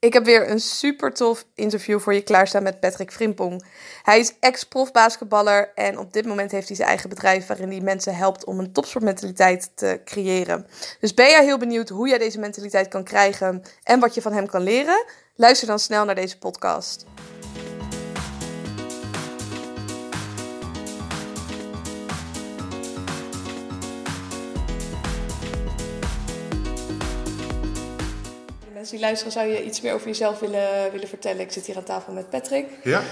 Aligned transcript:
Ik 0.00 0.12
heb 0.12 0.24
weer 0.24 0.50
een 0.50 0.60
super 0.60 1.12
tof 1.12 1.44
interview 1.54 2.00
voor 2.00 2.14
je 2.14 2.22
klaarstaan 2.22 2.62
met 2.62 2.80
Patrick 2.80 3.12
Frimpong. 3.12 3.64
Hij 4.02 4.18
is 4.18 4.32
ex-profbasketballer 4.40 5.72
en 5.74 5.98
op 5.98 6.12
dit 6.12 6.26
moment 6.26 6.50
heeft 6.50 6.66
hij 6.68 6.76
zijn 6.76 6.88
eigen 6.88 7.08
bedrijf 7.08 7.46
waarin 7.46 7.70
hij 7.70 7.80
mensen 7.80 8.14
helpt 8.14 8.44
om 8.44 8.58
een 8.58 8.72
topsportmentaliteit 8.72 9.70
te 9.74 10.00
creëren. 10.04 10.66
Dus 11.00 11.14
ben 11.14 11.28
jij 11.28 11.44
heel 11.44 11.58
benieuwd 11.58 11.88
hoe 11.88 12.08
jij 12.08 12.18
deze 12.18 12.38
mentaliteit 12.38 12.88
kan 12.88 13.04
krijgen 13.04 13.62
en 13.82 14.00
wat 14.00 14.14
je 14.14 14.22
van 14.22 14.32
hem 14.32 14.46
kan 14.46 14.62
leren? 14.62 15.04
Luister 15.34 15.66
dan 15.66 15.78
snel 15.78 16.04
naar 16.04 16.14
deze 16.14 16.38
podcast. 16.38 17.04
Mensen 28.90 29.08
die 29.08 29.32
luisteren, 29.32 29.32
zou 29.32 29.64
je 29.64 29.68
iets 29.68 29.80
meer 29.80 29.94
over 29.94 30.06
jezelf 30.06 30.38
willen, 30.38 30.92
willen 30.92 31.08
vertellen? 31.08 31.40
Ik 31.40 31.52
zit 31.52 31.66
hier 31.66 31.76
aan 31.76 31.84
tafel 31.84 32.12
met 32.12 32.30
Patrick. 32.30 32.66
Ja, 32.82 33.02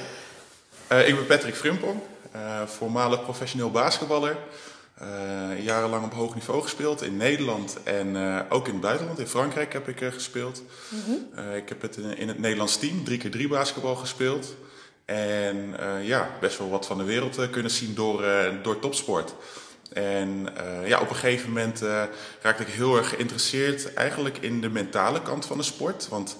uh, 0.92 1.08
ik 1.08 1.14
ben 1.14 1.26
Patrick 1.26 1.54
Frimpel, 1.54 2.06
uh, 2.34 2.66
voormalig 2.66 3.22
professioneel 3.22 3.70
basketballer. 3.70 4.36
Uh, 5.02 5.64
jarenlang 5.64 6.04
op 6.04 6.12
hoog 6.12 6.34
niveau 6.34 6.62
gespeeld 6.62 7.02
in 7.02 7.16
Nederland 7.16 7.76
en 7.82 8.16
ook 8.48 8.66
in 8.66 8.72
het 8.72 8.82
buitenland. 8.82 9.18
In 9.18 9.26
Frankrijk 9.26 9.72
heb 9.72 9.88
ik 9.88 10.12
gespeeld. 10.12 10.62
Mm 10.88 11.02
-hmm. 11.04 11.54
ik 11.54 11.68
heb 11.68 11.82
het 11.82 11.96
in, 11.96 12.16
in, 12.16 12.28
het 12.28 12.38
Nederlands 12.38 12.76
team 12.76 13.04
3 13.04 13.18
keer 13.18 13.30
3 13.30 13.48
basketbal 13.48 13.94
gespeeld. 13.94 14.54
En 15.04 15.76
ja, 16.02 16.30
best 16.40 16.58
wel 16.58 16.70
wat 16.70 16.86
van 16.86 16.98
de 16.98 17.04
wereld 17.04 17.50
kunnen 17.50 17.70
zien 17.70 17.94
door, 17.94 18.24
door 18.62 18.78
topsport. 18.78 19.34
En 19.96 20.46
uh, 20.82 20.88
ja, 20.88 21.00
op 21.00 21.10
een 21.10 21.16
gegeven 21.16 21.48
moment 21.48 21.82
uh, 21.82 22.02
raakte 22.40 22.62
ik 22.62 22.68
heel 22.68 22.96
erg 22.96 23.08
geïnteresseerd 23.08 23.94
eigenlijk 23.94 24.38
in 24.38 24.60
de 24.60 24.68
mentale 24.68 25.22
kant 25.22 25.46
van 25.46 25.56
de 25.56 25.62
sport. 25.62 26.08
Want 26.08 26.38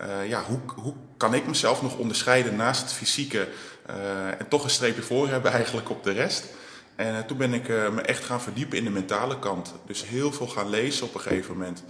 uh, 0.00 0.28
ja, 0.28 0.42
hoe, 0.42 0.60
hoe 0.74 0.94
kan 1.16 1.34
ik 1.34 1.46
mezelf 1.46 1.82
nog 1.82 1.96
onderscheiden 1.96 2.56
naast 2.56 2.80
het 2.80 2.92
fysieke 2.92 3.48
en 4.38 4.48
toch 4.48 4.64
een 4.64 4.70
streepje 4.70 5.02
voor 5.02 5.28
hebben 5.28 5.52
eigenlijk 5.52 5.90
op 5.90 6.04
de 6.04 6.12
rest? 6.12 6.44
En 6.96 7.26
toen 7.26 7.36
ben 7.36 7.54
ik 7.54 7.68
me 7.68 8.00
echt 8.00 8.24
gaan 8.24 8.40
verdiepen 8.40 8.78
in 8.78 8.84
de 8.84 8.90
mentale 8.90 9.38
kant. 9.38 9.74
Dus 9.86 10.06
heel 10.06 10.32
veel 10.32 10.46
gaan 10.46 10.68
lezen 10.68 11.06
op 11.06 11.14
een 11.14 11.20
gegeven 11.20 11.56
moment. 11.56 11.84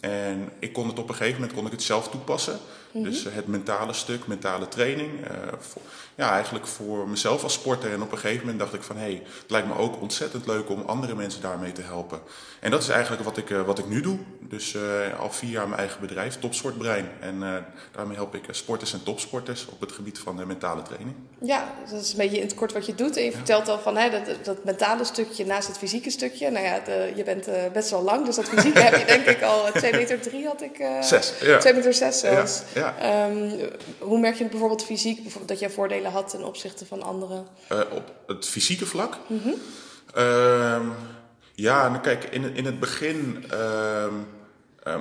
En 0.00 0.48
ik 0.58 0.72
kon 0.72 0.88
het 0.88 0.98
op 0.98 1.08
een 1.08 1.14
gegeven 1.14 1.40
moment 1.40 1.56
kon 1.56 1.66
ik 1.66 1.72
het 1.72 1.82
zelf 1.82 2.08
toepassen. 2.08 2.58
Mhm. 2.92 3.04
Dus 3.04 3.24
het 3.24 3.46
mentale 3.46 3.92
stuk, 3.92 4.26
mentale 4.26 4.68
training. 4.68 5.10
Voor, 5.58 5.82
ja, 6.14 6.32
eigenlijk 6.32 6.66
voor 6.66 7.08
mezelf 7.08 7.42
als 7.42 7.52
sporter. 7.52 7.92
En 7.92 8.02
op 8.02 8.12
een 8.12 8.18
gegeven 8.18 8.40
moment 8.40 8.58
dacht 8.58 8.74
ik 8.74 8.82
van 8.82 8.96
hé, 8.96 9.02
hey, 9.02 9.22
het 9.42 9.50
lijkt 9.50 9.66
me 9.66 9.74
ook 9.74 10.00
ontzettend 10.00 10.46
leuk 10.46 10.68
om 10.68 10.82
andere 10.86 11.14
mensen 11.14 11.40
daarmee 11.40 11.72
te 11.72 11.82
helpen. 11.82 12.20
En 12.60 12.70
dat 12.70 12.82
is 12.82 12.88
eigenlijk 12.88 13.22
wat 13.22 13.36
ik, 13.36 13.50
uh, 13.50 13.62
wat 13.62 13.78
ik 13.78 13.88
nu 13.88 14.00
doe. 14.00 14.18
Dus 14.40 14.74
uh, 14.74 15.20
al 15.20 15.30
vier 15.30 15.50
jaar 15.50 15.68
mijn 15.68 15.80
eigen 15.80 16.00
bedrijf, 16.00 16.38
Topsportbrein. 16.38 17.08
En 17.20 17.64
daarmee 17.92 18.16
help 18.16 18.34
ik 18.34 18.44
sporters 18.50 18.92
en 18.92 19.02
topsporters 19.02 19.66
op 19.66 19.80
het 19.80 19.92
gebied 19.92 20.18
van 20.18 20.36
de 20.36 20.46
mentale 20.46 20.82
training. 20.82 21.14
Ja, 21.40 21.74
dat 21.90 22.00
is 22.02 22.10
een 22.10 22.16
beetje 22.16 22.36
in 22.36 22.42
het 22.42 22.54
kort 22.54 22.72
wat 22.72 22.86
je 22.86 22.94
doet. 22.94 23.16
En 23.16 23.22
je 23.22 23.30
ja. 23.30 23.36
vertelt 23.36 23.68
al 23.68 23.78
van 23.78 23.96
hè, 23.96 24.10
dat, 24.10 24.44
dat 24.44 24.64
mentale 24.64 25.04
stukje 25.04 25.46
naast 25.46 25.68
het 25.68 25.78
fysieke 25.78 26.10
stukje. 26.10 26.50
Nou 26.50 26.64
ja, 26.64 26.80
de, 26.80 27.12
je 27.14 27.22
bent 27.22 27.48
best 27.72 27.90
wel 27.90 28.02
lang, 28.02 28.26
dus 28.26 28.36
dat 28.36 28.48
fysieke 28.48 28.80
heb 28.80 28.96
je 28.98 29.04
denk 29.04 29.26
ik 29.26 29.42
al 29.42 29.72
2 29.72 29.92
meter 29.92 30.20
3 30.20 30.46
had 30.46 30.62
ik. 30.62 30.86
zes, 31.00 31.32
ja. 31.40 31.58
2 31.58 31.74
meter 31.74 31.94
6 31.94 32.18
zelfs. 32.18 32.62
Ja, 32.74 32.94
ja. 33.00 33.28
Um, 33.28 33.50
hoe 33.98 34.18
merk 34.18 34.34
je 34.34 34.44
bijvoorbeeld 34.44 34.84
fysiek 34.84 35.22
bijvoorbeeld 35.22 35.48
dat 35.48 35.60
jij 35.60 35.70
voordelen 35.70 36.10
had 36.10 36.30
ten 36.30 36.44
opzichte 36.44 36.86
van 36.86 37.02
anderen? 37.02 37.46
Op 37.90 38.12
het 38.26 38.46
fysieke 38.46 38.86
vlak? 38.86 39.18
Mm 39.26 39.40
-hmm. 39.42 39.54
Ja, 41.60 41.88
nou 41.88 42.00
kijk, 42.00 42.24
in, 42.24 42.54
in 42.54 42.64
het 42.64 42.80
begin 42.80 43.44
uh, 43.52 44.06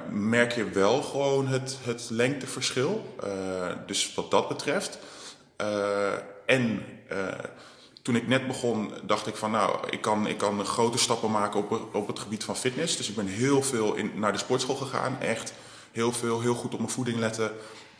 merk 0.09 0.51
je 0.51 0.69
wel 0.69 1.01
gewoon 1.01 1.47
het, 1.47 1.77
het 1.83 2.07
lengteverschil. 2.09 3.15
Eh, 3.23 3.29
dus 3.85 4.13
wat 4.13 4.31
dat 4.31 4.47
betreft. 4.47 4.99
en 6.45 6.85
toen 8.01 8.15
ik 8.15 8.27
net 8.27 8.47
begon, 8.47 8.93
dacht 9.03 9.27
ik 9.27 9.35
van 9.35 9.51
nou, 9.51 9.89
ik 9.89 10.01
kan, 10.01 10.27
ik 10.27 10.37
kan 10.37 10.65
grote 10.65 10.97
stappen 10.97 11.31
maken 11.31 11.59
op, 11.59 11.95
op 11.95 12.07
het 12.07 12.19
gebied 12.19 12.43
van 12.43 12.55
fitness. 12.55 12.97
Dus 12.97 13.09
ik 13.09 13.15
ben 13.15 13.27
heel 13.27 13.63
veel 13.63 13.95
in, 13.95 14.11
naar 14.15 14.31
de 14.31 14.37
sportschool 14.37 14.75
gegaan. 14.75 15.21
Echt 15.21 15.53
heel 15.91 16.11
veel, 16.11 16.41
heel 16.41 16.55
goed 16.55 16.73
op 16.73 16.79
mijn 16.79 16.91
voeding 16.91 17.19
letten. 17.19 17.51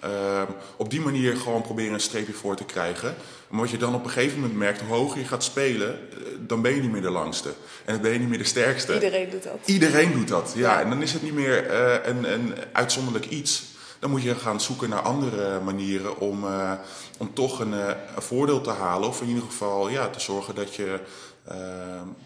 Uh, 0.05 0.41
op 0.75 0.89
die 0.89 1.01
manier 1.01 1.37
gewoon 1.37 1.61
proberen 1.61 1.93
een 1.93 1.99
streepje 1.99 2.33
voor 2.33 2.55
te 2.55 2.63
krijgen. 2.63 3.15
Maar 3.47 3.59
wat 3.59 3.69
je 3.69 3.77
dan 3.77 3.95
op 3.95 4.03
een 4.03 4.09
gegeven 4.09 4.39
moment 4.39 4.57
merkt, 4.57 4.81
hoe 4.81 4.95
hoger 4.95 5.19
je 5.19 5.25
gaat 5.25 5.43
spelen, 5.43 5.99
uh, 6.11 6.17
dan 6.39 6.61
ben 6.61 6.75
je 6.75 6.81
niet 6.81 6.91
meer 6.91 7.01
de 7.01 7.09
langste. 7.09 7.49
En 7.85 7.93
dan 7.93 8.01
ben 8.01 8.11
je 8.11 8.19
niet 8.19 8.29
meer 8.29 8.37
de 8.37 8.43
sterkste. 8.43 8.93
Iedereen 8.93 9.29
doet 9.29 9.43
dat. 9.43 9.59
Iedereen 9.65 10.11
doet 10.11 10.27
dat, 10.27 10.53
ja. 10.55 10.81
En 10.81 10.89
dan 10.89 11.01
is 11.01 11.13
het 11.13 11.21
niet 11.21 11.33
meer 11.33 11.71
uh, 11.71 11.95
een, 12.03 12.33
een 12.33 12.53
uitzonderlijk 12.71 13.25
iets. 13.25 13.63
Dan 13.99 14.09
moet 14.09 14.23
je 14.23 14.35
gaan 14.35 14.61
zoeken 14.61 14.89
naar 14.89 15.01
andere 15.01 15.59
manieren 15.59 16.19
om, 16.19 16.45
om 17.17 17.33
toch 17.33 17.59
een, 17.59 17.71
een, 17.71 17.95
voordeel 18.17 18.61
te 18.61 18.69
halen. 18.69 19.09
Of 19.09 19.21
in 19.21 19.27
ieder 19.27 19.43
geval 19.43 19.89
ja, 19.89 20.09
te 20.09 20.19
zorgen 20.19 20.55
dat 20.55 20.75
je 20.75 20.99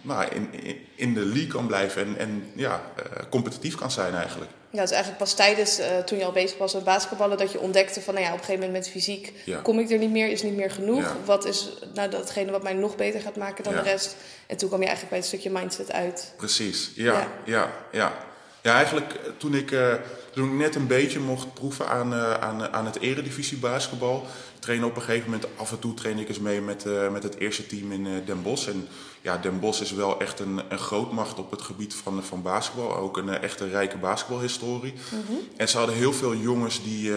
nou, 0.02 0.26
in, 0.26 0.50
in 0.96 1.14
de 1.14 1.26
league 1.26 1.48
kan 1.48 1.68
blijven 1.68 2.02
en, 2.02 2.18
en 2.18 2.52
ja, 2.56 2.82
competitief 3.30 3.76
kan 3.76 3.92
zijn 3.92 4.14
eigenlijk. 4.16 4.52
Ja, 4.72 4.80
het 4.80 4.90
is 4.90 4.96
eigenlijk 4.96 5.24
pas 5.24 5.34
tijdens, 5.34 5.80
uh, 5.80 5.98
toen 5.98 6.18
je 6.18 6.26
al 6.26 6.32
bezig 6.32 6.58
was 6.58 6.74
met 6.74 6.84
basketballen, 6.84 7.38
dat 7.38 7.52
je 7.52 7.60
ontdekte 7.60 8.02
van, 8.02 8.14
nou 8.14 8.26
ja, 8.26 8.32
op 8.32 8.40
een 8.40 8.46
gegeven 8.46 8.66
moment 8.66 8.84
met 8.84 8.94
fysiek 8.94 9.34
ja. 9.46 9.60
kom 9.60 9.80
ik 9.80 9.92
er 9.92 9.98
niet 9.98 10.12
meer, 10.12 10.30
is 10.30 10.44
niet 10.44 10.56
meer 10.56 10.72
genoeg. 10.72 11.02
Ja. 11.02 11.16
Wat 11.26 11.46
is 11.46 11.70
nou 11.94 12.10
datgene 12.10 12.52
wat 12.52 12.64
mij 12.64 12.74
nog 12.74 12.96
beter 12.96 13.22
gaat 13.22 13.36
maken 13.36 13.64
dan 13.64 13.74
ja. 13.74 13.82
de 13.82 13.90
rest? 13.90 14.16
En 14.48 14.58
toen 14.58 14.68
kwam 14.68 14.82
je 14.82 14.88
eigenlijk 14.88 15.16
bij 15.16 15.24
het 15.24 15.28
stukje 15.28 15.60
mindset 15.60 15.92
uit. 15.92 16.34
Precies, 16.38 16.92
ja, 16.96 17.28
ja, 17.46 17.72
ja. 17.92 18.30
Ja, 18.62 18.76
eigenlijk 18.76 19.20
toen 19.38 19.56
ik, 19.56 19.72
uh, 19.72 19.94
toen 20.32 20.46
ik 20.52 20.58
net 20.58 20.76
een 20.76 20.88
beetje 20.88 21.20
mocht 21.20 21.54
proeven 21.54 21.88
aan, 21.88 22.14
uh, 22.14 22.34
aan, 22.34 22.74
aan 22.74 22.86
het 22.86 23.00
eredivisie 23.00 23.58
basketbal, 23.58 24.26
trainen 24.62 24.88
op 24.88 24.96
een 24.96 25.02
gegeven 25.02 25.30
moment, 25.30 25.48
af 25.56 25.72
en 25.72 25.80
toe 25.80 25.94
train 25.94 26.20
ik 26.20 26.28
eens 26.28 26.40
mee 26.40 26.62
met, 26.62 26.86
uh, 26.86 27.10
met 27.10 27.24
het 27.24 27.36
eerste 27.36 27.68
team 27.68 27.92
in 27.92 28.06
uh, 28.06 28.12
Den 28.26 28.42
Bosch. 28.42 28.68
En 28.68 28.88
ja, 29.22 29.38
Den 29.38 29.60
Bosch 29.60 29.82
is 29.82 29.92
wel 29.92 30.20
echt 30.20 30.40
een, 30.40 30.62
een 30.70 30.78
grootmacht 30.78 31.40
op 31.40 31.52
het 31.52 31.62
gebied 31.62 31.96
van, 31.96 32.24
van 32.24 32.42
basketbal. 32.42 32.96
Ook 32.96 33.18
een 33.18 33.28
uh, 33.28 33.44
echte 33.44 33.68
rijke 33.68 33.98
basketbalhistorie. 33.98 34.94
Mm 34.94 35.24
-hmm. 35.28 35.40
En 35.58 35.68
ze 35.68 35.78
hadden 35.78 35.96
heel 35.96 36.14
veel 36.14 36.36
jongens 36.36 36.84
die, 36.84 37.14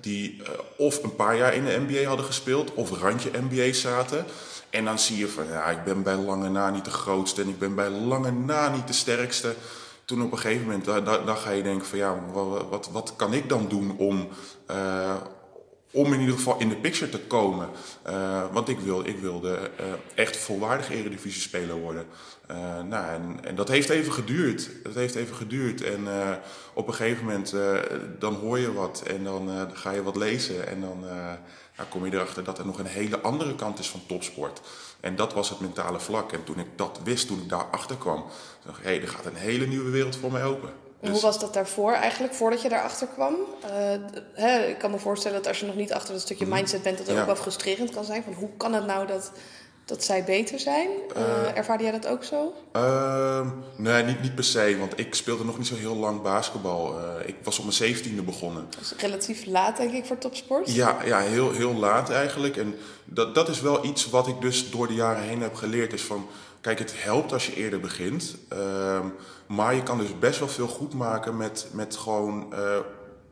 die 0.00 0.42
of 0.76 1.02
een 1.02 1.16
paar 1.16 1.36
jaar 1.36 1.54
in 1.54 1.64
de 1.64 1.84
NBA 1.86 2.08
hadden 2.08 2.26
gespeeld, 2.26 2.74
of 2.74 3.00
randje 3.00 3.30
NBA 3.50 3.72
zaten. 3.72 4.24
En 4.70 4.84
dan 4.84 4.98
zie 4.98 5.18
je 5.18 5.28
van, 5.28 5.46
ja, 5.46 5.64
ik 5.64 5.84
ben 5.84 6.02
bij 6.02 6.16
lange 6.16 6.48
na 6.48 6.70
niet 6.70 6.84
de 6.84 6.90
grootste 6.90 7.42
en 7.42 7.48
ik 7.48 7.58
ben 7.58 7.74
bij 7.74 7.88
lange 7.88 8.30
na 8.30 8.68
niet 8.68 8.86
de 8.86 8.92
sterkste 8.92 9.54
toen 10.04 10.22
op 10.22 10.32
een 10.32 10.38
gegeven 10.38 10.62
moment, 10.62 10.84
dan, 10.84 11.04
dan 11.04 11.36
ga 11.36 11.50
je 11.50 11.62
denken 11.62 11.86
van 11.86 11.98
ja, 11.98 12.20
wat, 12.32 12.68
wat, 12.68 12.88
wat 12.92 13.12
kan 13.16 13.32
ik 13.32 13.48
dan 13.48 13.68
doen 13.68 13.94
om, 13.98 14.28
uh, 14.70 15.14
om 15.94 16.12
in 16.12 16.20
ieder 16.20 16.34
geval 16.34 16.58
in 16.58 16.68
de 16.68 16.76
picture 16.76 17.10
te 17.10 17.20
komen. 17.20 17.68
Uh, 18.08 18.42
want 18.52 18.68
ik, 18.68 18.78
wil, 18.78 19.06
ik 19.06 19.18
wilde 19.18 19.70
uh, 19.80 19.86
echt 20.14 20.36
volwaardig 20.36 20.90
eredivisie-speler 20.90 21.76
worden. 21.76 22.06
Uh, 22.50 22.56
nou, 22.82 23.12
en, 23.12 23.44
en, 23.44 23.54
dat 23.54 23.68
heeft 23.68 23.88
even 23.88 24.12
geduurd. 24.12 24.70
Dat 24.82 24.94
heeft 24.94 25.14
even 25.14 25.36
geduurd. 25.36 25.82
En 25.82 26.06
op 26.72 26.88
een 26.88 26.94
gegeven 26.94 27.24
moment, 27.24 27.54
dan 28.18 28.34
hoor 28.34 28.58
je 28.58 28.72
wat 28.72 29.02
en 29.06 29.24
dan 29.24 29.70
ga 29.72 29.90
je 29.90 30.02
wat 30.02 30.16
lezen. 30.16 30.68
En 30.68 30.80
dan 30.80 31.04
nou, 31.76 31.88
kom 31.88 32.04
je 32.04 32.12
erachter 32.12 32.44
dat 32.44 32.58
er 32.58 32.66
nog 32.66 32.78
een 32.78 32.86
hele 32.86 33.20
andere 33.20 33.54
kant 33.54 33.78
is 33.78 33.88
van 33.88 34.06
topsport. 34.06 34.60
En 35.00 35.16
dat 35.16 35.32
was 35.32 35.48
het 35.48 35.60
mentale 35.60 36.00
vlak. 36.00 36.32
En 36.32 36.44
toen 36.44 36.58
ik 36.58 36.68
dat 36.76 37.00
wist, 37.04 37.26
toen 37.26 37.40
ik 37.40 37.48
daarachter 37.48 37.96
kwam, 37.96 38.24
dacht 38.64 38.78
ik, 38.78 38.84
hé, 38.84 38.90
hey, 38.90 39.02
er 39.02 39.08
gaat 39.08 39.26
een 39.26 39.34
hele 39.34 39.66
nieuwe 39.66 39.90
wereld 39.90 40.16
voor 40.16 40.32
mij 40.32 40.44
open. 40.44 40.83
Dus... 41.04 41.12
Hoe 41.12 41.22
was 41.22 41.38
dat 41.38 41.54
daarvoor 41.54 41.92
eigenlijk, 41.92 42.34
voordat 42.34 42.62
je 42.62 42.68
daarachter 42.68 43.06
kwam? 43.06 43.34
Uh, 43.64 43.70
hè, 44.32 44.66
ik 44.66 44.78
kan 44.78 44.90
me 44.90 44.98
voorstellen 44.98 45.36
dat 45.36 45.46
als 45.46 45.60
je 45.60 45.66
nog 45.66 45.76
niet 45.76 45.92
achter 45.92 46.12
dat 46.12 46.22
stukje 46.22 46.46
mindset 46.46 46.82
bent, 46.82 46.98
dat 46.98 47.06
het 47.06 47.14
ja. 47.14 47.20
ook 47.20 47.26
wel 47.26 47.36
frustrerend 47.36 47.90
kan 47.90 48.04
zijn. 48.04 48.22
Van 48.22 48.32
hoe 48.32 48.48
kan 48.56 48.72
het 48.72 48.86
nou 48.86 49.06
dat, 49.06 49.32
dat 49.84 50.04
zij 50.04 50.24
beter 50.24 50.58
zijn? 50.58 50.88
Uh, 51.16 51.22
uh, 51.22 51.56
ervaarde 51.56 51.82
jij 51.82 51.92
dat 51.92 52.06
ook 52.06 52.24
zo? 52.24 52.54
Ehm, 52.72 53.48
nee, 53.76 54.02
niet, 54.02 54.22
niet 54.22 54.34
per 54.34 54.44
se, 54.44 54.76
want 54.78 54.98
ik 54.98 55.14
speelde 55.14 55.44
nog 55.44 55.58
niet 55.58 55.66
zo 55.66 55.76
heel 55.76 55.96
lang 55.96 56.22
basketbal. 56.22 56.98
Eh, 56.98 57.28
ik 57.28 57.36
was 57.42 57.58
op 57.58 57.64
mijn 57.64 57.76
zeventiende 57.76 58.22
begonnen. 58.22 58.66
Dat 58.70 58.80
is 58.80 58.92
relatief 58.96 59.46
laat, 59.46 59.76
denk 59.76 59.92
ik, 59.92 60.04
voor 60.04 60.18
topsport? 60.18 60.74
Ja, 60.74 60.96
ja 61.04 61.20
heel, 61.20 61.52
heel 61.52 61.74
laat 61.74 62.10
eigenlijk. 62.10 62.56
En 62.56 62.74
dat, 63.04 63.34
dat 63.34 63.48
is 63.48 63.60
wel 63.60 63.84
iets 63.84 64.10
wat 64.10 64.28
ik 64.28 64.40
dus 64.40 64.70
door 64.70 64.86
de 64.86 64.94
jaren 64.94 65.22
heen 65.22 65.42
heb 65.42 65.54
geleerd. 65.54 65.92
Is 65.92 66.02
van, 66.02 66.26
kijk, 66.64 66.78
het 66.78 66.94
helpt 66.96 67.32
als 67.32 67.46
je 67.46 67.54
eerder 67.54 67.80
begint. 67.80 68.36
Ehm, 68.48 69.06
maar 69.46 69.74
je 69.74 69.82
kan 69.82 69.98
dus 69.98 70.18
best 70.18 70.38
wel 70.38 70.48
veel 70.48 70.66
goed 70.66 70.94
maken 70.94 71.36
met, 71.36 71.66
met 71.72 71.96
gewoon 71.96 72.52
uh, 72.52 72.58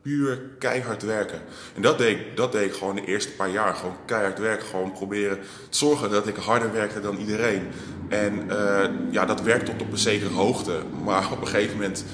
puur 0.02 0.40
keihard 0.58 1.02
werken. 1.02 1.40
En 1.74 1.82
dat 1.82 1.98
deed, 1.98 2.18
ik, 2.18 2.36
dat 2.36 2.52
deed 2.52 2.66
ik 2.66 2.72
gewoon 2.72 2.94
de 2.94 3.04
eerste 3.04 3.32
paar 3.32 3.50
jaar. 3.50 3.74
Gewoon 3.74 3.96
keihard 4.04 4.38
werken. 4.38 4.66
Gewoon 4.66 4.92
proberen 4.92 5.38
te 5.68 5.76
zorgen 5.76 6.10
dat 6.10 6.26
ik 6.26 6.36
harder 6.36 6.72
werkte 6.72 7.00
dan 7.00 7.16
iedereen. 7.16 7.68
En 8.08 8.46
uh, 8.50 8.84
ja, 9.10 9.24
dat 9.24 9.42
werkt 9.42 9.66
tot 9.66 9.82
op 9.82 9.92
een 9.92 9.98
zekere 9.98 10.34
hoogte. 10.34 10.78
Maar 11.04 11.32
op 11.32 11.40
een 11.40 11.46
gegeven 11.46 11.76
moment... 11.76 12.04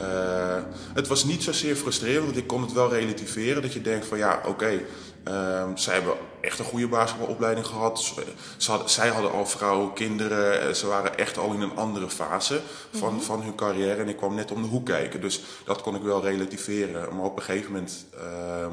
Uh, 0.00 0.56
het 0.94 1.08
was 1.08 1.24
niet 1.24 1.42
zozeer 1.42 1.76
frustrerend, 1.76 2.24
want 2.24 2.36
ik 2.36 2.46
kon 2.46 2.62
het 2.62 2.72
wel 2.72 2.92
relativeren. 2.92 3.62
Dat 3.62 3.72
je 3.72 3.80
denkt 3.80 4.06
van 4.06 4.18
ja, 4.18 4.36
oké, 4.38 4.48
okay, 4.48 4.84
uh, 5.28 5.64
zij 5.74 5.94
hebben 5.94 6.14
echt 6.48 6.58
een 6.58 6.64
goede 6.64 6.88
basketbalopleiding 6.88 7.66
gehad. 7.66 8.14
Ze, 8.56 8.70
hadden, 8.70 8.90
zij 8.90 9.08
hadden 9.08 9.32
al 9.32 9.46
vrouwen, 9.46 9.92
kinderen. 9.92 10.60
eh, 10.60 10.74
Ze 10.74 10.86
waren 10.86 11.18
echt 11.18 11.38
al 11.38 11.52
in 11.52 11.60
een 11.60 11.76
andere 11.76 12.10
fase 12.10 12.60
van, 12.92 13.22
van 13.22 13.42
hun 13.42 13.54
carrière. 13.54 14.00
En 14.00 14.08
ik 14.08 14.16
kwam 14.16 14.34
net 14.34 14.50
om 14.52 14.62
de 14.62 14.68
hoek 14.68 14.86
kijken. 14.86 15.20
Dus 15.20 15.40
dat 15.64 15.82
kon 15.82 15.94
ik 15.94 16.02
wel 16.02 16.22
relativeren. 16.22 17.16
Maar 17.16 17.24
op 17.24 17.36
een 17.36 17.42
gegeven 17.42 17.72
moment 17.72 18.06
ehm, 18.18 18.72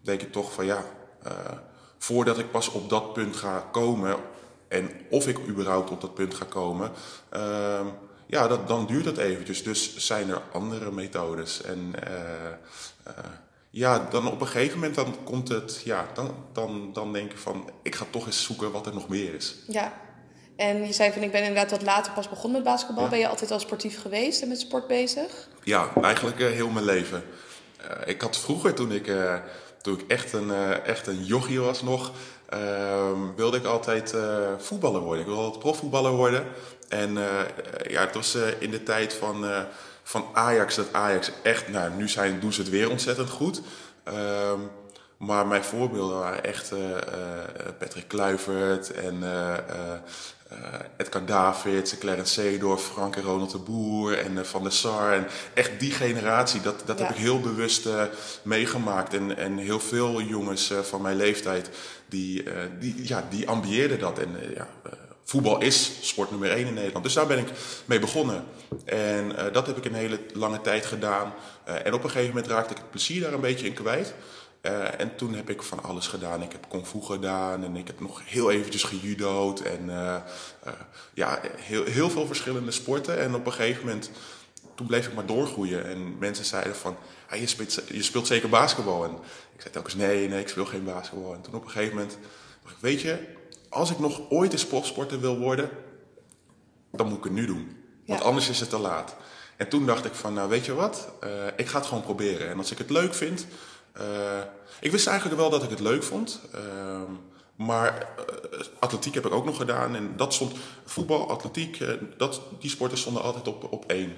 denk 0.00 0.20
ik 0.22 0.32
toch 0.32 0.52
van 0.52 0.64
ja, 0.64 0.84
eh, 1.22 1.32
voordat 1.98 2.38
ik 2.38 2.50
pas 2.50 2.68
op 2.68 2.88
dat 2.88 3.12
punt 3.12 3.36
ga 3.36 3.68
komen, 3.72 4.16
en 4.68 4.90
of 5.10 5.26
ik 5.28 5.38
überhaupt 5.48 5.90
op 5.90 6.00
dat 6.00 6.14
punt 6.14 6.34
ga 6.34 6.44
komen, 6.48 6.90
ehm, 7.28 7.86
ja, 8.26 8.48
dat, 8.48 8.68
dan 8.68 8.86
duurt 8.86 9.04
dat 9.04 9.16
eventjes. 9.16 9.62
Dus 9.62 9.96
zijn 9.96 10.28
er 10.30 10.42
andere 10.52 10.90
methodes. 10.92 11.62
En 11.62 11.94
eh, 12.02 13.12
ja, 13.74 14.06
dan 14.10 14.30
op 14.30 14.40
een 14.40 14.46
gegeven 14.46 14.78
moment 14.78 14.94
dan 14.94 15.16
komt 15.24 15.48
het, 15.48 15.80
ja, 15.84 16.06
dan, 16.14 16.34
dan, 16.52 16.92
dan 16.92 17.12
denk 17.12 17.30
ik 17.30 17.38
van, 17.38 17.70
ik 17.82 17.94
ga 17.94 18.04
toch 18.10 18.26
eens 18.26 18.44
zoeken 18.44 18.72
wat 18.72 18.86
er 18.86 18.94
nog 18.94 19.08
meer 19.08 19.34
is. 19.34 19.54
Ja. 19.66 19.92
En 20.56 20.86
je 20.86 20.92
zei 20.92 21.12
van 21.12 21.22
ik 21.22 21.32
ben 21.32 21.40
inderdaad 21.40 21.70
wat 21.70 21.82
later 21.82 22.12
pas 22.12 22.28
begonnen 22.28 22.62
met 22.62 22.70
basketbal. 22.70 23.04
Ja. 23.04 23.10
Ben 23.10 23.18
je 23.18 23.28
altijd 23.28 23.50
al 23.50 23.60
sportief 23.60 24.00
geweest 24.00 24.42
en 24.42 24.48
met 24.48 24.60
sport 24.60 24.86
bezig? 24.86 25.48
Ja, 25.62 25.88
eigenlijk 26.02 26.40
eh, 26.40 26.50
heel 26.50 26.68
mijn 26.68 26.84
leven. 26.84 27.24
Eh, 27.76 28.08
ik 28.08 28.20
had 28.20 28.38
vroeger, 28.38 28.74
toen 28.74 28.92
ik, 28.92 29.06
eh, 29.06 29.34
toen 29.82 29.98
ik 29.98 30.10
echt, 30.10 30.32
een, 30.32 30.50
echt 30.84 31.06
een 31.06 31.24
jochie 31.24 31.60
was 31.60 31.82
nog, 31.82 32.12
ehm, 32.48 33.34
wilde 33.36 33.56
ik 33.56 33.64
altijd 33.64 34.14
voetballer 34.58 35.00
worden. 35.00 35.20
Ik 35.20 35.26
wilde 35.26 35.42
altijd 35.42 35.62
profvoetballer 35.62 36.12
worden. 36.12 36.46
En 36.88 37.12
ja, 37.88 38.00
het 38.00 38.14
was 38.14 38.36
in 38.58 38.70
de 38.70 38.82
tijd 38.82 39.14
van, 39.14 39.44
van 40.04 40.26
Ajax 40.32 40.74
dat 40.74 40.92
Ajax 40.92 41.30
echt, 41.42 41.68
nou 41.68 41.90
nu 41.96 42.08
zijn, 42.08 42.40
doen 42.40 42.52
ze 42.52 42.60
het 42.60 42.70
weer 42.70 42.90
ontzettend 42.90 43.30
goed. 43.30 43.60
Ehm, 44.04 44.60
maar 45.16 45.46
mijn 45.46 45.64
voorbeelden 45.64 46.18
waren 46.18 46.44
echt 46.44 46.72
eh, 46.72 46.96
eh, 46.96 47.00
Patrick 47.78 48.08
Kluivert 48.08 48.90
en 48.90 49.22
eh, 49.22 49.54
Edgar 50.96 51.24
Davids, 51.26 51.98
Clarence 51.98 52.32
Seedorf, 52.32 52.82
Frank 52.82 53.16
en 53.16 53.22
Ronald 53.22 53.50
de 53.50 53.58
Boer 53.58 54.18
en 54.18 54.46
Van 54.46 54.62
der 54.62 54.72
Sar. 54.72 55.12
En 55.12 55.26
echt 55.54 55.80
die 55.80 55.90
generatie, 55.92 56.60
dat, 56.60 56.82
dat 56.84 56.98
Ja. 56.98 57.04
heb 57.04 57.14
ik 57.14 57.20
heel 57.22 57.40
bewust 57.40 57.88
meegemaakt. 58.42 59.14
En, 59.14 59.36
en 59.36 59.56
heel 59.58 59.80
veel 59.80 60.20
jongens 60.20 60.72
van 60.82 61.02
mijn 61.02 61.16
leeftijd, 61.16 61.70
die, 62.08 62.44
die, 62.78 63.08
ja, 63.08 63.24
die 63.30 63.48
ambieerden 63.48 63.98
dat. 63.98 64.18
En 64.18 64.36
ja, 64.54 64.68
voetbal 65.24 65.60
is 65.60 65.92
sport 66.00 66.30
nummer 66.30 66.50
één 66.50 66.66
in 66.66 66.74
Nederland. 66.74 67.04
Dus 67.04 67.14
daar 67.14 67.26
ben 67.26 67.38
ik 67.38 67.48
mee 67.84 67.98
begonnen. 67.98 68.44
En 68.84 69.36
eh, 69.36 69.52
dat 69.52 69.66
heb 69.66 69.76
ik 69.76 69.84
een 69.84 69.94
hele 69.94 70.20
lange 70.32 70.60
tijd 70.60 70.86
gedaan. 70.86 71.34
Eh, 71.64 71.86
en 71.86 71.94
op 71.94 72.04
een 72.04 72.10
gegeven 72.10 72.34
moment 72.34 72.52
raakte 72.52 72.74
ik 72.74 72.80
het 72.80 72.90
plezier 72.90 73.22
daar 73.22 73.32
een 73.32 73.40
beetje 73.40 73.66
in 73.66 73.74
kwijt. 73.74 74.14
Eh, 74.60 75.00
en 75.00 75.16
toen 75.16 75.34
heb 75.34 75.50
ik 75.50 75.62
van 75.62 75.82
alles 75.82 76.06
gedaan. 76.06 76.42
Ik 76.42 76.52
heb 76.52 76.66
kung 76.68 76.86
gedaan 77.04 77.64
en 77.64 77.76
ik 77.76 77.86
heb 77.86 78.00
nog 78.00 78.20
heel 78.24 78.50
eventjes 78.50 78.82
gejudo'd. 78.82 79.60
En 79.60 79.90
ja, 81.14 81.40
heel, 81.56 81.84
heel 81.84 82.10
veel 82.10 82.26
verschillende 82.26 82.70
sporten. 82.70 83.18
En 83.18 83.34
op 83.34 83.46
een 83.46 83.52
gegeven 83.52 83.84
moment, 83.84 84.10
toen 84.74 84.86
bleef 84.86 85.06
ik 85.06 85.14
maar 85.14 85.26
doorgroeien. 85.26 85.84
En 85.84 86.18
mensen 86.18 86.44
zeiden 86.44 86.76
van, 86.76 86.96
ah, 87.28 87.38
je, 87.38 87.46
speelt, 87.46 87.82
je 87.88 88.02
speelt 88.02 88.26
zeker 88.26 88.48
basketbal. 88.48 89.04
En 89.04 89.10
ik 89.54 89.60
zei 89.60 89.72
telkens, 89.72 89.94
nee, 89.94 90.28
nee, 90.28 90.40
ik 90.40 90.48
speel 90.48 90.66
geen 90.66 90.84
basketbal. 90.84 91.34
En 91.34 91.40
toen 91.40 91.54
op 91.54 91.64
een 91.64 91.70
gegeven 91.70 91.96
moment 91.96 92.18
ik, 92.68 92.76
weet 92.80 93.00
je, 93.00 93.18
als 93.74 93.90
ik 93.90 93.98
nog 93.98 94.20
ooit 94.28 94.52
een 94.60 94.68
profsporter 94.68 95.20
wil 95.20 95.38
worden, 95.38 95.70
dan 96.92 97.08
moet 97.08 97.18
ik 97.18 97.24
het 97.24 97.32
nu 97.32 97.46
doen. 97.46 97.76
Want 98.06 98.20
Ja. 98.20 98.26
anders 98.26 98.48
is 98.48 98.60
het 98.60 98.70
te 98.70 98.78
laat. 98.78 99.16
En 99.56 99.68
toen 99.68 99.86
dacht 99.86 100.04
ik 100.04 100.14
van, 100.14 100.34
nou 100.34 100.48
weet 100.48 100.64
je 100.64 100.74
wat, 100.74 101.08
Eh, 101.20 101.30
ik 101.56 101.66
ga 101.66 101.78
het 101.78 101.86
gewoon 101.86 102.02
proberen. 102.02 102.48
En 102.48 102.58
als 102.58 102.70
ik 102.70 102.78
het 102.78 102.90
leuk 102.90 103.14
vind... 103.14 103.46
eh, 103.92 104.02
ik 104.80 104.90
wist 104.90 105.06
eigenlijk 105.06 105.40
wel 105.40 105.50
dat 105.50 105.62
ik 105.62 105.70
het 105.70 105.80
leuk 105.80 106.02
vond. 106.02 106.40
Ehm, 106.52 107.12
maar 107.56 108.08
eh, 108.18 108.60
atletiek 108.78 109.14
heb 109.14 109.26
ik 109.26 109.32
ook 109.32 109.44
nog 109.44 109.56
gedaan. 109.56 109.94
En 109.96 110.12
dat 110.16 110.34
stond, 110.34 110.52
voetbal, 110.84 111.30
atletiek, 111.30 111.80
eh, 111.80 111.88
dat, 112.16 112.40
die 112.60 112.70
sporten 112.70 112.98
stonden 112.98 113.22
altijd 113.22 113.48
op, 113.48 113.72
op 113.72 113.84
één. 113.86 114.08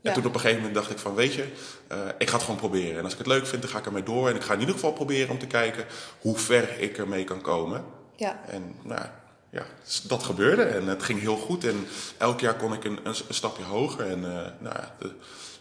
Ja. 0.00 0.10
En 0.10 0.12
toen 0.12 0.26
op 0.26 0.34
een 0.34 0.40
gegeven 0.40 0.58
moment 0.62 0.74
dacht 0.76 0.90
ik 0.90 0.98
van, 0.98 1.14
weet 1.14 1.34
je, 1.34 1.44
eh, 1.88 1.98
ik 2.18 2.28
ga 2.28 2.34
het 2.34 2.44
gewoon 2.44 2.60
proberen. 2.60 2.98
En 2.98 3.04
als 3.04 3.12
ik 3.12 3.18
het 3.18 3.26
leuk 3.26 3.46
vind, 3.46 3.62
dan 3.62 3.70
ga 3.70 3.78
ik 3.78 3.86
ermee 3.86 4.02
door. 4.02 4.28
En 4.28 4.34
ik 4.36 4.42
ga 4.42 4.52
in 4.54 4.60
ieder 4.60 4.74
geval 4.74 4.92
proberen 4.92 5.30
om 5.30 5.38
te 5.38 5.46
kijken 5.46 5.84
hoe 6.20 6.36
ver 6.38 6.80
ik 6.80 6.98
ermee 6.98 7.24
kan 7.24 7.40
komen. 7.40 7.84
Ja. 8.16 8.40
En 8.46 8.74
nou, 8.82 9.06
ja, 9.50 9.62
dat 10.02 10.22
gebeurde 10.22 10.62
en 10.62 10.86
het 10.86 11.02
ging 11.02 11.20
heel 11.20 11.36
goed. 11.36 11.64
En 11.64 11.86
elk 12.18 12.40
jaar 12.40 12.54
kon 12.54 12.72
ik 12.72 12.84
een, 12.84 12.98
een, 13.02 13.14
stapje 13.28 13.64
hoger. 13.64 14.06
En 14.06 14.24
eh, 14.24 14.50
nou, 14.58 14.76
de- 14.98 15.14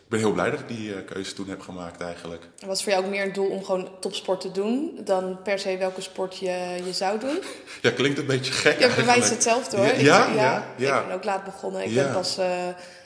ik 0.04 0.20
ben 0.20 0.20
heel 0.20 0.32
blij 0.32 0.50
dat 0.52 0.60
ik 0.60 0.68
die 0.68 0.94
eh, 0.94 1.06
keuze 1.06 1.34
toen 1.34 1.50
heb 1.50 1.62
gemaakt 1.62 2.02
eigenlijk. 2.02 2.44
En 2.60 2.68
was 2.68 2.84
voor 2.84 2.92
jou 2.92 3.04
ook 3.04 3.10
meer 3.10 3.24
een 3.24 3.34
doel 3.34 3.48
om 3.50 3.64
gewoon 3.64 3.90
topsport 4.00 4.42
te 4.42 4.52
doen 4.52 5.00
dan 5.04 5.40
per 5.44 5.60
se 5.60 5.78
welke 5.78 6.02
sport 6.02 6.38
je, 6.38 6.80
je 6.86 6.94
zou 6.94 7.20
doen? 7.20 7.40
Ja, 7.82 7.92
klinkt 7.92 8.20
een 8.20 8.26
beetje 8.26 8.52
gek 8.52 8.80
Ja, 8.80 8.96
bij 8.96 9.06
mij 9.06 9.18
is 9.18 9.30
hetzelfde 9.30 9.78
hoor. 9.78 9.86
Ja, 9.86 9.94
Ik- 9.96 10.02
ja, 10.02 10.28
ja, 10.36 10.66
ja. 10.78 11.00
Ik 11.00 11.06
ben 11.08 11.16
ook 11.16 11.24
laat 11.24 11.44
begonnen. 11.44 11.84
Ik 11.86 11.94
ben 11.96 12.12
pas 12.14 12.38
eh, 12.38 12.46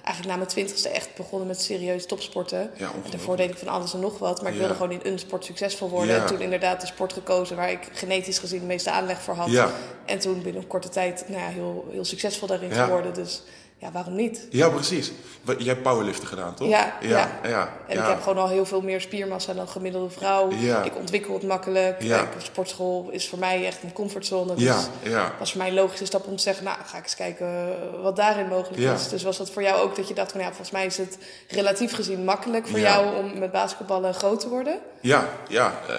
eigenlijk 0.04 0.28
na 0.28 0.36
mijn 0.36 0.48
twintigste 0.48 0.90
echt 0.90 1.16
begonnen 1.16 1.48
met 1.48 1.62
serieus 1.62 2.06
topsporten. 2.06 2.60
en 2.78 2.88
daarvoor 3.12 3.38
deed 3.38 3.50
ik 3.50 3.58
van 3.58 3.68
alles 3.68 3.94
en 3.94 4.00
nog 4.00 4.20
wat. 4.20 4.42
Maar 4.42 4.52
ik 4.52 4.58
wilde 4.58 4.74
gewoon 4.74 4.92
in 4.92 5.00
een 5.04 5.20
sport 5.20 5.46
succesvol 5.46 5.90
worden. 5.90 6.16
En 6.22 6.26
toen 6.26 6.42
inderdaad 6.42 6.82
de 6.82 6.88
sport 6.88 7.14
gekozen 7.14 7.56
waar 7.56 7.72
ik 7.72 7.80
genetisch 7.94 8.40
gezien 8.40 8.60
de 8.60 8.66
meeste 8.66 8.92
aanleg 8.92 9.22
voor 9.22 9.34
had. 9.36 9.50
Ja. 9.50 9.72
En 10.06 10.20
toen 10.20 10.42
binnen 10.42 10.62
een 10.62 10.68
korte 10.68 10.90
tijd 10.90 11.24
nou 11.28 11.42
ja, 11.42 11.48
heel, 11.48 11.88
heel 11.92 12.06
succesvol 12.06 12.48
daarin 12.48 12.72
geworden. 12.72 13.14
Dus 13.14 13.42
ja, 13.80 13.92
waarom 13.92 14.16
niet? 14.16 14.48
Ja, 14.50 14.70
precies. 14.70 15.12
Jij 15.58 15.68
hebt 15.68 15.82
powerliften 15.82 16.28
gedaan, 16.28 16.56
toch? 16.56 16.68
Ja, 16.68 16.94
ja, 17.02 17.08
ja. 17.10 17.30
ja, 17.50 17.70
En 17.88 17.96
ja. 17.96 18.02
ik 18.04 18.10
heb 18.10 18.22
gewoon 18.22 18.38
al 18.38 18.48
heel 18.50 18.66
veel 18.66 18.82
meer 18.82 19.02
spiermassa 19.02 19.54
dan 19.54 19.68
gemiddelde 19.68 20.10
vrouw. 20.10 20.52
Ja. 20.52 20.84
Ik 20.84 20.96
ontwikkel 20.96 21.34
het 21.34 21.44
makkelijk. 21.44 22.04
Sportschool 22.38 23.10
is 23.12 23.30
voor 23.30 23.40
mij 23.40 23.66
echt 23.66 23.84
een 23.84 23.94
comfortzone. 23.94 24.54
Dus 24.56 24.64
Ja, 24.64 24.80
ja. 25.04 25.34
was 25.40 25.50
voor 25.52 25.60
mij 25.60 25.68
een 25.70 25.74
logische 25.74 26.06
stap 26.06 26.28
om 26.28 26.36
te 26.36 26.42
zeggen, 26.44 26.64
nou 26.64 26.78
ga 26.86 26.98
ik 26.98 27.04
eens 27.04 27.16
kijken 27.16 27.76
wat 28.02 28.16
daarin 28.16 28.48
mogelijk 28.48 28.82
is. 28.82 29.10
Dus 29.10 29.24
was 29.24 29.38
dat 29.38 29.50
voor 29.50 29.62
jou 29.62 29.82
ook 29.82 29.96
dat 29.96 30.08
je 30.08 30.14
dacht 30.14 30.32
van 30.32 30.40
ja, 30.42 30.48
volgens 30.48 30.72
mij 30.72 30.86
is 30.86 30.98
het 30.98 31.18
relatief 31.48 31.94
gezien 31.94 32.24
makkelijk 32.24 32.68
voor 32.68 32.80
jou 32.80 33.16
om 33.16 33.40
met 33.40 33.52
basketballen 33.52 34.14
groot 34.14 34.40
te 34.40 34.50
worden? 34.50 34.80
Ja, 35.02 35.30
ja. 35.48 35.74
eh, 35.88 35.96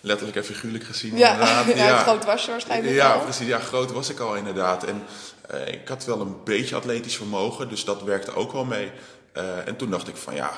letterlijk 0.00 0.36
en 0.36 0.44
figuurlijk 0.44 0.84
gezien 0.84 1.16
Ja, 1.16 1.32
inderdaad. 1.32 1.66
ja, 1.88 1.98
groot 1.98 2.24
was 2.24 2.44
je 2.44 2.50
waarschijnlijk 2.50 2.94
Ja, 2.94 3.12
al. 3.12 3.20
precies. 3.20 3.46
Ja, 3.46 3.58
groot 3.58 3.92
was 3.92 4.10
ik 4.10 4.18
al 4.20 4.34
inderdaad. 4.36 4.84
En 4.84 5.02
ik 5.66 5.88
had 5.88 6.04
wel 6.04 6.20
een 6.20 6.36
beetje 6.44 6.76
atletisch 6.76 7.16
vermogen, 7.16 7.68
dus 7.68 7.84
dat 7.84 8.02
werkte 8.02 8.34
ook 8.34 8.52
wel 8.52 8.64
mee. 8.64 8.90
Eh, 9.32 9.66
en 9.68 9.76
toen 9.76 9.90
dacht 9.90 10.08
ik 10.08 10.16
van 10.16 10.34
ja, 10.34 10.50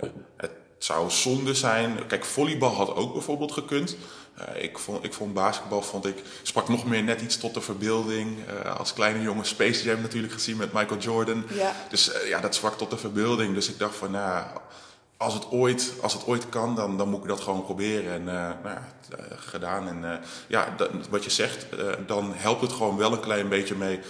eh, 0.00 0.08
het 0.36 0.50
zou 0.78 1.10
zonde 1.10 1.54
zijn. 1.54 2.06
Kijk, 2.06 2.24
volleybal 2.24 2.74
had 2.74 2.94
ook 2.94 3.12
bijvoorbeeld 3.12 3.52
gekund. 3.52 3.96
Eh, 4.34 4.62
ik, 4.62 4.78
vond, 4.78 5.04
ik 5.04 5.12
vond 5.14 5.34
basketbal, 5.34 5.82
vond 5.82 6.06
ik, 6.06 6.22
sprak 6.42 6.68
nog 6.68 6.84
meer 6.84 7.02
net 7.02 7.20
iets 7.20 7.38
tot 7.38 7.54
de 7.54 7.60
verbeelding. 7.60 8.36
Eh, 8.64 8.76
als 8.78 8.92
kleine 8.92 9.22
jongen 9.22 9.44
Space 9.44 9.84
Jam 9.84 10.00
natuurlijk 10.00 10.32
gezien 10.32 10.56
met 10.56 10.72
Michael 10.72 11.00
Jordan. 11.00 11.44
Ja. 11.54 11.74
Dus 11.90 12.12
eh, 12.12 12.28
ja, 12.28 12.40
dat 12.40 12.54
sprak 12.54 12.78
tot 12.78 12.90
de 12.90 12.96
verbeelding. 12.96 13.54
Dus 13.54 13.68
ik 13.68 13.78
dacht 13.78 13.96
van 13.96 14.10
nou, 14.10 14.44
als 15.16 15.34
het 15.34 15.50
ooit, 15.50 15.92
als 16.00 16.12
het 16.12 16.26
ooit 16.26 16.48
kan, 16.48 16.74
dan, 16.74 16.98
dan 16.98 17.08
moet 17.08 17.22
ik 17.22 17.28
dat 17.28 17.40
gewoon 17.40 17.64
proberen. 17.64 18.12
En 18.12 18.28
eh, 18.28 18.34
nou 18.64 18.76
eh, 19.18 19.24
gedaan. 19.36 19.88
En 19.88 20.12
eh, 20.12 20.18
ja, 20.48 20.74
dat- 20.76 20.90
wat 21.10 21.24
je 21.24 21.30
zegt, 21.30 21.68
eh, 21.68 21.86
dan 22.06 22.32
helpt 22.34 22.60
het 22.60 22.72
gewoon 22.72 22.96
wel 22.96 23.12
een 23.12 23.20
klein 23.20 23.48
beetje 23.48 23.74
mee 23.74 24.00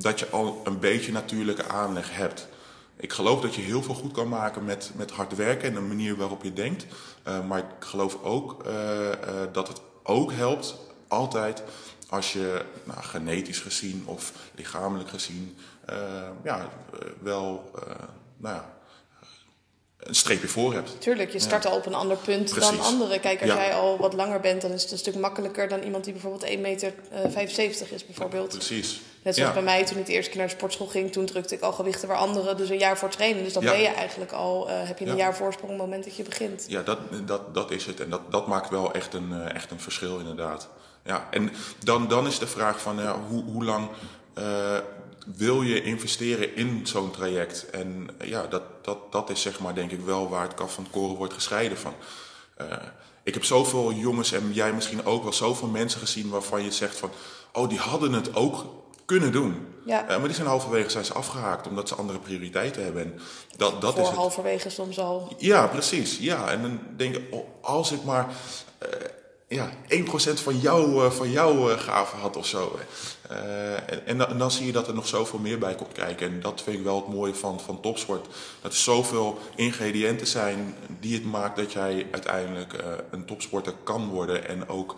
dat 0.00 0.18
je 0.18 0.28
al 0.28 0.60
een 0.64 0.78
beetje 0.78 1.12
natuurlijke 1.12 1.68
aanleg 1.68 2.16
hebt. 2.16 2.48
Ik 2.96 3.12
geloof 3.12 3.40
dat 3.40 3.54
je 3.54 3.60
heel 3.60 3.82
veel 3.82 3.94
goed 3.94 4.12
kan 4.12 4.28
maken 4.28 4.64
met, 4.64 4.90
met 4.96 5.10
hard 5.10 5.36
werken 5.36 5.68
en 5.68 5.74
de 5.74 5.80
manier 5.80 6.16
waarop 6.16 6.42
je 6.42 6.52
denkt. 6.52 6.86
Eh, 7.22 7.46
maar 7.46 7.58
ik 7.58 7.84
geloof 7.84 8.22
ook 8.22 8.64
eh, 8.64 9.12
eh, 9.12 9.18
dat 9.52 9.68
het 9.68 9.80
ook 10.02 10.32
helpt, 10.32 10.76
altijd, 11.08 11.62
als 12.08 12.32
je 12.32 12.64
nou, 12.84 13.02
genetisch 13.02 13.58
gezien 13.58 14.02
of 14.06 14.32
lichamelijk 14.54 15.08
gezien 15.08 15.56
ja, 16.42 16.68
wel 17.20 17.70
nou 18.36 18.54
ja, 18.54 18.79
een 20.00 20.14
streepje 20.14 20.48
voor 20.48 20.72
hebt. 20.74 21.00
Tuurlijk, 21.00 21.30
je 21.32 21.38
start 21.38 21.66
al 21.66 21.76
op 21.76 21.86
een 21.86 21.94
ander 21.94 22.16
punt 22.16 22.60
dan 22.60 22.80
anderen. 22.80 23.20
Kijk, 23.20 23.40
als 23.40 23.50
Ja. 23.50 23.56
jij 23.56 23.74
al 23.74 23.98
wat 23.98 24.12
langer 24.12 24.40
bent, 24.40 24.62
dan 24.62 24.70
is 24.70 24.82
het 24.82 24.92
een 24.92 24.98
stuk 24.98 25.14
makkelijker 25.14 25.68
dan 25.68 25.80
iemand 25.82 26.04
die 26.04 26.12
bijvoorbeeld 26.12 26.44
1,75 26.52 26.60
meter 26.60 26.92
eh, 27.10 27.20
75 27.30 27.90
is 27.90 28.06
bijvoorbeeld. 28.06 28.48
Precies. 28.48 29.00
Net 29.22 29.34
zoals 29.36 29.52
bij 29.52 29.62
mij 29.62 29.84
toen 29.86 29.98
ik 29.98 30.06
de 30.06 30.12
eerste 30.12 30.30
keer 30.30 30.38
naar 30.40 30.48
de 30.48 30.54
sportschool 30.54 30.86
ging, 30.86 31.12
toen 31.12 31.26
drukte 31.26 31.54
ik 31.54 31.60
al 31.60 31.72
gewichten 31.72 32.08
waar 32.08 32.16
anderen 32.16 32.56
dus 32.56 32.68
een 32.70 32.78
jaar 32.78 32.98
voor 32.98 33.08
trainen. 33.08 33.44
Dus 33.44 33.52
dan 33.52 33.64
ben 33.64 33.80
je 33.80 33.88
eigenlijk 33.88 34.32
al, 34.32 34.68
eh, 34.68 34.74
heb 34.86 34.98
je 34.98 35.04
een 35.04 35.10
Ja. 35.10 35.16
jaar 35.16 35.34
voorsprong 35.36 35.72
op 35.72 35.78
het 35.78 35.86
moment 35.86 36.04
dat 36.04 36.16
je 36.16 36.22
begint. 36.22 36.64
Ja, 36.68 36.82
dat, 36.82 36.98
dat, 37.26 37.54
dat 37.54 37.70
is 37.70 37.86
het. 37.86 38.00
En 38.00 38.10
dat, 38.10 38.20
dat 38.30 38.46
maakt 38.46 38.70
wel 38.70 38.92
echt 38.92 39.14
een, 39.14 39.32
eh, 39.32 39.54
echt 39.54 39.70
een 39.70 39.80
verschil, 39.80 40.18
inderdaad. 40.18 40.68
Ja, 41.04 41.28
en 41.30 41.50
dan, 41.84 42.08
dan 42.08 42.26
is 42.26 42.38
de 42.38 42.46
vraag 42.46 42.80
van 42.80 42.96
ja, 42.96 43.16
hoe, 43.28 43.42
hoe 43.44 43.64
lang 43.64 43.88
wil 45.36 45.62
je 45.62 45.82
investeren 45.82 46.56
in 46.56 46.86
zo'n 46.86 47.10
traject? 47.10 47.70
En 47.70 48.08
eh, 48.18 48.28
ja, 48.28 48.46
dat, 48.46 48.62
dat, 48.82 49.12
dat 49.12 49.30
is 49.30 49.42
zeg 49.42 49.60
maar 49.60 49.74
denk 49.74 49.90
ik 49.90 50.00
wel 50.00 50.28
waar 50.28 50.42
het 50.42 50.54
kaf 50.54 50.74
van 50.74 50.84
het 50.84 50.92
koren 50.92 51.16
wordt 51.16 51.32
gescheiden 51.32 51.78
van. 51.78 51.94
Eh, 52.56 52.66
ik 53.22 53.34
heb 53.34 53.44
zoveel 53.44 53.92
jongens 53.92 54.32
en 54.32 54.52
jij 54.52 54.72
misschien 54.72 55.04
ook 55.04 55.22
wel 55.22 55.32
zoveel 55.32 55.68
mensen 55.68 56.00
gezien 56.00 56.28
waarvan 56.28 56.64
je 56.64 56.72
zegt 56.72 56.96
van... 56.96 57.10
Oh, 57.52 57.68
die 57.68 57.78
hadden 57.78 58.12
het 58.12 58.34
ook 58.34 58.66
kunnen 59.04 59.32
doen. 59.32 59.66
Ja. 59.84 60.02
Eh, 60.02 60.16
maar 60.16 60.26
die 60.26 60.34
zijn 60.34 60.46
halverwege 60.46 60.90
zijn 60.90 61.04
ze 61.04 61.12
afgehaakt 61.12 61.66
omdat 61.66 61.88
ze 61.88 61.94
andere 61.94 62.18
prioriteiten 62.18 62.84
hebben. 62.84 63.02
En 63.02 63.20
dat, 63.56 63.80
dat 63.80 63.92
voor 63.92 64.02
is 64.02 64.08
het. 64.08 64.16
halverwege 64.16 64.70
soms 64.70 64.98
al. 64.98 65.34
Ja, 65.38 65.66
precies. 65.66 66.18
Ja, 66.18 66.50
en 66.50 66.62
dan 66.62 66.80
denk 66.96 67.16
ik, 67.16 67.34
oh, 67.34 67.44
als 67.60 67.92
ik 67.92 68.04
maar. 68.04 68.26
Ja, 69.54 69.70
1% 69.88 70.42
van, 70.42 70.58
jou, 70.58 71.12
van 71.12 71.30
jouw 71.30 71.76
gave 71.76 72.16
had 72.16 72.36
of 72.36 72.46
zo. 72.46 72.78
en, 73.28 74.06
en, 74.06 74.18
dan, 74.18 74.38
dan 74.38 74.50
zie 74.50 74.66
je 74.66 74.72
dat 74.72 74.88
er 74.88 74.94
nog 74.94 75.08
zoveel 75.08 75.38
meer 75.38 75.58
bij 75.58 75.74
komt 75.74 75.92
kijken. 75.92 76.28
En 76.28 76.40
dat 76.40 76.62
vind 76.62 76.76
ik 76.76 76.84
wel 76.84 76.96
het 76.96 77.08
mooie 77.08 77.34
van, 77.34 77.60
van 77.60 77.80
topsport. 77.80 78.26
Dat 78.60 78.72
er 78.72 78.78
zoveel 78.78 79.38
ingrediënten 79.54 80.26
zijn 80.26 80.74
die 81.00 81.14
het 81.14 81.24
maakt 81.24 81.56
dat 81.56 81.72
jij 81.72 82.06
uiteindelijk 82.10 82.84
een 83.10 83.24
topsporter 83.24 83.74
kan 83.82 84.08
worden. 84.08 84.48
En 84.48 84.68
ook 84.68 84.96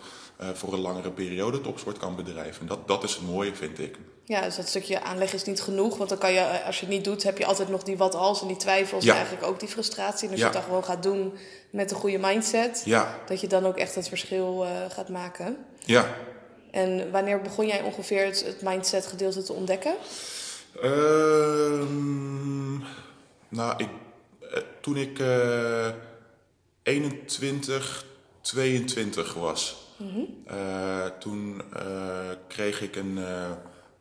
voor 0.53 0.73
een 0.73 0.79
langere 0.79 1.11
periode 1.11 1.61
topsport 1.61 1.97
kan 1.97 2.15
bedrijven. 2.15 2.67
Dat, 2.67 2.87
dat 2.87 3.03
is 3.03 3.13
het 3.13 3.27
mooie, 3.27 3.55
vind 3.55 3.79
ik. 3.79 3.97
Ja, 4.25 4.41
dus 4.41 4.55
dat 4.55 4.67
stukje 4.67 5.01
aanleg 5.01 5.33
is 5.33 5.43
niet 5.43 5.61
genoeg. 5.61 5.97
Want 5.97 6.09
dan 6.09 6.17
kan 6.17 6.33
je, 6.33 6.63
als 6.65 6.79
je 6.79 6.85
het 6.85 6.95
niet 6.95 7.03
doet, 7.03 7.23
heb 7.23 7.37
je 7.37 7.45
altijd 7.45 7.69
nog 7.69 7.83
die 7.83 7.97
wat 7.97 8.15
als 8.15 8.41
en 8.41 8.47
die 8.47 8.57
twijfels. 8.57 9.05
En 9.05 9.13
eigenlijk 9.13 9.45
ook 9.45 9.59
die 9.59 9.69
frustratie. 9.69 10.25
En 10.25 10.31
als 10.31 10.39
je 10.39 10.45
het 10.45 10.53
dan 10.53 10.63
gewoon 10.63 10.83
gaat 10.83 11.03
doen 11.03 11.33
met 11.69 11.91
een 11.91 11.97
goede 11.97 12.17
mindset, 12.17 12.81
ja. 12.85 13.19
dat 13.25 13.41
je 13.41 13.47
dan 13.47 13.65
ook 13.65 13.77
echt 13.77 13.95
het 13.95 14.07
verschil 14.07 14.65
uh, 14.65 14.69
gaat 14.89 15.09
maken. 15.09 15.57
Ja. 15.79 16.15
En 16.71 17.11
wanneer 17.11 17.41
begon 17.41 17.67
jij 17.67 17.81
ongeveer 17.81 18.25
het, 18.25 18.45
het 18.45 18.61
mindset 18.61 19.07
gedeelte 19.07 19.43
te 19.43 19.53
ontdekken? 19.53 19.95
Ehm, 20.81 22.77
nou, 23.49 23.73
ik, 23.77 23.89
eh, 24.39 24.61
toen 24.81 24.97
ik 24.97 25.19
uh, 25.19 25.87
21, 26.83 28.05
22 28.41 29.33
was, 29.33 29.87
mm 29.97 30.41
toen 31.19 31.61
kreeg 32.47 32.81
ik 32.81 32.95
een 32.95 33.19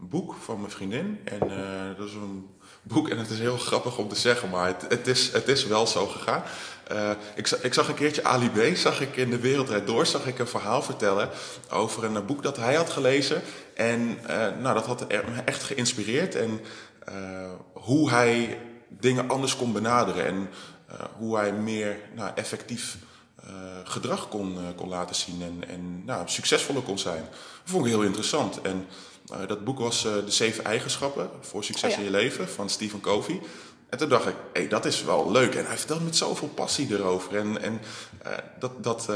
boek 0.09 0.35
van 0.45 0.61
mijn 0.61 0.73
vriendin. 0.73 1.21
En 1.25 1.51
uh, 1.51 1.97
dat 1.97 2.09
is 2.09 2.15
een 2.15 2.51
boek, 2.83 3.09
en 3.09 3.19
het 3.19 3.31
is 3.31 3.39
heel 3.39 3.57
grappig 3.57 3.99
om 3.99 4.09
te 4.09 4.17
zeggen, 4.17 4.51
maar 4.51 4.67
het, 4.67 4.85
het 4.89 5.07
is, 5.07 5.33
het 5.33 5.49
is 5.49 5.67
wel 5.67 5.87
zo 5.87 6.07
gegaan. 6.07 6.43
Uh, 6.93 7.11
ik, 7.35 7.51
ik, 7.51 7.75
zag 7.75 7.89
een 7.89 7.95
keertje 7.95 8.25
Ali 8.25 8.51
B, 8.51 8.77
zag 8.77 9.01
ik 9.01 9.17
in 9.17 9.31
de 9.31 9.39
Wereldrijd 9.39 9.87
Door, 9.87 10.07
zag 10.07 10.27
ik 10.27 10.39
een 10.39 10.47
verhaal 10.47 10.83
vertellen 10.83 11.31
over 11.71 12.05
een 12.05 12.27
boek 12.27 12.43
dat 12.43 12.57
hij 12.57 12.75
had 12.75 12.91
gelezen. 12.91 13.43
En 13.75 14.19
nou, 14.61 14.75
dat 14.75 14.87
had 14.87 15.09
me 15.09 15.43
echt 15.45 15.63
geïnspireerd. 15.63 16.35
En 16.35 16.61
hoe 17.73 18.11
hij 18.11 18.59
dingen 18.89 19.29
anders 19.29 19.57
kon 19.57 19.73
benaderen 19.73 20.27
en 20.27 20.49
hoe 21.19 21.37
hij 21.37 21.53
meer 21.53 21.97
nou, 22.15 22.31
effectief 22.35 22.97
gedrag 23.85 24.29
kon, 24.29 24.59
kon 24.77 24.89
laten 24.89 25.15
zien 25.15 25.43
en, 25.43 25.69
en 25.69 26.05
nou, 26.05 26.29
succesvoller 26.29 26.83
kon 26.83 26.99
zijn. 26.99 27.23
Dat 27.31 27.71
vond 27.71 27.85
ik 27.85 27.93
heel 27.93 28.03
interessant. 28.03 28.61
En 28.61 28.87
uh, 29.33 29.49
dat 29.49 29.65
boek 29.65 29.79
was 29.79 30.05
uh, 30.05 30.13
De 30.25 30.31
Zeven 30.31 30.65
Eigenschappen 30.65 31.31
voor 31.41 31.65
Succes 31.65 31.91
oh, 31.91 31.97
ja. 31.97 31.97
in 31.97 32.05
je 32.05 32.11
Leven 32.11 32.49
van 32.49 32.71
Stephen 32.71 33.01
Covey. 33.01 33.41
En 33.89 33.99
toen 33.99 34.09
dacht 34.09 34.27
ik, 34.27 34.35
hé, 34.53 34.61
hey, 34.61 34.69
dat 34.69 34.85
is 34.85 35.05
wel 35.05 35.31
leuk. 35.31 35.55
En 35.55 35.67
hij 35.67 35.77
vertelt 35.77 36.05
met 36.05 36.17
zoveel 36.17 36.49
passie 36.49 36.87
erover. 36.91 37.37
En, 37.37 37.63
en 37.63 37.81
uh, 38.27 38.33
dat, 38.59 38.85
dat 38.85 39.09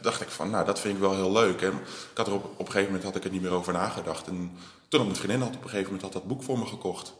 dacht 0.00 0.20
ik 0.20 0.28
van, 0.28 0.50
nou, 0.50 0.66
dat 0.66 0.80
vind 0.80 0.94
ik 0.94 1.00
wel 1.00 1.14
heel 1.14 1.32
leuk. 1.32 1.62
En 1.62 1.72
ik 2.10 2.16
had 2.16 2.26
er 2.26 2.32
op, 2.32 2.44
op 2.44 2.58
een 2.58 2.66
gegeven 2.66 2.86
moment 2.86 3.04
had 3.04 3.16
ik 3.16 3.24
er 3.24 3.30
niet 3.30 3.42
meer 3.42 3.50
over 3.50 3.72
nagedacht. 3.72 4.26
En 4.26 4.58
toen 4.88 5.00
had 5.00 5.08
mijn 5.08 5.20
vriendin 5.20 5.40
had 5.40 5.56
op 5.56 5.62
een 5.62 5.70
gegeven 5.70 5.84
moment 5.84 6.02
had 6.02 6.12
dat 6.12 6.28
boek 6.28 6.42
voor 6.42 6.58
me 6.58 6.66
gekocht. 6.66 7.14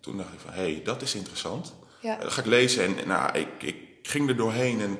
Toen 0.00 0.16
dacht 0.16 0.32
ik 0.32 0.40
van, 0.40 0.52
hé, 0.52 0.72
hey, 0.72 0.80
dat 0.84 1.02
is 1.02 1.14
interessant. 1.14 1.72
Ja. 2.00 2.16
dat 2.16 2.32
ga 2.32 2.40
ik 2.40 2.46
lezen. 2.46 2.84
En 2.84 3.08
nou, 3.08 3.38
ik, 3.38 3.62
ik 3.62 3.76
ging 4.02 4.28
er 4.28 4.36
doorheen. 4.36 4.80
En 4.80 4.98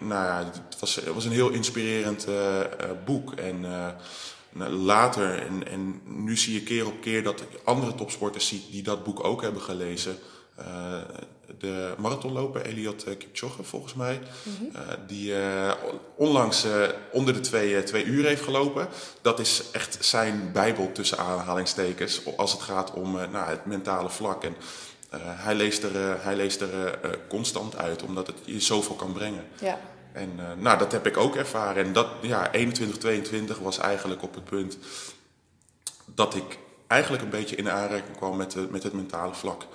nou 0.00 0.24
ja, 0.24 0.52
het 0.68 0.80
was, 0.80 0.94
het 0.94 1.14
was 1.14 1.24
een 1.24 1.32
heel 1.32 1.50
inspirerend 1.50 2.26
boek. 3.04 3.32
En 3.32 3.64
later, 4.58 5.38
en, 5.38 5.68
en 5.68 6.00
nu 6.04 6.36
zie 6.36 6.54
je 6.54 6.62
keer 6.62 6.86
op 6.86 7.00
keer 7.00 7.22
dat 7.22 7.40
ik 7.40 7.48
andere 7.64 7.94
topsporters 7.94 8.48
zie 8.48 8.66
die 8.70 8.82
dat 8.82 9.04
boek 9.04 9.24
ook 9.24 9.42
hebben 9.42 9.62
gelezen. 9.62 10.18
Uh, 10.58 11.00
de 11.58 11.94
marathonloper 11.98 12.66
Eliot 12.66 13.04
Kipchoge, 13.04 13.62
volgens 13.62 13.94
mij, 13.94 14.20
mm 14.42 14.52
-hmm. 14.58 14.70
uh, 14.74 14.80
die 15.06 15.30
uh, 15.30 15.72
onlangs 16.16 16.66
onder 17.12 17.34
de 17.34 17.40
twee, 17.40 17.82
twee 17.82 18.04
uur 18.04 18.24
heeft 18.24 18.42
gelopen. 18.42 18.88
Dat 19.22 19.38
is 19.38 19.62
echt 19.72 20.04
zijn 20.04 20.50
bijbel 20.52 20.92
tussen 20.92 21.18
aanhalingstekens 21.18 22.20
als 22.36 22.52
het 22.52 22.62
gaat 22.62 22.92
om 22.92 23.12
nou, 23.12 23.48
het 23.48 23.66
mentale 23.66 24.10
vlak. 24.10 24.44
En 24.44 24.56
hij 25.18 25.54
leest 25.54 25.82
er, 25.82 26.22
hij 26.22 26.36
leest 26.36 26.60
er 26.60 26.98
constant 27.28 27.76
uit, 27.76 28.02
omdat 28.02 28.26
het 28.26 28.36
je 28.44 28.60
zoveel 28.60 28.94
kan 28.94 29.12
brengen. 29.12 29.44
Ja. 29.60 29.78
En 30.16 30.32
uh, 30.38 30.62
nou, 30.62 30.78
dat 30.78 30.92
heb 30.92 31.06
ik 31.06 31.16
ook 31.16 31.36
ervaren. 31.36 31.84
En 31.84 31.92
dat, 31.92 32.08
ja, 32.22 32.52
21, 32.52 32.98
22 32.98 33.58
was 33.58 33.78
eigenlijk 33.78 34.22
op 34.22 34.34
het 34.34 34.44
punt 34.44 34.78
dat 36.04 36.34
ik 36.34 36.58
eigenlijk 36.86 37.22
een 37.22 37.30
beetje 37.30 37.56
in 37.56 37.70
aanraking 37.70 38.16
kwam 38.16 38.36
met, 38.36 38.50
de, 38.50 38.66
met 38.70 38.82
het 38.82 38.92
mentale 38.92 39.34
vlak. 39.34 39.66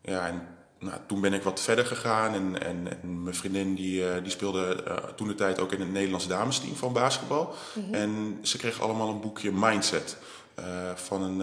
Ja, 0.00 0.26
en 0.26 0.46
nou, 0.78 0.96
toen 1.06 1.20
ben 1.20 1.32
ik 1.32 1.42
wat 1.42 1.60
verder 1.60 1.86
gegaan. 1.86 2.34
En, 2.34 2.62
en, 2.62 3.00
en 3.02 3.22
mijn 3.22 3.34
vriendin 3.34 3.74
die, 3.74 4.02
uh, 4.02 4.22
die 4.22 4.30
speelde 4.30 4.84
uh, 4.88 4.94
toen 4.94 5.28
de 5.28 5.34
tijd 5.34 5.60
ook 5.60 5.72
in 5.72 5.80
het 5.80 5.92
Nederlands 5.92 6.26
damesteam 6.26 6.76
van 6.76 6.92
basketbal. 6.92 7.54
Mm 7.74 7.84
-hmm. 7.84 7.94
En 7.94 8.38
ze 8.42 8.58
kreeg 8.58 8.80
allemaal 8.80 9.08
een 9.08 9.20
boekje 9.20 9.52
Mindset 9.52 10.16
van 10.94 11.22
een 11.22 11.42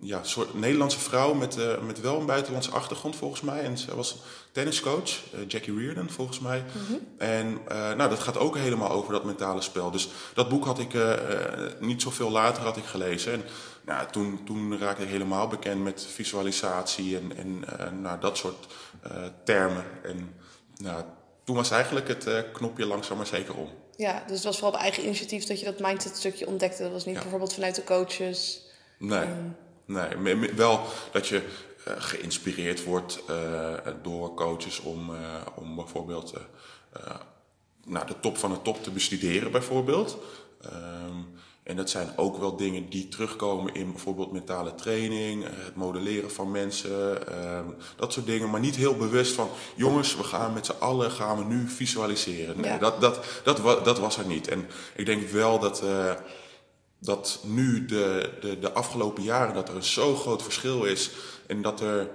ja, 0.00 0.22
soort 0.22 0.54
Nederlandse 0.54 0.98
vrouw 0.98 1.34
met, 1.34 1.58
uh, 1.58 1.80
met 1.80 2.00
wel 2.00 2.20
een 2.20 2.26
buitenlandse 2.26 2.70
achtergrond 2.70 3.16
volgens 3.16 3.40
mij. 3.40 3.60
En 3.60 3.78
ze 3.78 3.96
was 3.96 4.16
tenniscoach, 4.52 5.10
uh, 5.34 5.40
Jackie 5.48 5.78
Reardon 5.78 6.10
volgens 6.10 6.40
mij. 6.40 6.58
Mm 6.58 6.86
-hmm. 6.86 6.98
En 7.18 7.46
uh, 7.68 7.92
nou, 7.94 8.10
dat 8.10 8.18
gaat 8.18 8.38
ook 8.38 8.56
helemaal 8.56 8.90
over 8.90 9.12
dat 9.12 9.24
mentale 9.24 9.60
spel. 9.60 9.90
Dus 9.90 10.08
dat 10.34 10.48
boek 10.48 10.64
had 10.64 10.78
ik 10.78 10.94
niet 11.80 12.02
zoveel 12.02 12.30
later 12.30 12.62
had 12.62 12.76
ik 12.76 12.84
gelezen. 12.84 13.32
En 13.32 13.42
nou, 13.84 14.10
toen, 14.10 14.40
toen 14.44 14.78
raakte 14.78 15.02
ik 15.02 15.08
helemaal 15.08 15.48
bekend 15.48 15.82
met 15.82 16.06
visualisatie 16.10 17.18
en, 17.18 17.32
en 17.78 18.00
nou, 18.00 18.20
dat 18.20 18.36
soort 18.36 18.66
termen. 19.44 19.84
En 20.02 20.34
nou, 20.76 21.04
toen 21.44 21.56
was 21.56 21.70
eigenlijk 21.70 22.08
het 22.08 22.52
knopje 22.52 22.86
langzaam 22.86 23.16
maar 23.16 23.26
zeker 23.26 23.54
om. 23.54 23.68
Ja, 23.96 24.22
dus 24.26 24.36
het 24.36 24.44
was 24.44 24.58
vooral 24.58 24.74
op 24.74 24.80
eigen 24.80 25.02
initiatief 25.02 25.44
dat 25.44 25.58
je 25.60 25.64
dat 25.64 25.80
mindset 25.80 26.16
stukje 26.16 26.46
ontdekte. 26.46 26.82
Dat 26.82 26.92
was 26.92 27.04
niet 27.04 27.14
ja. 27.14 27.20
bijvoorbeeld 27.20 27.54
vanuit 27.54 27.74
de 27.74 27.84
coaches. 27.84 28.62
Nee. 28.98 29.20
Um, 29.20 29.56
Nee, 29.86 30.36
wel 30.54 30.80
dat 31.12 31.28
je 31.28 31.42
uh, 31.88 31.94
geïnspireerd 31.98 32.84
wordt 32.84 33.22
uh, 33.30 33.74
door 34.02 34.34
coaches 34.34 34.80
om, 34.80 35.10
uh, 35.10 35.16
om 35.54 35.74
bijvoorbeeld 35.74 36.34
nou, 37.84 38.06
de 38.06 38.20
top 38.20 38.38
van 38.38 38.50
de 38.50 38.62
top 38.62 38.82
te 38.82 38.90
bestuderen, 38.90 39.50
bijvoorbeeld. 39.50 40.18
Um, 40.64 41.34
en 41.62 41.76
dat 41.76 41.90
zijn 41.90 42.12
ook 42.16 42.36
wel 42.36 42.56
dingen 42.56 42.88
die 42.88 43.08
terugkomen 43.08 43.74
in 43.74 43.92
bijvoorbeeld 43.92 44.32
mentale 44.32 44.74
training, 44.74 45.44
het 45.44 45.74
modelleren 45.74 46.30
van 46.30 46.50
mensen, 46.50 47.18
um, 47.56 47.74
dat 47.96 48.12
soort 48.12 48.26
dingen. 48.26 48.50
Maar 48.50 48.60
niet 48.60 48.76
heel 48.76 48.96
bewust 48.96 49.32
van, 49.32 49.48
jongens, 49.74 50.16
we 50.16 50.22
gaan 50.22 50.52
met 50.52 50.66
z'n 50.66 50.74
allen 50.78 51.10
gaan 51.10 51.38
we 51.38 51.44
nu 51.44 51.68
visualiseren. 51.68 52.60
Nee, 52.60 52.70
ja. 52.70 52.78
dat, 52.78 53.00
dat, 53.00 53.24
dat, 53.44 53.84
dat, 53.84 53.98
was 53.98 54.18
er 54.18 54.26
niet. 54.26 54.48
En 54.48 54.66
ik 54.94 55.06
denk 55.06 55.28
wel 55.28 55.58
dat 55.58 55.82
dat 56.98 57.40
nu 57.42 57.84
de, 57.84 58.30
de, 58.40 58.58
de 58.58 58.72
afgelopen 58.72 59.22
jaren 59.22 59.54
dat 59.54 59.68
er 59.68 59.76
een 59.76 59.82
zo 59.82 60.14
groot 60.14 60.42
verschil 60.42 60.84
is 60.84 61.10
en 61.46 61.62
dat 61.62 61.80
er 61.80 62.10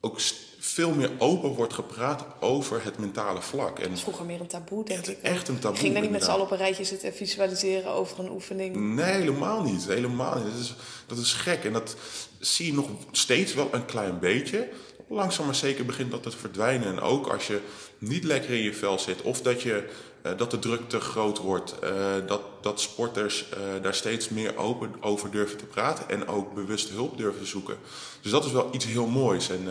ook 0.00 0.20
veel 0.58 0.94
meer 0.94 1.10
open 1.18 1.48
wordt 1.50 1.72
gepraat 1.72 2.24
over 2.40 2.84
het 2.84 2.98
mentale 2.98 3.42
vlak. 3.42 3.78
En 3.78 3.88
dat 3.88 3.96
is 3.96 4.02
vroeger 4.02 4.24
meer 4.24 4.40
een 4.40 4.46
taboe, 4.46 4.84
denk 4.84 5.06
ik. 5.06 5.18
Echt 5.22 5.48
een 5.48 5.58
taboe. 5.58 5.78
Ging 5.78 5.92
daar 5.92 6.02
niet 6.02 6.10
met 6.10 6.24
z'n 6.24 6.30
allen 6.30 6.44
op 6.44 6.50
een 6.50 6.56
rijtje 6.56 6.84
zitten 6.84 7.08
en 7.08 7.14
visualiseren 7.14 7.90
over 7.90 8.18
een 8.18 8.30
oefening. 8.30 8.76
Nee, 8.76 9.12
helemaal 9.12 9.62
niet. 9.62 9.86
Helemaal 9.86 10.34
niet. 10.34 10.52
Dat 10.52 10.60
is, 10.60 10.74
dat 11.06 11.18
is 11.18 11.32
gek. 11.32 11.64
En 11.64 11.72
dat 11.72 11.96
zie 12.38 12.66
je 12.66 12.72
nog 12.72 12.88
steeds 13.10 13.54
wel 13.54 13.68
een 13.72 13.84
klein 13.84 14.18
beetje. 14.18 14.68
Langzaam 15.08 15.46
maar 15.46 15.54
zeker 15.54 15.84
begint 15.84 16.10
dat 16.10 16.22
te 16.22 16.30
verdwijnen. 16.30 16.88
En 16.88 17.00
ook 17.00 17.26
als 17.26 17.46
je 17.46 17.60
niet 17.98 18.24
lekker 18.24 18.50
in 18.50 18.62
je 18.62 18.74
vel 18.74 18.98
zit 18.98 19.22
of 19.22 19.42
dat 19.42 19.62
je 19.62 19.88
dat 20.36 20.50
de 20.50 20.58
druk 20.58 20.88
te 20.88 21.00
groot 21.00 21.38
wordt. 21.38 21.74
Uh, 21.84 21.90
dat, 22.26 22.40
dat 22.60 22.80
sporters 22.80 23.44
uh, 23.52 23.82
daar 23.82 23.94
steeds 23.94 24.28
meer 24.28 24.56
open 24.56 24.94
over 25.00 25.30
durven 25.30 25.58
te 25.58 25.64
praten 25.64 26.08
en 26.08 26.28
ook 26.28 26.54
bewust 26.54 26.88
hulp 26.88 27.16
durven 27.18 27.46
zoeken. 27.46 27.76
Dus 28.20 28.30
dat 28.30 28.44
is 28.44 28.52
wel 28.52 28.68
iets 28.72 28.84
heel 28.84 29.06
moois. 29.06 29.50
En 29.50 29.68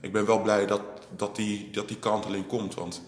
ik 0.00 0.12
ben 0.12 0.26
wel 0.26 0.40
blij 0.42 0.66
dat, 0.66 0.80
dat, 1.16 1.36
die, 1.36 1.70
dat 1.70 1.88
die 1.88 1.96
kanteling 1.96 2.46
komt. 2.46 2.74
Want 2.74 3.02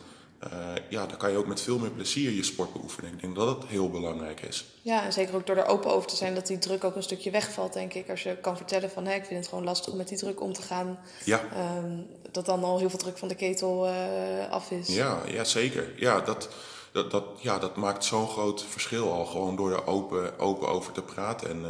ja, 0.88 1.06
dan 1.06 1.16
kan 1.16 1.30
je 1.30 1.37
ook 1.37 1.46
met 1.46 1.61
veel 1.61 1.78
meer 1.78 1.90
plezier 1.90 2.30
je 2.30 2.42
sport 2.42 2.72
beoefenen. 2.72 3.12
Ik 3.12 3.20
denk 3.20 3.34
dat 3.34 3.46
dat 3.46 3.68
heel 3.68 3.90
belangrijk 3.90 4.40
is. 4.40 4.64
Ja, 4.82 5.04
en 5.04 5.12
zeker 5.12 5.34
ook 5.34 5.46
door 5.46 5.56
er 5.56 5.66
open 5.66 5.92
over 5.92 6.08
te 6.08 6.16
zijn 6.16 6.34
dat 6.34 6.46
die 6.46 6.58
druk 6.58 6.84
ook 6.84 6.96
een 6.96 7.02
stukje 7.02 7.30
wegvalt, 7.30 7.72
denk 7.72 7.94
ik. 7.94 8.11
Als 8.11 8.22
je 8.22 8.37
kan 8.37 8.56
vertellen 8.56 8.90
van 8.90 9.06
hé, 9.06 9.14
ik 9.14 9.25
vind 9.25 9.40
het 9.40 9.49
gewoon 9.49 9.64
lastig 9.64 9.92
om 9.92 9.99
met 9.99 10.08
die 10.08 10.18
druk 10.18 10.40
om 10.40 10.52
te 10.52 10.62
gaan. 10.62 10.99
Ja. 11.25 11.40
Um, 11.76 12.06
dat 12.30 12.46
dan 12.46 12.64
al 12.64 12.78
heel 12.78 12.90
veel 12.90 12.99
druk 12.99 13.18
van 13.18 13.28
de 13.28 13.34
ketel 13.34 13.87
uh, 13.87 14.50
af 14.50 14.70
is. 14.70 14.88
Ja, 14.88 15.22
ja 15.26 15.44
zeker. 15.44 15.92
Ja, 15.96 16.20
dat, 16.20 16.49
dat, 16.92 17.11
dat, 17.11 17.25
ja, 17.40 17.58
dat 17.58 17.76
maakt 17.76 18.04
zo'n 18.04 18.28
groot 18.28 18.64
verschil 18.64 19.12
al. 19.12 19.25
Gewoon 19.25 19.56
door 19.56 19.72
er 19.72 19.87
open, 19.87 20.38
open 20.38 20.68
over 20.68 20.92
te 20.92 21.02
praten. 21.02 21.49
En 21.49 21.61
uh, 21.61 21.68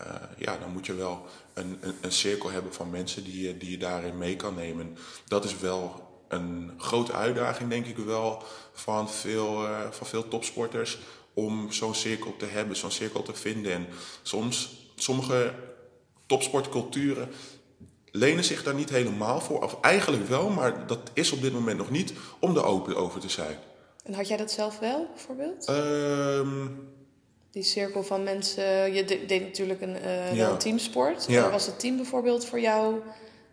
uh, 0.00 0.14
ja, 0.38 0.56
dan 0.58 0.72
moet 0.72 0.86
je 0.86 0.94
wel 0.94 1.26
een, 1.54 1.78
een, 1.80 1.94
een, 2.00 2.12
cirkel 2.12 2.50
hebben 2.50 2.74
van 2.74 2.90
mensen 2.90 3.24
die, 3.24 3.56
die 3.56 3.70
je 3.70 3.78
daarin 3.78 4.18
mee 4.18 4.36
kan 4.36 4.54
nemen. 4.54 4.96
Dat 5.28 5.44
is 5.44 5.58
wel 5.58 6.05
een 6.28 6.72
grote 6.78 7.12
uitdaging, 7.12 7.70
denk 7.70 7.86
ik 7.86 7.96
wel, 7.96 8.42
van 8.72 9.10
veel, 9.10 9.64
uh, 9.64 9.80
van 9.90 10.06
veel 10.06 10.28
topsporters. 10.28 10.98
Om 11.34 11.72
zo'n 11.72 11.94
cirkel 11.94 12.34
te 12.38 12.44
hebben, 12.46 12.76
zo'n 12.76 12.90
cirkel 12.90 13.22
te 13.22 13.34
vinden. 13.34 13.72
En 13.72 13.86
soms, 14.22 14.76
sommige 14.94 15.54
topsportculturen 16.26 17.28
lenen 18.10 18.44
zich 18.44 18.62
daar 18.62 18.74
niet 18.74 18.90
helemaal 18.90 19.40
voor. 19.40 19.62
Of 19.62 19.80
eigenlijk 19.80 20.28
wel, 20.28 20.48
maar 20.50 20.86
dat 20.86 21.10
is 21.12 21.32
op 21.32 21.42
dit 21.42 21.52
moment 21.52 21.78
nog 21.78 21.90
niet 21.90 22.12
om 22.38 22.56
er 22.56 22.64
open 22.64 22.96
over 22.96 23.20
te 23.20 23.28
zijn. 23.28 23.56
En 24.04 24.14
had 24.14 24.28
jij 24.28 24.36
dat 24.36 24.50
zelf 24.50 24.78
wel, 24.78 25.06
bijvoorbeeld? 25.14 25.64
Ehm, 25.68 26.66
Die 27.50 27.62
cirkel 27.64 28.02
van 28.04 28.22
mensen. 28.22 28.94
Je 28.94 29.04
de- 29.04 29.24
deed 29.26 29.42
natuurlijk 29.42 29.80
een, 29.80 29.96
eh, 29.96 30.34
Ja. 30.36 30.48
een 30.50 30.58
teamsport. 30.58 31.24
Ja. 31.28 31.50
Was 31.50 31.66
het 31.66 31.78
team 31.80 31.96
bijvoorbeeld 31.96 32.44
voor 32.44 32.60
jou? 32.60 33.00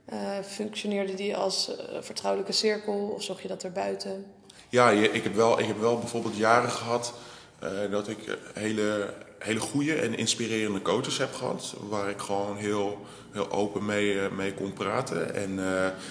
Eh, 0.06 0.40
functioneerde 0.46 1.14
die 1.14 1.36
als 1.36 1.76
eh, 1.76 2.02
vertrouwelijke 2.02 2.54
cirkel 2.54 2.94
of 3.16 3.24
zocht 3.24 3.42
je 3.42 3.48
dat 3.48 3.64
erbuiten? 3.64 4.26
Ja, 4.70 4.90
ik 4.90 5.24
heb 5.24 5.36
wel, 5.36 5.60
ik 5.60 5.66
heb 5.66 5.80
wel 5.80 6.00
bijvoorbeeld 6.00 6.38
jaren 6.38 6.70
gehad 6.70 7.14
eh, 7.60 7.70
dat 7.92 8.08
ik 8.08 8.38
hele, 8.54 9.14
hele 9.40 9.60
goede 9.60 9.94
en 9.94 10.18
inspirerende 10.18 10.82
coaches 10.82 11.18
heb 11.18 11.34
gehad. 11.34 11.76
Waar 11.90 12.10
ik 12.10 12.20
gewoon 12.20 12.58
heel, 12.58 13.06
heel 13.32 13.52
open 13.52 13.86
mee, 13.86 14.30
mee 14.30 14.54
kon 14.54 14.74
praten. 14.74 15.36
En 15.36 15.60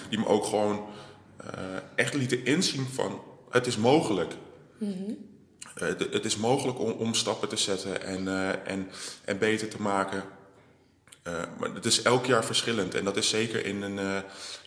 die 0.09 0.19
me 0.19 0.27
ook 0.27 0.45
gewoon 0.45 0.85
echt 1.95 2.13
lieten 2.13 2.45
inzien 2.45 2.85
van 2.85 3.21
het 3.49 3.67
is 3.67 3.77
mogelijk. 3.77 4.33
Het, 5.73 5.99
het 5.99 6.25
is 6.25 6.37
mogelijk 6.37 6.79
om, 6.79 6.91
om 6.91 7.13
stappen 7.13 7.49
te 7.49 7.57
zetten 7.57 8.03
en, 8.03 8.27
en, 8.65 8.89
en 9.25 9.37
beter 9.37 9.67
te 9.67 9.81
maken. 9.81 10.23
Eh, 11.23 11.33
maar 11.59 11.73
het 11.73 11.85
is 11.85 12.01
elk 12.01 12.25
jaar 12.25 12.45
verschillend. 12.45 12.95
En 12.95 13.03
dat 13.03 13.17
is 13.17 13.29
zeker 13.29 13.65
in 13.65 13.81
een, 13.81 13.99
eh, 13.99 14.17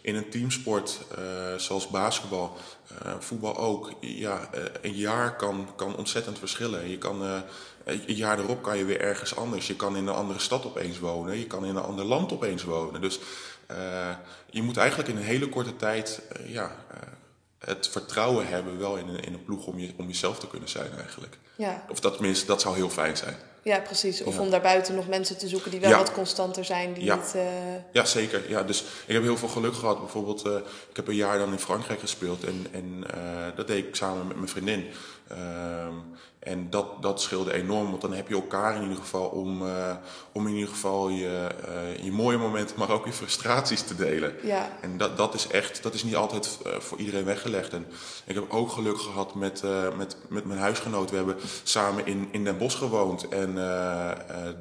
in 0.02 0.14
een 0.14 0.30
teamsport 0.30 1.00
eh, 1.16 1.54
zoals 1.56 1.88
basketbal, 1.88 2.56
voetbal 3.18 3.56
ook. 3.56 3.92
Ja, 4.00 4.50
een 4.82 4.94
jaar 4.94 5.36
kan, 5.36 5.68
kan 5.76 5.96
ontzettend 5.96 6.38
verschillen. 6.38 6.90
Je 6.90 6.98
kan, 6.98 7.22
een 7.84 8.14
jaar 8.14 8.38
erop 8.38 8.62
kan 8.62 8.78
je 8.78 8.84
weer 8.84 9.00
ergens 9.00 9.36
anders. 9.36 9.66
Je 9.66 9.76
kan 9.76 9.96
in 9.96 10.06
een 10.06 10.14
andere 10.14 10.38
stad 10.38 10.66
opeens 10.66 10.98
wonen. 10.98 11.38
Je 11.38 11.46
kan 11.46 11.64
in 11.64 11.76
een 11.76 11.82
ander 11.82 12.04
land 12.04 12.32
opeens 12.32 12.62
wonen. 12.62 13.00
Dus 13.00 13.18
je 14.50 14.62
moet 14.62 14.76
eigenlijk 14.76 15.08
in 15.08 15.16
een 15.16 15.22
hele 15.22 15.48
korte 15.48 15.76
tijd 15.76 16.22
ja, 16.46 16.76
het 17.58 17.88
vertrouwen 17.88 18.46
hebben 18.46 18.78
wel 18.78 18.96
in 18.96 19.08
een, 19.08 19.20
in 19.20 19.34
een 19.34 19.44
ploeg 19.44 19.66
om, 19.66 19.78
je, 19.78 19.92
om 19.96 20.06
jezelf 20.06 20.38
te 20.38 20.46
kunnen 20.46 20.68
zijn 20.68 20.92
eigenlijk. 20.98 21.38
Ja, 21.56 21.84
Of 21.88 22.00
dat 22.00 22.12
tenminste, 22.12 22.46
dat 22.46 22.60
zou 22.60 22.74
heel 22.74 22.90
fijn 22.90 23.16
zijn. 23.16 23.36
Ja 23.66 23.80
precies. 23.80 24.22
Of 24.22 24.34
Ja. 24.34 24.40
om 24.40 24.50
daarbuiten 24.50 24.94
nog 24.94 25.08
mensen 25.08 25.38
te 25.38 25.48
zoeken 25.48 25.70
die 25.70 25.80
wel 25.80 25.90
Ja. 25.90 25.96
wat 25.98 26.12
constanter 26.12 26.64
zijn. 26.64 26.92
Die 26.92 27.04
Ja. 27.04 27.14
niet, 27.14 27.34
eh, 27.34 27.42
Ja, 27.92 28.04
zeker. 28.04 28.42
Ja, 28.50 28.62
dus 28.62 28.80
ik 29.06 29.14
heb 29.14 29.22
heel 29.22 29.36
veel 29.36 29.48
geluk 29.48 29.74
gehad. 29.74 29.98
Bijvoorbeeld, 30.00 30.44
eh, 30.46 30.52
ik 30.90 30.96
heb 30.96 31.08
een 31.08 31.14
jaar 31.14 31.38
dan 31.38 31.52
in 31.52 31.58
Frankrijk 31.58 32.00
gespeeld 32.00 32.44
en, 32.44 32.66
en 32.72 33.04
eh, 33.14 33.56
dat 33.56 33.66
deed 33.66 33.86
ik 33.86 33.94
samen 33.96 34.26
met 34.26 34.36
mijn 34.36 34.48
vriendin. 34.48 34.86
En 36.46 36.70
dat, 36.70 37.02
dat 37.02 37.20
scheelde 37.20 37.52
enorm, 37.52 37.90
want 37.90 38.00
dan 38.00 38.12
heb 38.12 38.28
je 38.28 38.34
elkaar 38.34 38.76
in 38.76 38.82
ieder 38.82 38.96
geval 38.96 39.26
om, 39.26 39.66
eh, 39.66 39.96
om 40.32 40.46
in 40.46 40.54
ieder 40.54 40.68
geval 40.68 41.08
je, 41.08 41.48
eh, 41.66 42.04
je 42.04 42.12
mooie 42.12 42.36
momenten, 42.36 42.78
maar 42.78 42.90
ook 42.90 43.06
je 43.06 43.12
frustraties 43.12 43.82
te 43.82 43.96
delen. 43.96 44.34
ja. 44.42 44.68
En 44.80 44.96
dat, 44.96 45.16
dat 45.16 45.34
is 45.34 45.46
echt, 45.46 45.82
dat 45.82 45.94
is 45.94 46.04
niet 46.04 46.16
altijd 46.16 46.58
eh, 46.64 46.72
voor 46.78 46.98
iedereen 46.98 47.24
weggelegd. 47.24 47.72
En 47.72 47.86
ik 48.24 48.34
heb 48.34 48.44
ook 48.48 48.70
geluk 48.70 48.98
gehad 48.98 49.34
met, 49.34 49.62
met, 49.96 50.16
met 50.28 50.44
mijn 50.44 50.58
huisgenoot. 50.58 51.10
We 51.10 51.16
hebben 51.16 51.36
samen 51.62 52.06
in, 52.06 52.28
in 52.30 52.44
Den 52.44 52.58
Bosch 52.58 52.78
gewoond 52.78 53.28
en 53.28 53.54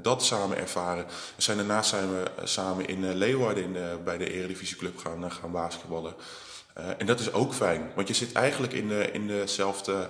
dat 0.02 0.24
samen 0.24 0.58
ervaren. 0.58 1.06
We 1.36 1.42
zijn 1.42 1.58
daarnaast 1.58 1.90
zijn 1.90 2.10
we 2.10 2.32
samen 2.44 2.88
in 2.88 3.14
Leeuwarden 3.14 3.64
in 3.64 3.74
de, 3.74 3.98
bij 4.04 4.18
de 4.18 4.32
Eredivisieclub 4.32 4.98
gaan, 4.98 5.32
gaan 5.32 5.52
basketballen. 5.52 6.14
En 6.98 7.06
dat 7.06 7.20
is 7.20 7.34
ook 7.34 7.54
fijn, 7.54 7.92
want 7.96 8.08
je 8.08 8.14
zit 8.14 8.34
eigenlijk 8.34 8.74
in, 8.74 8.88
de, 8.88 9.12
in, 9.12 9.28
dezelfde, 9.28 10.10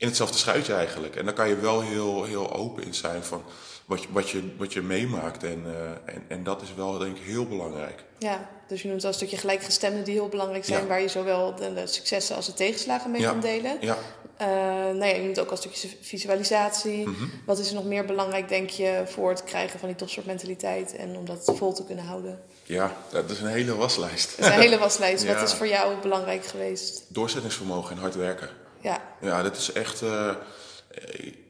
in 0.00 0.06
hetzelfde 0.06 0.38
schuitje 0.38 0.74
eigenlijk. 0.74 1.16
En 1.16 1.24
daar 1.24 1.34
kan 1.34 1.48
je 1.48 1.56
wel 1.56 1.80
heel, 1.80 2.24
heel 2.24 2.52
open 2.52 2.84
in 2.84 2.94
zijn 2.94 3.22
van 3.22 3.42
wat 3.86 4.02
je, 4.02 4.08
wat 4.10 4.30
je, 4.30 4.54
wat 4.58 4.72
je 4.72 4.82
meemaakt. 4.82 5.44
En, 5.44 5.62
eh, 5.66 6.14
en, 6.14 6.24
en 6.28 6.44
dat 6.44 6.62
is 6.62 6.74
wel 6.74 6.98
denk 6.98 7.16
ik 7.16 7.22
heel 7.22 7.46
belangrijk. 7.46 8.04
Ja, 8.18 8.48
dus 8.68 8.82
je 8.82 8.88
noemt 8.88 9.02
wel 9.02 9.10
een 9.10 9.16
stukje 9.16 9.36
gelijkgestemden 9.36 10.04
die 10.04 10.14
heel 10.14 10.28
belangrijk 10.28 10.64
zijn, 10.64 10.80
Ja. 10.80 10.86
waar 10.86 11.00
je 11.00 11.08
zowel 11.08 11.54
de, 11.54 11.74
de 11.74 11.86
successen 11.86 12.36
als 12.36 12.46
de 12.46 12.54
tegenslagen 12.54 13.10
mee 13.10 13.20
Ja. 13.20 13.30
kan 13.30 13.40
delen. 13.40 13.76
Ja, 13.80 13.96
Eh, 14.36 14.46
nou 14.46 15.04
ja, 15.04 15.14
je 15.14 15.20
noemt 15.22 15.40
ook 15.40 15.46
al 15.46 15.52
een 15.52 15.58
stukje 15.58 15.88
visualisatie. 16.00 17.08
Mhm. 17.08 17.24
Wat 17.46 17.58
is 17.58 17.68
er 17.68 17.74
nog 17.74 17.84
meer 17.84 18.04
belangrijk, 18.04 18.48
denk 18.48 18.70
je, 18.70 19.02
voor 19.06 19.28
het 19.30 19.44
krijgen 19.44 19.78
van 19.78 19.88
die 19.88 19.96
topsportmentaliteit 19.96 20.96
en 20.96 21.16
om 21.16 21.24
dat 21.26 21.52
vol 21.56 21.72
te 21.72 21.84
kunnen 21.84 22.04
houden? 22.04 22.40
ja, 22.62 22.96
dat 23.12 23.30
is 23.30 23.40
een 23.40 23.46
hele 23.46 23.74
waslijst. 23.76 24.38
Is 24.38 24.46
een 24.46 24.52
hele 24.52 24.78
waslijst. 24.78 25.22
Ja. 25.24 25.34
Wat 25.34 25.48
is 25.48 25.54
voor 25.54 25.66
jou 25.66 25.94
belangrijk 26.02 26.46
geweest? 26.46 27.04
Doorzettingsvermogen 27.08 27.96
en 27.96 28.00
hard 28.02 28.14
werken. 28.14 28.48
Ja, 29.20 29.42
dat 29.42 29.56
is 29.56 29.72
echt. 29.72 30.02
eh, 30.02 30.30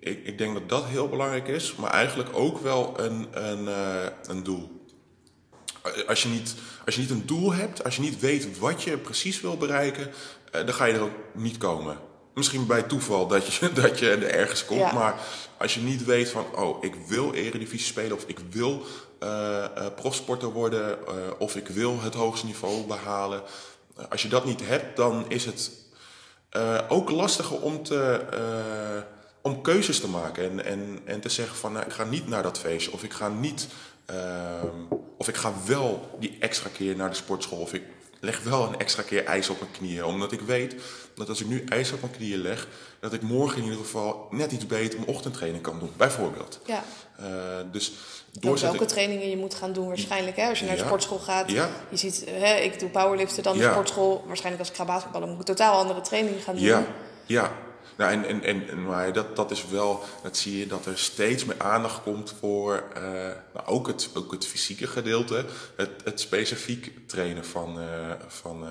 ik, 0.01 0.25
ik 0.25 0.39
denk 0.39 0.55
dat 0.55 0.69
dat 0.69 0.85
heel 0.85 1.09
belangrijk 1.09 1.49
is, 1.49 1.75
maar 1.75 1.91
eigenlijk 1.91 2.29
ook 2.33 2.61
wel 2.63 2.95
een, 3.01 3.29
een, 3.33 3.69
eh, 3.69 4.07
een 4.27 4.43
doel. 4.43 4.79
Als 6.07 6.23
je, 6.23 6.29
niet, 6.29 6.55
als 6.87 6.95
je 6.95 7.01
niet 7.01 7.11
een 7.11 7.27
doel 7.27 7.53
hebt, 7.53 7.85
als 7.85 7.97
je 7.97 8.03
niet 8.03 8.21
weet 8.21 8.59
wat 8.59 8.83
je 8.83 8.97
precies 8.99 9.41
wil 9.41 9.57
bereiken, 9.57 10.11
eh, 10.53 10.65
dan 10.67 10.75
ga 10.75 10.85
je 10.85 10.95
er 10.95 11.01
ook 11.03 11.19
niet 11.35 11.59
komen. 11.59 11.99
Misschien 12.35 12.67
bij 12.67 12.83
toeval 12.83 13.27
dat 13.27 13.55
je, 13.55 13.73
dat 13.83 13.99
je 13.99 14.11
er 14.11 14.27
ergens 14.31 14.65
komt, 14.65 14.81
Ja. 14.81 14.93
maar 14.93 15.21
als 15.59 15.75
je 15.75 15.81
niet 15.81 16.05
weet 16.05 16.29
van, 16.31 16.45
oh, 16.57 16.85
ik 16.85 16.95
wil 17.07 17.35
eredivisie 17.35 17.87
spelen 17.87 18.17
of 18.17 18.25
ik 18.27 18.39
wil 18.51 18.83
profsporter 19.97 20.53
worden 20.53 20.99
of 21.41 21.57
ik 21.57 21.69
wil 21.69 22.01
het 22.01 22.15
hoogste 22.15 22.47
niveau 22.47 22.87
behalen. 22.87 23.43
Eh, 23.97 24.05
als 24.11 24.23
je 24.23 24.29
dat 24.29 24.45
niet 24.45 24.67
hebt, 24.67 24.97
dan 24.97 25.25
is 25.29 25.45
het 25.45 25.71
eh, 26.51 26.81
ook 26.89 27.11
lastiger 27.11 27.61
om, 27.61 27.83
te, 27.83 28.25
eh, 28.33 29.03
om 29.43 29.63
keuzes 29.63 30.01
te 30.01 30.09
maken 30.09 30.45
en, 30.45 30.65
en, 30.65 30.99
en 31.05 31.21
te 31.21 31.29
zeggen 31.29 31.57
van 31.57 31.73
nou, 31.73 31.87
ik 31.87 31.93
ga 31.93 32.05
niet 32.05 32.29
naar 32.29 32.43
dat 32.43 32.59
feestje 32.59 32.93
of 32.93 33.03
ik 33.03 33.13
ga 33.13 33.29
niet 33.29 33.69
ehm, 34.07 34.77
of 35.19 35.29
ik 35.29 35.37
ga 35.37 35.53
wel 35.67 36.17
die 36.21 36.37
extra 36.41 36.71
keer 36.73 36.97
naar 36.97 37.11
de 37.11 37.17
sportschool 37.17 37.59
of 37.59 37.73
ik 37.73 37.83
leg 38.21 38.43
wel 38.43 38.67
een 38.67 38.79
extra 38.79 39.03
keer 39.03 39.25
ijs 39.25 39.49
op 39.49 39.61
mijn 39.61 39.73
knieën 39.73 40.05
omdat 40.05 40.33
ik 40.33 40.41
weet 40.41 40.75
dat 41.15 41.29
als 41.29 41.41
ik 41.41 41.47
nu 41.47 41.65
ijs 41.65 41.93
op 41.93 42.01
mijn 42.01 42.13
knieën 42.13 42.39
leg 42.39 42.69
dat 43.01 43.13
ik 43.13 43.23
morgen 43.23 43.59
in 43.59 43.65
ieder 43.65 43.79
geval 43.79 44.27
net 44.31 44.53
iets 44.53 44.67
beter 44.67 44.99
mijn 44.99 45.11
ochtendtraining 45.11 45.63
kan 45.63 45.79
doen 45.79 45.93
bijvoorbeeld. 45.97 46.61
ja. 46.67 46.85
Eh, 47.17 47.27
dus 47.73 47.93
doorzetten. 48.33 48.79
welke 48.79 48.93
trainingen 48.93 49.31
je 49.31 49.37
moet 49.37 49.55
gaan 49.55 49.73
doen 49.73 49.87
waarschijnlijk. 49.89 50.37
Hè? 50.37 50.49
Als 50.49 50.59
je 50.59 50.65
naar 50.65 50.75
de 50.75 50.81
Ja. 50.81 50.87
sportschool 50.87 51.19
gaat. 51.19 51.51
Ja. 51.51 51.69
Je 51.89 51.97
ziet, 51.97 52.25
hè, 52.29 52.55
ik 52.55 52.79
doe 52.79 52.89
powerliften, 52.89 53.43
dan 53.43 53.57
de 53.59 53.71
sportschool. 53.71 54.25
Waarschijnlijk 54.27 54.63
als 54.63 54.71
ik 54.71 54.77
ga 54.77 54.85
basketballen 54.85 55.29
moet 55.29 55.41
ik 55.41 55.49
een 55.49 55.55
totaal 55.55 55.79
andere 55.79 56.01
training 56.01 56.45
gaan 56.45 56.55
doen. 56.55 56.65
Ja, 56.65 56.87
ja. 57.27 57.53
Nou, 57.97 58.13
en, 58.13 58.43
en, 58.43 58.69
en, 58.69 58.85
maar 58.85 59.13
dat, 59.13 59.37
dat 59.37 59.51
is 59.51 59.69
wel, 59.69 60.03
dat 60.23 60.37
zie 60.37 60.59
je 60.59 60.67
dat 60.67 60.87
er 60.87 60.99
steeds 60.99 61.45
meer 61.45 61.59
aandacht 61.59 62.03
komt 62.03 62.35
voor 62.41 62.85
eh, 62.95 63.03
nou, 63.55 63.67
ook, 63.67 63.87
het, 63.87 64.11
ook 64.15 64.33
het 64.33 64.47
fysieke 64.47 64.87
gedeelte, 64.87 65.45
het, 65.77 65.91
het 66.05 66.21
specifiek 66.21 67.09
trainen 67.09 67.45
van, 67.45 67.81
eh, 67.81 68.11
van 68.29 68.65
eh, 68.65 68.71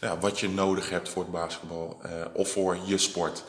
ja, 0.00 0.18
wat 0.18 0.40
je 0.40 0.48
nodig 0.48 0.90
hebt 0.90 1.08
voor 1.08 1.22
het 1.22 1.32
basketbal 1.32 2.00
of 2.32 2.50
voor 2.50 2.78
je 2.86 2.98
sport. 2.98 3.44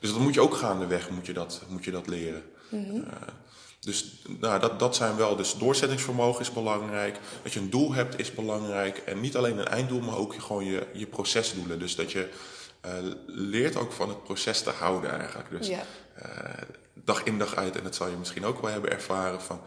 Dus 0.00 0.12
dat 0.12 0.18
moet 0.18 0.34
je 0.34 0.40
ook 0.40 0.54
gaandeweg 0.54 1.10
moet 1.10 1.26
je 1.26 1.32
dat, 1.32 1.60
moet 1.68 1.84
je 1.84 1.90
dat 1.90 2.06
leren. 2.06 2.42
Eh, 2.70 2.78
dus 3.84 4.04
nou, 4.40 4.60
dat, 4.60 4.78
dat 4.78 4.96
zijn 4.96 5.16
wel, 5.16 5.36
dus 5.36 5.54
doorzettingsvermogen 5.58 6.40
is 6.40 6.52
belangrijk. 6.52 7.18
Dat 7.42 7.52
je 7.52 7.60
een 7.60 7.70
doel 7.70 7.92
hebt 7.92 8.18
is 8.18 8.34
belangrijk. 8.34 8.98
En 8.98 9.20
niet 9.20 9.36
alleen 9.36 9.58
een 9.58 9.68
einddoel, 9.68 10.00
maar 10.00 10.16
ook 10.16 10.34
gewoon 10.38 10.64
je, 10.64 10.86
je 10.92 11.06
procesdoelen. 11.06 11.78
Dus 11.78 11.96
dat 11.96 12.12
je 12.12 12.28
eh, 12.80 12.92
leert 13.26 13.76
ook 13.76 13.92
van 13.92 14.08
het 14.08 14.22
proces 14.24 14.62
te 14.62 14.70
houden 14.70 15.18
eigenlijk. 15.18 15.50
Dus 15.50 15.66
Ja. 15.68 15.82
eh, 16.14 16.62
dag 16.94 17.22
in 17.24 17.38
dag 17.38 17.54
uit, 17.54 17.76
en 17.76 17.82
dat 17.84 17.94
zal 17.94 18.08
je 18.08 18.16
misschien 18.16 18.44
ook 18.44 18.60
wel 18.62 18.70
hebben 18.70 18.90
ervaren, 18.90 19.42
van 19.42 19.60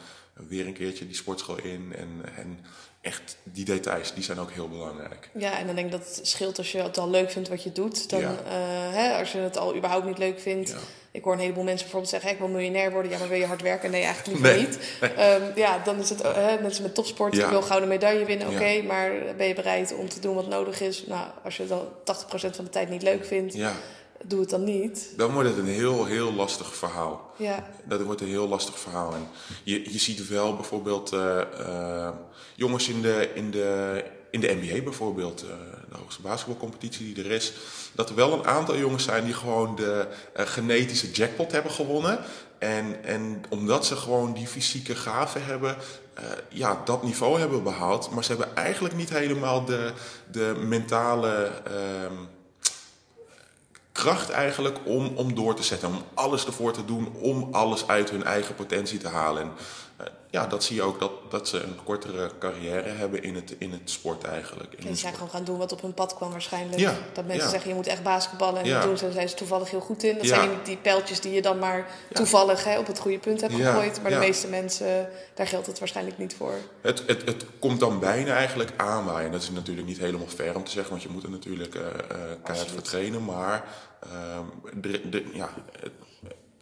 weer 0.47 0.65
een 0.67 0.73
keertje 0.73 1.05
die 1.07 1.15
sportschool 1.15 1.57
in. 1.63 1.93
En, 1.97 2.21
en 2.37 2.59
echt 3.01 3.37
die 3.43 3.65
details, 3.65 4.13
die 4.13 4.23
zijn 4.23 4.39
ook 4.39 4.51
heel 4.51 4.69
belangrijk. 4.69 5.29
Ja, 5.33 5.57
en 5.57 5.65
dan 5.65 5.75
denk 5.75 5.93
ik 5.93 5.99
dat 5.99 6.15
het 6.15 6.27
scheelt 6.27 6.57
als 6.57 6.71
je 6.71 6.81
het 6.81 6.97
al 6.97 7.09
leuk 7.09 7.31
vindt 7.31 7.49
wat 7.49 7.63
je 7.63 7.71
doet. 7.71 8.09
Dan, 8.09 8.19
Ja. 8.19 8.35
eh, 8.45 8.93
hè, 8.93 9.17
als 9.17 9.31
je 9.31 9.37
het 9.37 9.57
al 9.57 9.75
überhaupt 9.75 10.05
niet 10.05 10.17
leuk 10.17 10.39
vindt. 10.39 10.69
Ja. 10.69 10.75
Ik 11.11 11.23
hoor 11.23 11.33
een 11.33 11.39
heleboel 11.39 11.63
mensen 11.63 11.81
bijvoorbeeld 11.81 12.11
zeggen: 12.11 12.31
Ik 12.31 12.37
wil 12.37 12.47
miljonair 12.47 12.91
worden. 12.91 13.11
Ja, 13.11 13.17
maar 13.17 13.27
wil 13.29 13.37
je 13.39 13.45
hard 13.45 13.61
werken? 13.61 13.91
Nee, 13.91 14.03
eigenlijk 14.03 14.39
liever 14.39 14.57
Nee. 14.57 14.67
niet. 14.67 14.79
Ehm, 15.17 15.41
ja, 15.55 15.79
dan 15.83 15.99
is 15.99 16.09
het 16.09 16.21
eh, 16.21 16.33
hè, 16.33 16.61
mensen 16.61 16.83
met 16.83 16.95
topsport. 16.95 17.35
Ja. 17.35 17.43
Ik 17.43 17.49
wil 17.49 17.61
gouden 17.61 17.89
medaille 17.89 18.25
winnen. 18.25 18.47
Oké, 18.47 18.81
maar 18.81 19.11
ben 19.37 19.47
je 19.47 19.53
bereid 19.53 19.95
om 19.95 20.09
te 20.09 20.19
doen 20.19 20.35
wat 20.35 20.47
nodig 20.47 20.81
is? 20.81 21.03
Nou, 21.07 21.27
als 21.43 21.57
je 21.57 21.63
het 21.63 21.71
dan 21.71 21.87
80% 22.03 22.55
van 22.55 22.65
de 22.65 22.71
tijd 22.71 22.89
niet 22.89 23.01
leuk 23.01 23.25
vindt, 23.25 23.53
Ja, 23.53 23.73
doe 24.23 24.39
het 24.39 24.49
dan 24.49 24.63
niet. 24.63 25.13
dan 25.17 25.31
wordt 25.31 25.49
het 25.49 25.57
een 25.57 25.67
heel, 25.67 26.05
heel 26.05 26.33
lastig 26.33 26.75
verhaal. 26.75 27.31
Ja, 27.37 27.69
Dat 27.83 28.01
wordt 28.01 28.21
een 28.21 28.27
heel 28.27 28.47
lastig 28.47 28.79
verhaal. 28.79 29.13
En 29.13 29.27
je, 29.63 29.91
je 29.91 29.99
ziet 29.99 30.27
wel 30.27 30.55
bijvoorbeeld 30.55 31.13
eh, 31.13 31.41
eh, 31.41 32.13
jongens 32.55 32.89
in 32.89 33.01
de, 33.01 33.29
in, 33.33 33.51
de, 33.51 34.03
in 34.31 34.39
de 34.39 34.59
NBA 34.61 34.81
bijvoorbeeld, 34.83 35.41
eh, 35.41 35.47
de 35.89 35.97
hoogste 35.97 36.21
basketbalcompetitie 36.21 37.13
die 37.13 37.23
er 37.23 37.31
is, 37.31 37.53
dat 37.93 38.09
er 38.09 38.15
wel 38.15 38.33
een 38.33 38.45
aantal 38.45 38.77
jongens 38.77 39.03
zijn 39.03 39.25
die 39.25 39.33
gewoon 39.33 39.75
de 39.75 40.07
genetische 40.33 41.11
jackpot 41.11 41.51
hebben 41.51 41.71
gewonnen. 41.71 42.19
En, 42.57 43.03
en 43.03 43.41
omdat 43.49 43.85
ze 43.85 43.95
gewoon 43.95 44.33
die 44.33 44.47
fysieke 44.47 44.95
gaven 44.95 45.45
hebben, 45.45 45.77
ja, 46.49 46.81
dat 46.85 47.03
niveau 47.03 47.39
hebben 47.39 47.63
behaald. 47.63 48.11
Maar 48.11 48.23
ze 48.23 48.35
hebben 48.35 48.55
eigenlijk 48.55 48.95
niet 48.95 49.09
helemaal 49.09 49.65
de, 49.65 49.91
de 50.31 50.55
mentale 50.67 51.51
ehm, 51.63 52.13
kracht 53.97 54.29
eigenlijk 54.29 54.77
om, 54.83 55.11
om 55.15 55.35
door 55.35 55.55
te 55.55 55.63
zetten. 55.63 55.87
Om 55.89 56.01
alles 56.13 56.45
ervoor 56.45 56.71
te 56.73 56.85
doen, 56.85 57.13
om 57.19 57.47
alles 57.51 57.87
uit 57.87 58.09
hun 58.09 58.23
eigen 58.23 58.55
potentie 58.55 58.99
te 58.99 59.07
halen. 59.07 59.41
En 59.41 59.51
ja, 60.29 60.47
dat 60.47 60.63
zie 60.63 60.75
je 60.75 60.81
ook 60.81 60.99
dat, 60.99 61.11
dat 61.29 61.47
ze 61.47 61.63
een 61.63 61.75
kortere 61.83 62.31
carrière 62.39 62.89
hebben 62.89 63.23
in 63.23 63.35
het, 63.35 63.55
in 63.57 63.71
het 63.71 63.81
sport 63.89 64.23
eigenlijk. 64.23 64.73
In 64.73 64.77
En 64.77 64.83
ze 64.83 64.85
zijn 64.87 64.97
sport. 64.97 65.15
gewoon 65.15 65.29
gaan 65.29 65.43
doen 65.43 65.57
wat 65.57 65.71
op 65.71 65.81
hun 65.81 65.93
pad 65.93 66.15
kwam 66.15 66.31
waarschijnlijk. 66.31 66.79
Ja, 66.79 66.93
Dat 67.13 67.25
mensen 67.25 67.43
ja. 67.45 67.49
zeggen, 67.51 67.69
je 67.69 67.75
moet 67.75 67.87
echt 67.87 68.03
basketballen. 68.03 68.61
En 68.61 68.67
Ja. 68.67 68.73
dat 68.73 68.83
doen 68.87 68.97
ze, 68.97 69.03
daar 69.03 69.13
zijn 69.13 69.29
ze 69.29 69.35
toevallig 69.35 69.69
heel 69.69 69.79
goed 69.79 70.03
in. 70.03 70.17
Dat 70.17 70.27
zijn 70.27 70.49
die 70.63 70.77
pijltjes 70.77 71.19
die 71.21 71.33
je 71.33 71.41
dan 71.41 71.59
maar 71.59 71.87
toevallig 72.13 72.63
hè, 72.63 72.77
op 72.79 72.87
het 72.87 72.99
goede 72.99 73.17
punt 73.19 73.41
hebt 73.41 73.53
gegooid. 73.53 74.01
Maar 74.01 74.11
de 74.11 74.17
meeste 74.17 74.47
mensen, 74.47 75.09
daar 75.33 75.47
geldt 75.47 75.67
het 75.67 75.79
waarschijnlijk 75.79 76.17
niet 76.17 76.35
voor. 76.35 76.53
Het, 76.81 77.03
het, 77.07 77.21
het 77.25 77.45
komt 77.59 77.79
dan 77.79 77.99
bijna 77.99 78.35
eigenlijk 78.35 78.71
aanwaaien. 78.75 79.31
Dat 79.31 79.41
is 79.41 79.49
natuurlijk 79.51 79.87
niet 79.87 79.97
helemaal 79.97 80.27
fair 80.27 80.55
om 80.55 80.63
te 80.63 80.71
zeggen, 80.71 80.91
want 80.91 81.03
je 81.03 81.09
moet 81.09 81.23
er 81.23 81.29
natuurlijk 81.29 81.75
eh, 81.75 81.81
eh, 81.81 82.17
keihard 82.43 82.71
voor 82.71 82.81
trainen. 82.81 83.25
Maar 83.25 83.63
ehm, 84.01 84.81
de, 84.81 85.09
de, 85.09 85.23
ja, 85.33 85.49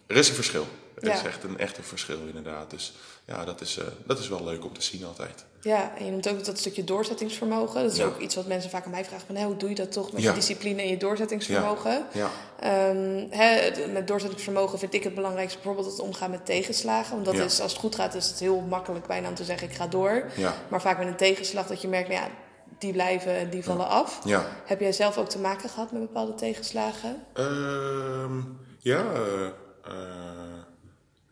er 0.08 0.16
is 0.16 0.30
een 0.30 0.36
verschil. 0.36 0.66
Er 1.02 1.08
Ja. 1.08 1.14
is 1.14 1.24
echt 1.24 1.44
een, 1.44 1.58
echt 1.58 1.78
een 1.78 1.84
verschil 1.84 2.18
inderdaad. 2.28 2.70
Dus 2.70 2.94
ja, 3.26 3.46
dat 3.46 3.62
is, 3.62 3.78
eh, 3.78 3.86
dat 4.06 4.20
is 4.20 4.28
wel 4.28 4.44
leuk 4.44 4.66
om 4.66 4.74
te 4.74 4.82
zien 4.82 5.06
altijd. 5.06 5.46
Ja, 5.62 5.92
en 5.98 6.06
je 6.06 6.12
noemt 6.12 6.30
ook 6.30 6.46
dat 6.46 6.58
stukje 6.58 6.84
doorzettingsvermogen. 6.84 7.82
Dat 7.84 7.92
is 7.92 7.98
Ja. 7.98 8.06
ook 8.06 8.20
iets 8.20 8.36
wat 8.36 8.48
mensen 8.48 8.70
vaak 8.70 8.86
aan 8.86 8.92
mij 8.92 9.06
vragen. 9.06 9.28
Van, 9.28 9.44
hoe 9.44 9.58
doe 9.58 9.70
je 9.70 9.76
dat 9.76 9.92
toch 9.92 10.12
met 10.12 10.22
Ja. 10.22 10.30
je 10.30 10.36
discipline 10.36 10.82
en 10.82 10.88
je 10.88 10.98
doorzettingsvermogen? 10.98 12.06
Ja, 12.14 12.30
Ehm, 12.60 13.26
hè, 13.30 13.72
met 13.88 14.08
doorzettingsvermogen 14.08 14.80
vind 14.80 14.94
ik 14.94 15.04
het 15.04 15.16
belangrijkste 15.16 15.58
bijvoorbeeld 15.58 15.92
het 15.92 16.00
omgaan 16.06 16.32
met 16.32 16.46
tegenslagen. 16.46 17.12
Want 17.14 17.26
dat 17.26 17.36
Ja. 17.36 17.44
is, 17.44 17.60
als 17.62 17.72
het 17.72 17.82
goed 17.82 17.96
gaat, 17.96 18.14
is 18.16 18.28
het 18.28 18.40
heel 18.40 18.60
makkelijk 18.60 19.08
bijna 19.08 19.28
om 19.28 19.36
te 19.36 19.44
zeggen 19.44 19.70
ik 19.70 19.76
ga 19.76 19.88
door. 19.88 20.26
Maar 20.68 20.82
vaak 20.82 20.98
met 20.98 21.08
een 21.08 21.16
tegenslag 21.16 21.68
dat 21.68 21.82
je 21.82 21.88
merkt, 21.88 22.10
nou 22.10 22.22
ja, 22.22 22.28
die 22.78 22.92
blijven 22.92 23.36
en 23.36 23.50
die 23.50 23.64
vallen 23.64 23.88
af. 23.88 24.20
ja. 24.26 24.46
Heb 24.66 24.80
jij 24.80 24.92
zelf 24.92 25.18
ook 25.18 25.30
te 25.30 25.40
maken 25.40 25.70
gehad 25.70 25.92
met 25.92 26.02
bepaalde 26.02 26.36
tegenslagen? 26.36 27.24
Ehm, 27.34 28.42
ja, 28.80 29.04
eh, 29.14 29.46
eh, 29.86 30.60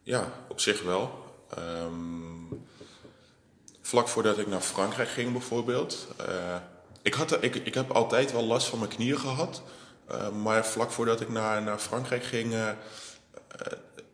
ja, 0.03 0.32
op 0.47 0.60
zich 0.60 0.84
wel. 0.84 1.12
Ehm, 1.58 2.56
vlak 3.82 4.08
voordat 4.08 4.38
ik 4.38 4.47
naar 4.47 4.62
Frankrijk 4.62 5.10
ging 5.10 5.32
bijvoorbeeld. 5.32 6.08
eh, 6.17 6.56
ik, 7.01 7.13
had, 7.13 7.43
ik, 7.43 7.56
ik 7.56 7.73
heb 7.73 7.91
altijd 7.91 8.32
wel 8.32 8.43
last 8.43 8.67
van 8.67 8.79
mijn 8.79 8.91
knieën 8.91 9.17
gehad. 9.19 9.62
eh, 10.08 10.29
maar 10.29 10.65
vlak 10.65 10.91
voordat 10.91 11.21
ik 11.21 11.29
naar, 11.29 11.62
naar 11.62 11.77
Frankrijk 11.79 12.23
ging, 12.23 12.53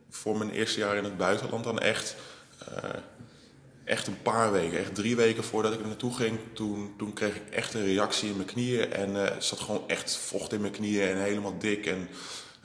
voor 0.09 0.37
mijn 0.37 0.49
eerste 0.51 0.79
jaar 0.79 0.95
in 0.95 1.03
het 1.03 1.17
buitenland 1.17 1.63
dan 1.63 1.79
echt... 1.79 2.15
echt 3.89 4.07
een 4.07 4.21
paar 4.21 4.51
weken, 4.51 4.79
echt 4.79 4.95
drie 4.95 5.15
weken 5.15 5.43
voordat 5.43 5.73
ik 5.73 5.79
er 5.79 5.87
naartoe 5.87 6.13
ging, 6.13 6.39
toen, 6.53 6.93
toen 6.97 7.13
kreeg 7.13 7.35
ik 7.35 7.49
echt 7.49 7.73
een 7.73 7.85
reactie 7.85 8.29
in 8.29 8.35
mijn 8.35 8.47
knieën. 8.47 8.93
En 8.93 9.15
er 9.15 9.35
zat 9.39 9.59
gewoon 9.59 9.83
echt 9.87 10.17
vocht 10.17 10.53
in 10.53 10.61
mijn 10.61 10.73
knieën 10.73 11.07
en 11.07 11.17
helemaal 11.17 11.57
dik. 11.57 11.85
En 11.85 12.09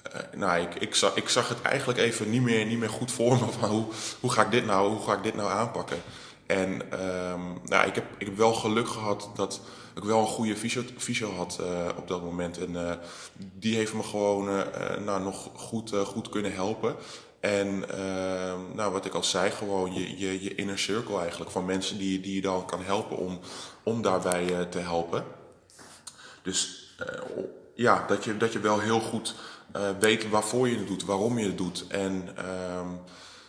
eh, 0.02 0.20
nou, 0.36 0.62
ik, 0.62 0.74
ik, 0.74 0.94
zag, 0.94 1.16
ik 1.16 1.28
zag 1.28 1.48
het 1.48 1.62
eigenlijk 1.62 1.98
even 1.98 2.30
niet 2.30 2.42
meer, 2.42 2.66
niet 2.66 2.78
meer 2.78 2.90
goed 2.90 3.12
voor 3.12 3.38
me. 3.38 3.46
Van 3.58 3.68
hoe, 3.68 3.84
hoe, 4.20 4.30
ga 4.30 4.42
ik 4.42 4.50
dit 4.50 4.66
nou, 4.66 4.90
hoe 4.90 5.02
ga 5.02 5.16
ik 5.16 5.22
dit 5.22 5.34
nou 5.34 5.50
aanpakken? 5.50 6.02
En 6.46 6.90
ehm, 6.90 7.40
nou, 7.64 7.86
ik, 7.86 7.94
heb, 7.94 8.04
ik 8.18 8.26
heb 8.26 8.36
wel 8.36 8.52
geluk 8.52 8.88
gehad 8.88 9.30
dat 9.34 9.60
ik 9.94 10.04
wel 10.04 10.20
een 10.20 10.26
goede 10.26 10.56
fysio, 10.56 10.82
fysio 10.96 11.32
had 11.32 11.58
eh, 11.60 11.88
op 11.96 12.08
dat 12.08 12.22
moment. 12.22 12.58
En 12.58 13.00
die 13.58 13.76
heeft 13.76 13.94
me 13.94 14.02
gewoon 14.02 14.44
nou, 15.04 15.22
nog 15.22 15.50
goed, 15.54 15.92
goed 16.04 16.28
kunnen 16.28 16.54
helpen. 16.54 16.96
En 17.44 17.88
ehm, 17.88 18.74
nou, 18.74 18.92
wat 18.92 19.04
ik 19.04 19.14
al 19.14 19.24
zei, 19.24 19.50
gewoon 19.50 19.94
je, 19.94 20.18
je, 20.18 20.42
je 20.42 20.54
inner 20.54 20.78
circle 20.78 21.18
eigenlijk. 21.18 21.50
Van 21.50 21.64
mensen 21.64 21.98
die, 21.98 22.20
die 22.20 22.34
je 22.34 22.40
dan 22.40 22.66
kan 22.66 22.82
helpen 22.82 23.16
om, 23.16 23.40
om 23.82 24.02
daarbij 24.02 24.58
eh, 24.58 24.60
te 24.60 24.78
helpen. 24.78 25.24
Dus 26.42 26.88
eh, 26.98 27.22
ja, 27.74 28.04
dat 28.06 28.24
je, 28.24 28.36
dat 28.36 28.52
je 28.52 28.60
wel 28.60 28.80
heel 28.80 29.00
goed 29.00 29.34
eh, 29.72 29.90
weet 30.00 30.28
waarvoor 30.28 30.68
je 30.68 30.76
het 30.76 30.86
doet, 30.86 31.04
waarom 31.04 31.38
je 31.38 31.46
het 31.46 31.58
doet. 31.58 31.86
En 31.88 32.28
ehm, 32.36 32.88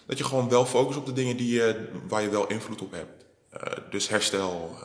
dat 0.06 0.18
je 0.18 0.24
gewoon 0.24 0.50
wel 0.50 0.66
focust 0.66 0.98
op 0.98 1.06
de 1.06 1.14
dingen 1.14 1.38
die 1.38 1.54
je, 1.54 1.90
waar 2.08 2.22
je 2.22 2.30
wel 2.30 2.48
invloed 2.48 2.82
op 2.82 2.92
hebt. 2.92 3.26
Dus 3.90 4.08
herstel, 4.08 4.76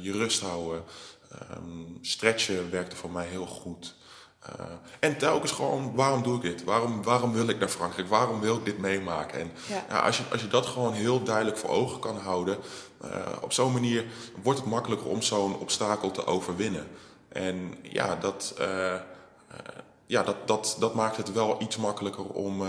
je 0.00 0.12
rust 0.12 0.40
houden, 0.40 0.84
ehm, 1.30 1.84
stretchen 2.00 2.70
werkte 2.70 2.96
voor 2.96 3.10
mij 3.10 3.26
heel 3.26 3.46
goed. 3.46 3.94
Eh, 4.42 4.64
en 5.00 5.18
telkens 5.18 5.52
gewoon, 5.52 5.94
waarom 5.94 6.22
doe 6.22 6.36
ik 6.36 6.42
dit? 6.42 6.64
Waarom, 6.64 7.02
waarom 7.02 7.32
wil 7.32 7.48
ik 7.48 7.58
naar 7.58 7.68
Frankrijk? 7.68 8.08
Waarom 8.08 8.40
wil 8.40 8.56
ik 8.56 8.64
dit 8.64 8.78
meemaken? 8.78 9.40
En 9.40 9.50
Ja. 9.68 9.84
ja, 9.88 9.98
als, 9.98 10.16
je, 10.16 10.22
als 10.30 10.40
je 10.40 10.48
dat 10.48 10.66
gewoon 10.66 10.92
heel 10.92 11.22
duidelijk 11.22 11.56
voor 11.56 11.70
ogen 11.70 12.00
kan 12.00 12.16
houden, 12.16 12.58
eh, 13.00 13.10
op 13.40 13.52
zo'n 13.52 13.72
manier 13.72 14.04
wordt 14.42 14.58
het 14.58 14.68
makkelijker 14.68 15.08
om 15.08 15.22
zo'n 15.22 15.58
obstakel 15.58 16.10
te 16.10 16.26
overwinnen. 16.26 16.86
En 17.28 17.74
ja, 17.82 18.16
dat, 18.16 18.54
eh, 18.58 18.94
ja 20.06 20.22
dat, 20.22 20.36
dat, 20.46 20.76
dat 20.78 20.94
maakt 20.94 21.16
het 21.16 21.32
wel 21.32 21.56
iets 21.62 21.76
makkelijker 21.76 22.24
om, 22.24 22.62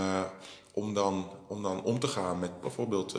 om, 0.72 0.94
dan, 0.94 1.30
om 1.46 1.62
dan 1.62 1.82
om 1.82 1.98
te 1.98 2.08
gaan 2.08 2.38
met 2.38 2.60
bijvoorbeeld 2.60 3.14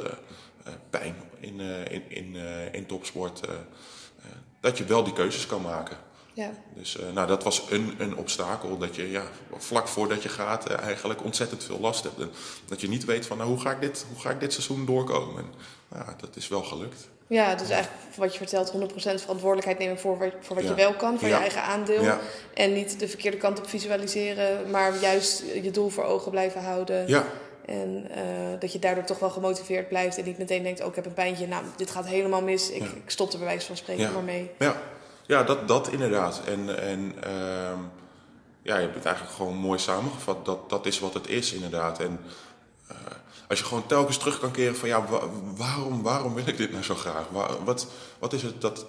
pijn 0.89 1.15
in, 1.39 1.59
in, 1.89 2.09
in, 2.09 2.35
in 2.71 2.85
topsport. 2.85 3.41
dat 4.59 4.77
je 4.77 4.85
wel 4.85 5.03
die 5.03 5.13
keuzes 5.13 5.45
kan 5.45 5.61
maken. 5.61 5.97
Ja. 6.35 6.49
Dus 6.73 6.97
eh, 6.99 7.05
nou, 7.13 7.27
dat 7.27 7.43
was 7.43 7.63
een, 7.69 7.95
een 7.97 8.17
obstakel. 8.17 8.77
Dat 8.77 8.95
je 8.95 9.11
ja, 9.11 9.23
vlak 9.57 9.87
voordat 9.87 10.23
je 10.23 10.29
gaat 10.29 10.69
eh, 10.69 10.77
eigenlijk 10.79 11.23
ontzettend 11.23 11.63
veel 11.63 11.79
last 11.79 12.03
hebt. 12.03 12.19
En 12.19 12.31
dat 12.67 12.81
je 12.81 12.87
niet 12.87 13.05
weet 13.05 13.25
van 13.25 13.37
nou, 13.37 13.49
hoe, 13.49 13.59
ga 13.59 13.71
ik 13.71 13.81
dit, 13.81 14.05
hoe 14.11 14.21
ga 14.21 14.29
ik 14.29 14.39
dit 14.39 14.53
seizoen 14.53 14.85
doorkomen. 14.85 15.43
En, 15.43 15.53
ja, 15.99 16.15
dat 16.21 16.35
is 16.35 16.47
wel 16.47 16.63
gelukt. 16.63 17.09
ja, 17.27 17.55
dus 17.55 17.69
eigenlijk 17.69 18.03
wat 18.15 18.31
je 18.31 18.37
vertelt, 18.37 18.71
100% 18.71 18.75
verantwoordelijkheid 18.97 19.77
nemen 19.79 19.99
voor 19.99 20.17
wat, 20.17 20.31
voor 20.41 20.55
wat 20.55 20.63
Ja. 20.63 20.69
je 20.69 20.75
wel 20.75 20.93
kan, 20.93 21.19
voor 21.19 21.27
Ja. 21.27 21.35
je 21.35 21.41
eigen 21.41 21.61
aandeel. 21.63 22.03
Ja. 22.03 22.19
En 22.53 22.73
niet 22.73 22.99
de 22.99 23.07
verkeerde 23.07 23.37
kant 23.37 23.59
op 23.59 23.67
visualiseren, 23.69 24.69
maar 24.69 24.99
juist 24.99 25.43
je 25.63 25.71
doel 25.71 25.89
voor 25.89 26.03
ogen 26.03 26.31
blijven 26.31 26.61
houden. 26.63 27.07
Ja, 27.07 27.25
En 27.65 28.07
eh, 28.11 28.23
dat 28.59 28.71
je 28.71 28.79
daardoor 28.79 29.03
toch 29.03 29.19
wel 29.19 29.29
gemotiveerd 29.29 29.87
blijft 29.87 30.17
en 30.17 30.25
niet 30.25 30.37
meteen 30.37 30.63
denkt, 30.63 30.81
oh 30.81 30.87
ik 30.87 30.95
heb 30.95 31.05
een 31.05 31.13
pijntje, 31.13 31.47
nou 31.47 31.63
dit 31.77 31.91
gaat 31.91 32.05
helemaal 32.05 32.41
mis, 32.41 32.69
ik, 32.69 32.83
ik 32.83 33.09
stop 33.09 33.31
er 33.31 33.37
bij 33.37 33.47
wijze 33.47 33.65
van 33.67 33.77
spreken 33.77 34.13
maar 34.13 34.23
mee. 34.23 34.51
ja. 34.59 34.81
Ja 35.27 35.43
dat, 35.43 35.67
dat 35.67 35.87
inderdaad. 35.87 36.41
En, 36.45 36.81
en 36.81 37.13
ehm, 37.23 37.79
ja, 38.61 38.75
je 38.75 38.81
hebt 38.81 38.95
het 38.95 39.05
eigenlijk 39.05 39.35
gewoon 39.35 39.55
mooi 39.55 39.79
samengevat. 39.79 40.45
Dat, 40.45 40.69
dat 40.69 40.85
is 40.85 40.99
wat 40.99 41.13
het 41.13 41.27
is 41.27 41.53
inderdaad. 41.53 41.99
En 41.99 42.19
eh, 42.87 42.95
als 43.47 43.59
je 43.59 43.65
gewoon 43.65 43.85
telkens 43.85 44.17
terug 44.17 44.39
kan 44.39 44.51
keren 44.51 44.75
van 44.75 44.89
ja, 44.89 45.05
wa- 45.05 45.29
waarom, 45.55 46.01
waarom 46.01 46.33
wil 46.33 46.47
ik 46.47 46.57
dit 46.57 46.71
nou 46.71 46.83
zo 46.83 46.95
graag? 46.95 47.29
Wa- 47.31 47.63
wat, 47.63 47.87
wat 48.19 48.33
is 48.33 48.41
het 48.43 48.61
dat, 48.61 48.85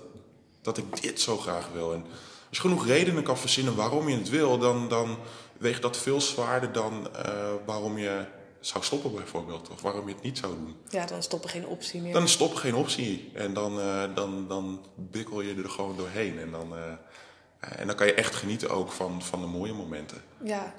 dat 0.62 0.78
ik 0.78 1.02
dit 1.02 1.20
zo 1.20 1.36
graag 1.36 1.68
wil? 1.72 1.92
En 1.92 2.04
als 2.48 2.56
je 2.56 2.60
genoeg 2.60 2.86
redenen 2.86 3.22
kan 3.22 3.38
verzinnen 3.38 3.74
waarom 3.74 4.08
je 4.08 4.16
het 4.16 4.28
wil, 4.28 4.58
dan, 4.58 4.88
dan 4.88 5.18
weegt 5.58 5.82
dat 5.82 5.96
veel 5.96 6.20
zwaarder 6.20 6.72
dan 6.72 7.08
eh, 7.14 7.32
waarom 7.64 7.98
je 7.98 8.24
zou 8.66 8.84
stoppen 8.84 9.14
bijvoorbeeld. 9.14 9.68
Of 9.68 9.80
waarom 9.82 10.08
je 10.08 10.14
het 10.14 10.22
niet 10.22 10.38
zou 10.38 10.54
doen. 10.54 10.76
Ja, 10.88 11.06
dan 11.06 11.22
stoppen 11.22 11.50
geen 11.50 11.66
optie 11.66 12.00
meer. 12.00 12.12
Dan 12.12 12.28
stoppen 12.28 12.58
geen 12.58 12.74
optie. 12.74 13.30
En 13.34 13.54
dan, 13.54 13.80
eh, 13.80 14.02
dan, 14.14 14.48
dan 14.48 14.86
bikkel 14.94 15.40
je 15.40 15.54
er 15.54 15.70
gewoon 15.70 15.96
doorheen. 15.96 16.38
En 16.38 16.50
dan, 16.50 16.76
eh, 16.76 17.80
en 17.80 17.86
dan 17.86 17.96
kan 17.96 18.06
je 18.06 18.14
echt 18.14 18.34
genieten 18.34 18.70
ook 18.70 18.92
van, 18.92 19.22
van 19.22 19.40
de 19.40 19.46
mooie 19.46 19.72
momenten. 19.72 20.22
Ja. 20.42 20.74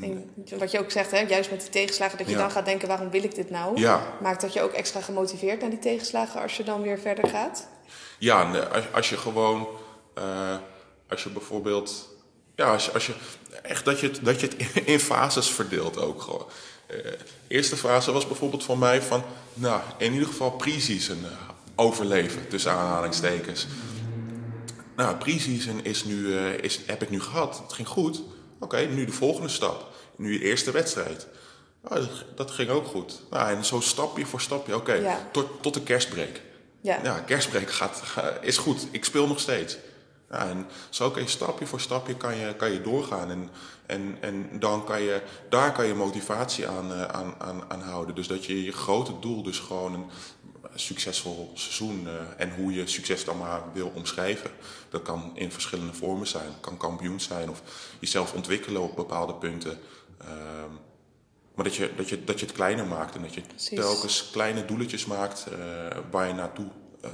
En 0.00 0.30
wat 0.58 0.70
je 0.70 0.78
ook 0.78 0.90
zegt, 0.90 1.10
hè, 1.10 1.18
juist 1.20 1.50
met 1.50 1.60
die 1.60 1.70
tegenslagen, 1.70 2.18
dat 2.18 2.26
je 2.26 2.32
Ja. 2.32 2.38
dan 2.38 2.50
gaat 2.50 2.64
denken, 2.64 2.88
waarom 2.88 3.10
wil 3.10 3.22
ik 3.22 3.34
dit 3.34 3.50
nou? 3.50 3.80
Ja, 3.80 4.16
Maakt 4.22 4.40
dat 4.40 4.52
je 4.52 4.62
ook 4.62 4.72
extra 4.72 5.00
gemotiveerd 5.00 5.60
naar 5.60 5.70
die 5.70 5.78
tegenslagen 5.78 6.40
als 6.42 6.56
je 6.56 6.64
dan 6.64 6.82
weer 6.82 6.98
verder 6.98 7.28
gaat? 7.28 7.68
ja 8.18 8.54
eh, 8.54 8.72
als, 8.72 8.84
als 8.92 9.08
je 9.08 9.16
gewoon, 9.16 9.68
als 11.08 11.22
je 11.22 11.30
bijvoorbeeld, 11.30 12.08
ja, 12.56 12.72
als 12.72 12.84
je, 12.84 12.92
als 12.92 13.06
je 13.06 13.14
echt 13.62 13.84
dat 13.84 14.00
je 14.00 14.06
het, 14.06 14.24
dat 14.24 14.40
je 14.40 14.46
het 14.46 14.86
in 14.86 15.00
fases 15.00 15.50
verdeelt 15.50 15.98
ook 15.98 16.22
gewoon. 16.22 16.46
Eh, 16.88 16.96
eerste 17.48 17.76
fase 17.76 18.12
was 18.12 18.26
bijvoorbeeld 18.26 18.64
voor 18.64 18.78
mij 18.78 19.02
van, 19.02 19.22
nou, 19.54 19.80
in 19.98 20.12
ieder 20.12 20.28
geval 20.28 20.50
pre-season 20.50 21.24
eh, 21.24 21.30
overleven, 21.74 22.48
tussen 22.48 22.72
aanhalingstekens. 22.72 23.66
Nou, 24.96 25.16
pre-season 25.16 25.84
is 25.84 26.04
nu, 26.04 26.36
eh, 26.36 26.58
is, 26.62 26.80
heb 26.86 27.02
ik 27.02 27.10
nu 27.10 27.20
gehad. 27.20 27.58
Het 27.62 27.72
ging 27.72 27.88
goed. 27.88 28.22
Oké, 28.60 28.76
nu 28.78 29.04
de 29.04 29.12
volgende 29.12 29.48
stap. 29.48 29.86
Nu 30.16 30.38
de 30.38 30.44
eerste 30.44 30.70
wedstrijd. 30.70 31.26
Oh, 31.84 31.90
dat, 31.94 32.10
dat 32.34 32.50
ging 32.50 32.70
ook 32.70 32.86
goed. 32.86 33.20
Nou, 33.30 33.50
en 33.56 33.64
zo 33.64 33.80
stapje 33.80 34.26
voor 34.26 34.40
stapje. 34.40 34.74
Oké, 34.76 34.92
Ja. 34.92 35.28
tot, 35.32 35.46
tot 35.62 35.74
de 35.74 35.82
kerstbreak. 35.82 36.40
Ja. 36.80 37.00
Ja, 37.02 37.18
kerstbreak 37.18 37.70
gaat, 37.70 38.00
ga- 38.04 38.38
is 38.40 38.58
goed. 38.58 38.86
Ik 38.90 39.04
speel 39.04 39.26
nog 39.26 39.40
steeds. 39.40 39.76
Ja, 40.30 40.48
en 40.48 40.66
zo 40.90 41.10
kan 41.10 41.22
je 41.22 41.28
stapje 41.28 41.66
voor 41.66 41.80
stapje 41.80 42.16
kan 42.16 42.36
je, 42.36 42.54
kan 42.56 42.70
je 42.72 42.80
doorgaan. 42.80 43.30
En, 43.30 43.50
en, 43.86 44.18
en 44.20 44.58
dan 44.58 44.84
kan 44.84 45.00
je, 45.00 45.22
daar 45.48 45.72
kan 45.72 45.86
je 45.86 45.94
motivatie 45.94 46.68
aan, 46.68 46.92
eh, 46.92 47.02
aan, 47.02 47.34
aan, 47.38 47.62
aan 47.68 47.80
houden. 47.80 48.14
Dus 48.14 48.26
dat 48.26 48.44
je 48.44 48.64
je 48.64 48.72
grote 48.72 49.18
doel, 49.20 49.42
dus 49.42 49.58
gewoon 49.58 49.94
een 49.94 50.10
succesvol 50.74 51.50
seizoen 51.54 52.08
eh, 52.08 52.12
en 52.36 52.54
hoe 52.54 52.72
je 52.72 52.86
succes 52.86 53.24
dan 53.24 53.38
maar 53.38 53.62
wil 53.72 53.92
omschrijven. 53.94 54.50
Dat 54.90 55.02
kan 55.02 55.30
in 55.34 55.52
verschillende 55.52 55.94
vormen 55.94 56.26
zijn. 56.26 56.46
Het 56.46 56.60
kan 56.60 56.76
kampioen 56.76 57.20
zijn 57.20 57.50
of 57.50 57.62
jezelf 57.98 58.32
ontwikkelen 58.32 58.82
op 58.82 58.96
bepaalde 58.96 59.34
punten. 59.34 59.78
Ehm, 60.18 60.72
maar 61.54 61.64
dat 61.64 61.74
je, 61.74 61.92
dat, 61.96 62.08
je, 62.08 62.24
dat 62.24 62.40
je 62.40 62.46
het 62.46 62.54
kleiner 62.54 62.86
maakt 62.86 63.14
en 63.14 63.22
dat 63.22 63.34
je 63.34 63.40
Precies. 63.40 63.78
telkens 63.78 64.30
kleine 64.30 64.64
doeletjes 64.64 65.06
maakt 65.06 65.46
eh, 65.46 65.58
waar 66.10 66.26
je 66.26 66.34
naartoe 66.34 66.66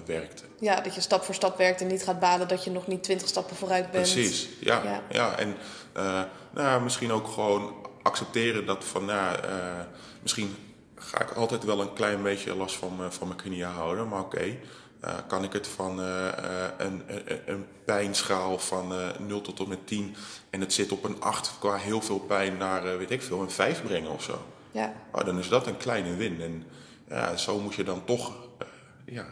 werkt. 0.06 0.44
Ja, 0.60 0.80
dat 0.80 0.94
je 0.94 1.00
stap 1.00 1.22
voor 1.24 1.34
stap 1.34 1.58
werkt 1.58 1.80
en 1.80 1.86
niet 1.86 2.04
gaat 2.04 2.20
balen 2.20 2.48
dat 2.48 2.64
je 2.64 2.70
nog 2.70 2.86
niet 2.86 3.02
twintig 3.02 3.28
stappen 3.28 3.56
vooruit 3.56 3.90
bent. 3.90 4.12
Precies, 4.12 4.48
ja. 4.60 4.82
Ja. 4.84 5.02
ja. 5.10 5.38
en 5.38 5.56
eh, 5.92 6.22
nou, 6.54 6.82
misschien 6.82 7.12
ook 7.12 7.28
gewoon 7.28 7.74
accepteren 8.02 8.66
dat 8.66 8.84
van, 8.84 9.04
nou, 9.04 9.36
eh, 9.40 9.80
misschien 10.22 10.56
ga 10.96 11.20
ik 11.20 11.30
altijd 11.30 11.64
wel 11.64 11.80
een 11.80 11.92
klein 11.92 12.22
beetje 12.22 12.54
last 12.56 12.76
van, 12.76 12.96
mijn- 12.96 13.12
van 13.12 13.26
mijn 13.28 13.40
knieën 13.40 13.68
houden. 13.68 14.08
Maar 14.08 14.20
oké, 14.20 14.56
eh, 15.00 15.14
kan 15.28 15.44
ik 15.44 15.52
het 15.52 15.66
van 15.66 16.00
eh, 16.00 16.28
eh, 16.28 16.70
een, 16.78 17.02
een, 17.06 17.40
een 17.46 17.66
pijnschaal 17.84 18.58
van 18.58 18.92
eh 18.92 19.08
0 19.18 19.40
tot 19.40 19.58
en 19.58 19.68
met 19.68 19.86
10 19.86 20.16
en 20.50 20.60
het 20.60 20.72
zit 20.72 20.92
op 20.92 21.04
een 21.04 21.20
8 21.20 21.52
qua 21.58 21.76
heel 21.76 22.00
veel 22.00 22.18
pijn 22.18 22.56
naar, 22.56 22.86
eh, 22.86 22.96
weet 22.96 23.10
ik 23.10 23.22
veel, 23.22 23.40
een 23.40 23.50
5 23.50 23.82
brengen 23.82 24.10
of 24.10 24.22
zo. 24.22 24.42
Ja, 24.70 24.92
Oh, 25.12 25.24
dan 25.24 25.38
is 25.38 25.48
dat 25.48 25.66
een 25.66 25.76
kleine 25.76 26.14
win. 26.16 26.40
En 26.42 26.64
ja, 27.08 27.36
zo 27.36 27.58
moet 27.58 27.74
je 27.74 27.84
dan 27.84 28.04
toch 28.04 28.32
eh, 28.58 28.66
ja, 29.14 29.20
eh, 29.22 29.26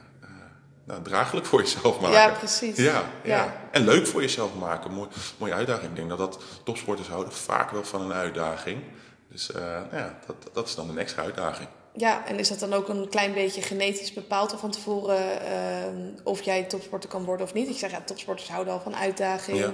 nou, 0.85 1.03
draaglijk 1.03 1.47
voor 1.47 1.61
jezelf 1.61 2.01
maken. 2.01 2.19
Ja, 2.19 2.29
precies. 2.29 2.77
Ja, 2.77 3.05
ja. 3.23 3.37
Ja. 3.37 3.61
En 3.71 3.85
leuk 3.85 4.07
voor 4.07 4.21
jezelf 4.21 4.55
maken. 4.55 4.93
Mooi, 4.93 5.09
mooie 5.37 5.53
uitdaging. 5.53 5.91
Ik 5.91 5.97
denk 5.97 6.09
dat 6.09 6.19
dat 6.19 6.39
topsporters 6.65 7.09
houden 7.09 7.33
vaak 7.33 7.71
wel 7.71 7.85
van 7.85 8.01
een 8.01 8.13
uitdaging. 8.13 8.83
Dus 9.29 9.47
nou 9.53 9.97
ja, 9.97 10.19
dat, 10.27 10.37
dat 10.53 10.67
is 10.67 10.75
dan 10.75 10.89
een 10.89 10.99
extra 10.99 11.23
uitdaging. 11.23 11.69
Ja, 11.95 12.27
en 12.27 12.39
is 12.39 12.49
dat 12.49 12.59
dan 12.59 12.73
ook 12.73 12.89
een 12.89 13.09
klein 13.09 13.33
beetje 13.33 13.63
genetisch 13.63 14.13
bepaald 14.13 14.55
van 14.59 14.71
tevoren 14.71 15.41
ehm, 15.41 15.97
of 16.25 16.43
jij 16.43 16.63
topsporter 16.63 17.09
kan 17.09 17.25
worden 17.25 17.47
of 17.47 17.55
niet? 17.55 17.69
Ik 17.69 17.77
zeg 17.77 17.91
ja, 17.91 18.01
topsporters 18.05 18.49
houden 18.49 18.73
al 18.73 18.81
van 18.81 18.97
uitdaging. 18.97 19.59
Ja. 19.59 19.73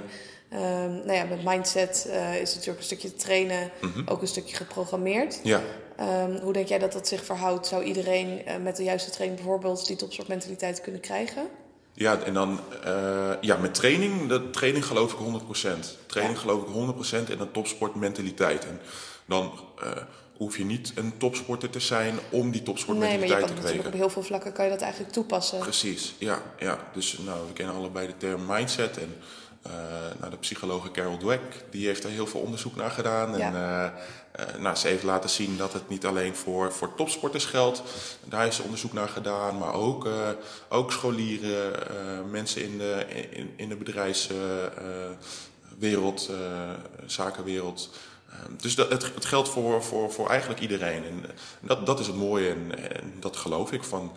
Ehm, 0.50 0.94
nou 0.94 1.12
ja, 1.12 1.24
met 1.24 1.44
mindset 1.44 2.06
eh, 2.10 2.40
is 2.40 2.50
natuurlijk 2.54 2.78
een 2.78 2.84
stukje 2.84 3.14
trainen, 3.14 3.70
Mhm. 3.80 4.02
ook 4.06 4.20
een 4.22 4.28
stukje 4.28 4.56
geprogrammeerd. 4.56 5.40
Ja, 5.42 5.60
Ehm, 5.96 6.38
hoe 6.40 6.52
denk 6.52 6.68
jij 6.68 6.78
dat 6.78 6.92
dat 6.92 7.08
zich 7.08 7.24
verhoudt? 7.24 7.66
Zou 7.66 7.82
iedereen 7.84 8.46
eh, 8.46 8.56
met 8.56 8.76
de 8.76 8.82
juiste 8.82 9.10
training 9.10 9.40
bijvoorbeeld 9.40 9.86
die 9.86 9.96
topsportmentaliteit 9.96 10.80
kunnen 10.80 11.00
krijgen? 11.00 11.48
ja 11.94 12.18
en 12.22 12.34
dan 12.34 12.60
eh, 12.84 13.30
ja, 13.40 13.56
met 13.56 13.74
training, 13.74 14.28
de 14.28 14.50
training 14.50 14.84
geloof 14.84 15.12
ik 15.12 15.18
100%. 15.18 15.96
Training 16.06 16.36
Ja. 16.38 16.42
geloof 16.44 16.62
ik 16.62 16.68
100% 16.68 17.30
en 17.30 17.40
een 17.40 17.50
topsportmentaliteit. 17.50 18.66
En 18.66 18.80
dan 19.26 19.52
hoef 20.36 20.56
je 20.58 20.64
niet 20.64 20.92
een 20.94 21.16
topsporter 21.18 21.70
te 21.70 21.80
zijn 21.80 22.18
om 22.30 22.30
die 22.30 22.40
Nee, 22.40 22.50
maar 22.50 22.56
je 22.56 22.62
topsportmentaliteit 22.62 23.38
kan 23.38 23.48
te 23.48 23.54
natuurlijk 23.54 23.72
kweken. 23.72 23.86
op 23.92 23.98
heel 23.98 24.10
veel 24.10 24.22
vlakken 24.22 24.52
kan 24.52 24.64
je 24.64 24.70
dat 24.70 24.80
eigenlijk 24.80 25.12
toepassen. 25.12 25.58
Precies, 25.58 26.14
ja. 26.18 26.42
ja. 26.58 26.78
Dus 26.92 27.18
nou, 27.18 27.46
we 27.46 27.52
kennen 27.52 27.74
allebei 27.74 28.06
de 28.06 28.16
term 28.16 28.46
mindset. 28.46 28.98
En 28.98 29.14
nou, 30.18 30.30
de 30.30 30.36
psychologe 30.36 30.90
Carol 30.90 31.16
Dweck, 31.16 31.40
die 31.70 31.86
heeft 31.86 32.02
daar 32.02 32.12
heel 32.12 32.26
veel 32.26 32.40
onderzoek 32.40 32.76
naar 32.76 32.90
gedaan. 32.90 33.36
En 33.36 33.54
eh, 33.54 33.84
eh, 33.84 33.90
nou, 34.58 34.76
ze 34.76 34.88
heeft 34.88 35.02
laten 35.02 35.30
zien 35.30 35.56
dat 35.56 35.72
het 35.72 35.88
niet 35.88 36.06
alleen 36.06 36.36
voor, 36.36 36.72
voor 36.72 36.94
topsporters 36.94 37.44
geldt. 37.44 37.82
Daar 38.24 38.46
is 38.46 38.60
onderzoek 38.60 38.92
naar 38.92 39.08
gedaan, 39.08 39.58
maar 39.58 39.74
ook, 39.74 40.08
ook 40.68 40.92
scholieren, 40.92 41.72
mensen 42.30 42.62
in 42.62 42.78
de, 42.78 43.06
in, 43.30 43.52
in 43.56 43.68
de 43.68 43.76
bedrijfswereld, 43.76 46.30
zakenwereld. 47.06 47.90
Eh, 48.30 48.34
Dus 48.60 48.74
dat, 48.74 48.90
het, 48.90 49.14
het 49.14 49.24
geldt 49.24 49.48
voor, 49.48 49.82
voor, 49.82 50.12
voor 50.12 50.28
eigenlijk 50.28 50.60
iedereen. 50.60 51.04
En 51.04 51.24
dat, 51.60 51.86
dat 51.86 52.00
is 52.00 52.06
het 52.06 52.16
mooie 52.16 52.50
en, 52.50 52.92
en 52.92 53.14
dat 53.20 53.36
geloof 53.36 53.72
ik 53.72 53.84
van. 53.84 54.12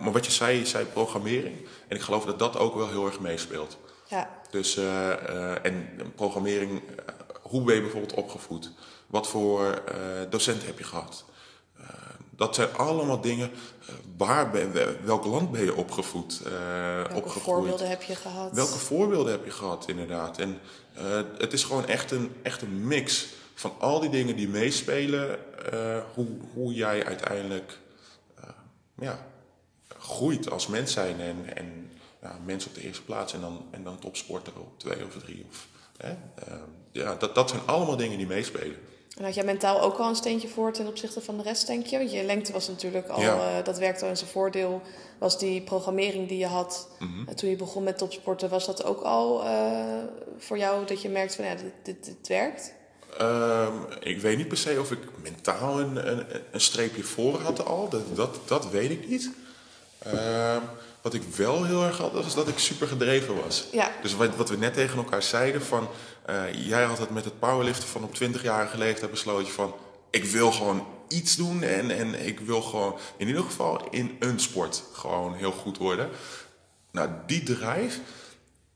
maar 0.00 0.12
wat 0.12 0.26
je 0.26 0.32
zei, 0.32 0.58
je 0.58 0.66
zei 0.66 0.84
programmering. 0.84 1.66
En 1.88 1.96
ik 1.96 2.02
geloof 2.02 2.24
dat 2.24 2.38
dat 2.38 2.56
ook 2.56 2.74
wel 2.74 2.88
heel 2.88 3.06
erg 3.06 3.20
meespeelt. 3.20 3.78
Ja, 4.06 4.28
Dus, 4.52 4.76
eh, 4.76 5.12
eh, 5.12 5.64
en 5.64 5.88
programmering, 6.14 6.82
eh, 7.06 7.14
hoe 7.42 7.62
ben 7.62 7.74
je 7.74 7.80
bijvoorbeeld 7.80 8.14
opgevoed? 8.14 8.70
Wat 9.06 9.28
voor 9.28 9.82
docent 10.30 10.66
heb 10.66 10.78
je 10.78 10.84
gehad? 10.84 11.24
Eh, 11.78 11.84
dat 12.30 12.54
zijn 12.54 12.72
allemaal 12.76 13.20
dingen. 13.20 13.50
waar 14.16 14.50
ben, 14.50 14.72
welk 15.04 15.24
land 15.24 15.50
ben 15.50 15.64
je 15.64 15.76
opgevoed? 15.76 16.40
welke 16.42 17.14
opgegroeid? 17.14 17.44
voorbeelden 17.44 17.88
heb 17.88 18.02
je 18.02 18.14
gehad? 18.14 18.52
Welke 18.52 18.78
voorbeelden 18.78 19.32
heb 19.32 19.44
je 19.44 19.50
gehad, 19.50 19.88
inderdaad? 19.88 20.38
En 20.38 20.58
het 21.38 21.52
is 21.52 21.64
gewoon 21.64 21.86
echt 21.86 22.10
een, 22.10 22.32
echt 22.42 22.62
een 22.62 22.86
mix 22.86 23.26
van 23.54 23.72
al 23.78 24.00
die 24.00 24.10
dingen 24.10 24.36
die 24.36 24.48
meespelen, 24.48 25.38
hoe, 26.14 26.26
hoe 26.54 26.74
jij 26.74 27.04
uiteindelijk 27.06 27.78
ja, 28.98 29.26
groeit 29.98 30.50
als 30.50 30.66
mens 30.66 30.92
zijn. 30.92 31.20
En, 31.20 31.56
en 31.56 31.91
ja, 32.22 32.38
mens 32.44 32.66
op 32.66 32.74
de 32.74 32.80
eerste 32.82 33.02
plaats 33.02 33.32
en 33.34 33.40
dan, 33.40 33.64
en 33.70 33.82
dan 33.84 33.98
topsporter 33.98 34.52
op 34.60 34.78
twee 34.78 35.04
of 35.04 35.22
drie. 35.22 35.46
Of, 35.50 35.66
hè? 35.96 36.08
Eh, 36.10 36.54
ja, 36.92 37.14
dat, 37.14 37.34
dat 37.34 37.48
zijn 37.50 37.62
allemaal 37.66 37.96
dingen 37.96 38.18
die 38.18 38.26
meespelen. 38.26 38.76
En 39.16 39.24
had 39.24 39.34
jij 39.34 39.44
mentaal 39.44 39.80
ook 39.80 39.98
al 39.98 40.08
een 40.08 40.14
steentje 40.16 40.48
voor 40.48 40.72
ten 40.72 40.86
opzichte 40.86 41.20
van 41.20 41.36
de 41.36 41.42
rest, 41.42 41.66
denk 41.66 41.86
je? 41.86 41.98
Want 41.98 42.12
je 42.12 42.24
lengte 42.24 42.52
was 42.52 42.68
natuurlijk 42.68 43.08
al, 43.08 43.20
Ja. 43.20 43.56
eh, 43.58 43.64
dat 43.64 43.78
werkte 43.78 44.04
al 44.04 44.10
in 44.10 44.16
zijn 44.16 44.30
voordeel. 44.30 44.80
Was 45.18 45.38
die 45.38 45.62
programmering 45.62 46.28
die 46.28 46.38
je 46.38 46.46
had 46.46 46.88
Mhm. 46.98 47.34
toen 47.34 47.50
je 47.50 47.56
begon 47.56 47.82
met 47.82 47.98
topsporten, 47.98 48.48
was 48.48 48.66
dat 48.66 48.84
ook 48.84 49.00
al 49.02 49.44
eh, 49.44 50.04
voor 50.38 50.58
jou 50.58 50.86
dat 50.86 51.02
je 51.02 51.08
merkt 51.08 51.34
van 51.34 51.44
ja, 51.44 51.54
dit, 51.54 51.72
dit, 51.82 52.04
dit 52.04 52.28
werkt? 52.28 52.72
Ehm, 53.18 53.72
ik 54.00 54.20
weet 54.20 54.36
niet 54.36 54.48
per 54.48 54.56
se 54.56 54.76
of 54.80 54.90
ik 54.92 54.98
mentaal 55.22 55.80
een, 55.80 56.10
een, 56.10 56.24
een 56.52 56.60
streepje 56.60 57.02
voor 57.02 57.40
had 57.40 57.64
al. 57.66 57.88
Dat, 57.88 58.16
dat, 58.16 58.38
dat 58.46 58.70
weet 58.70 58.90
ik 58.90 59.08
niet. 59.08 59.30
Ehm, 59.98 60.60
wat 61.02 61.14
ik 61.14 61.22
wel 61.22 61.64
heel 61.64 61.84
erg 61.84 61.98
had, 61.98 62.12
was 62.12 62.34
dat 62.34 62.48
ik 62.48 62.58
super 62.58 62.86
gedreven 62.86 63.42
was. 63.42 63.66
Ja. 63.72 63.90
Dus 64.02 64.14
wat, 64.14 64.36
wat 64.36 64.48
we 64.48 64.56
net 64.56 64.74
tegen 64.74 64.96
elkaar 64.96 65.22
zeiden, 65.22 65.62
van, 65.62 65.88
eh, 66.26 66.68
jij 66.68 66.84
had 66.84 66.98
het 66.98 67.10
met 67.10 67.24
het 67.24 67.38
powerliften 67.38 67.88
van 67.88 68.02
op 68.02 68.14
20-jarige 68.14 68.78
leeftijd 68.78 69.10
besloten 69.10 69.52
van... 69.52 69.74
Ik 70.10 70.24
wil 70.24 70.52
gewoon 70.52 70.86
iets 71.08 71.36
doen 71.36 71.62
en, 71.62 71.90
en 71.90 72.26
ik 72.26 72.40
wil 72.40 72.62
gewoon 72.62 72.98
in 73.16 73.26
ieder 73.26 73.42
geval 73.42 73.88
in 73.90 74.16
een 74.18 74.40
sport 74.40 74.82
gewoon 74.92 75.34
heel 75.34 75.52
goed 75.52 75.78
worden. 75.78 76.08
Nou, 76.90 77.10
die 77.26 77.42
drive, 77.42 77.98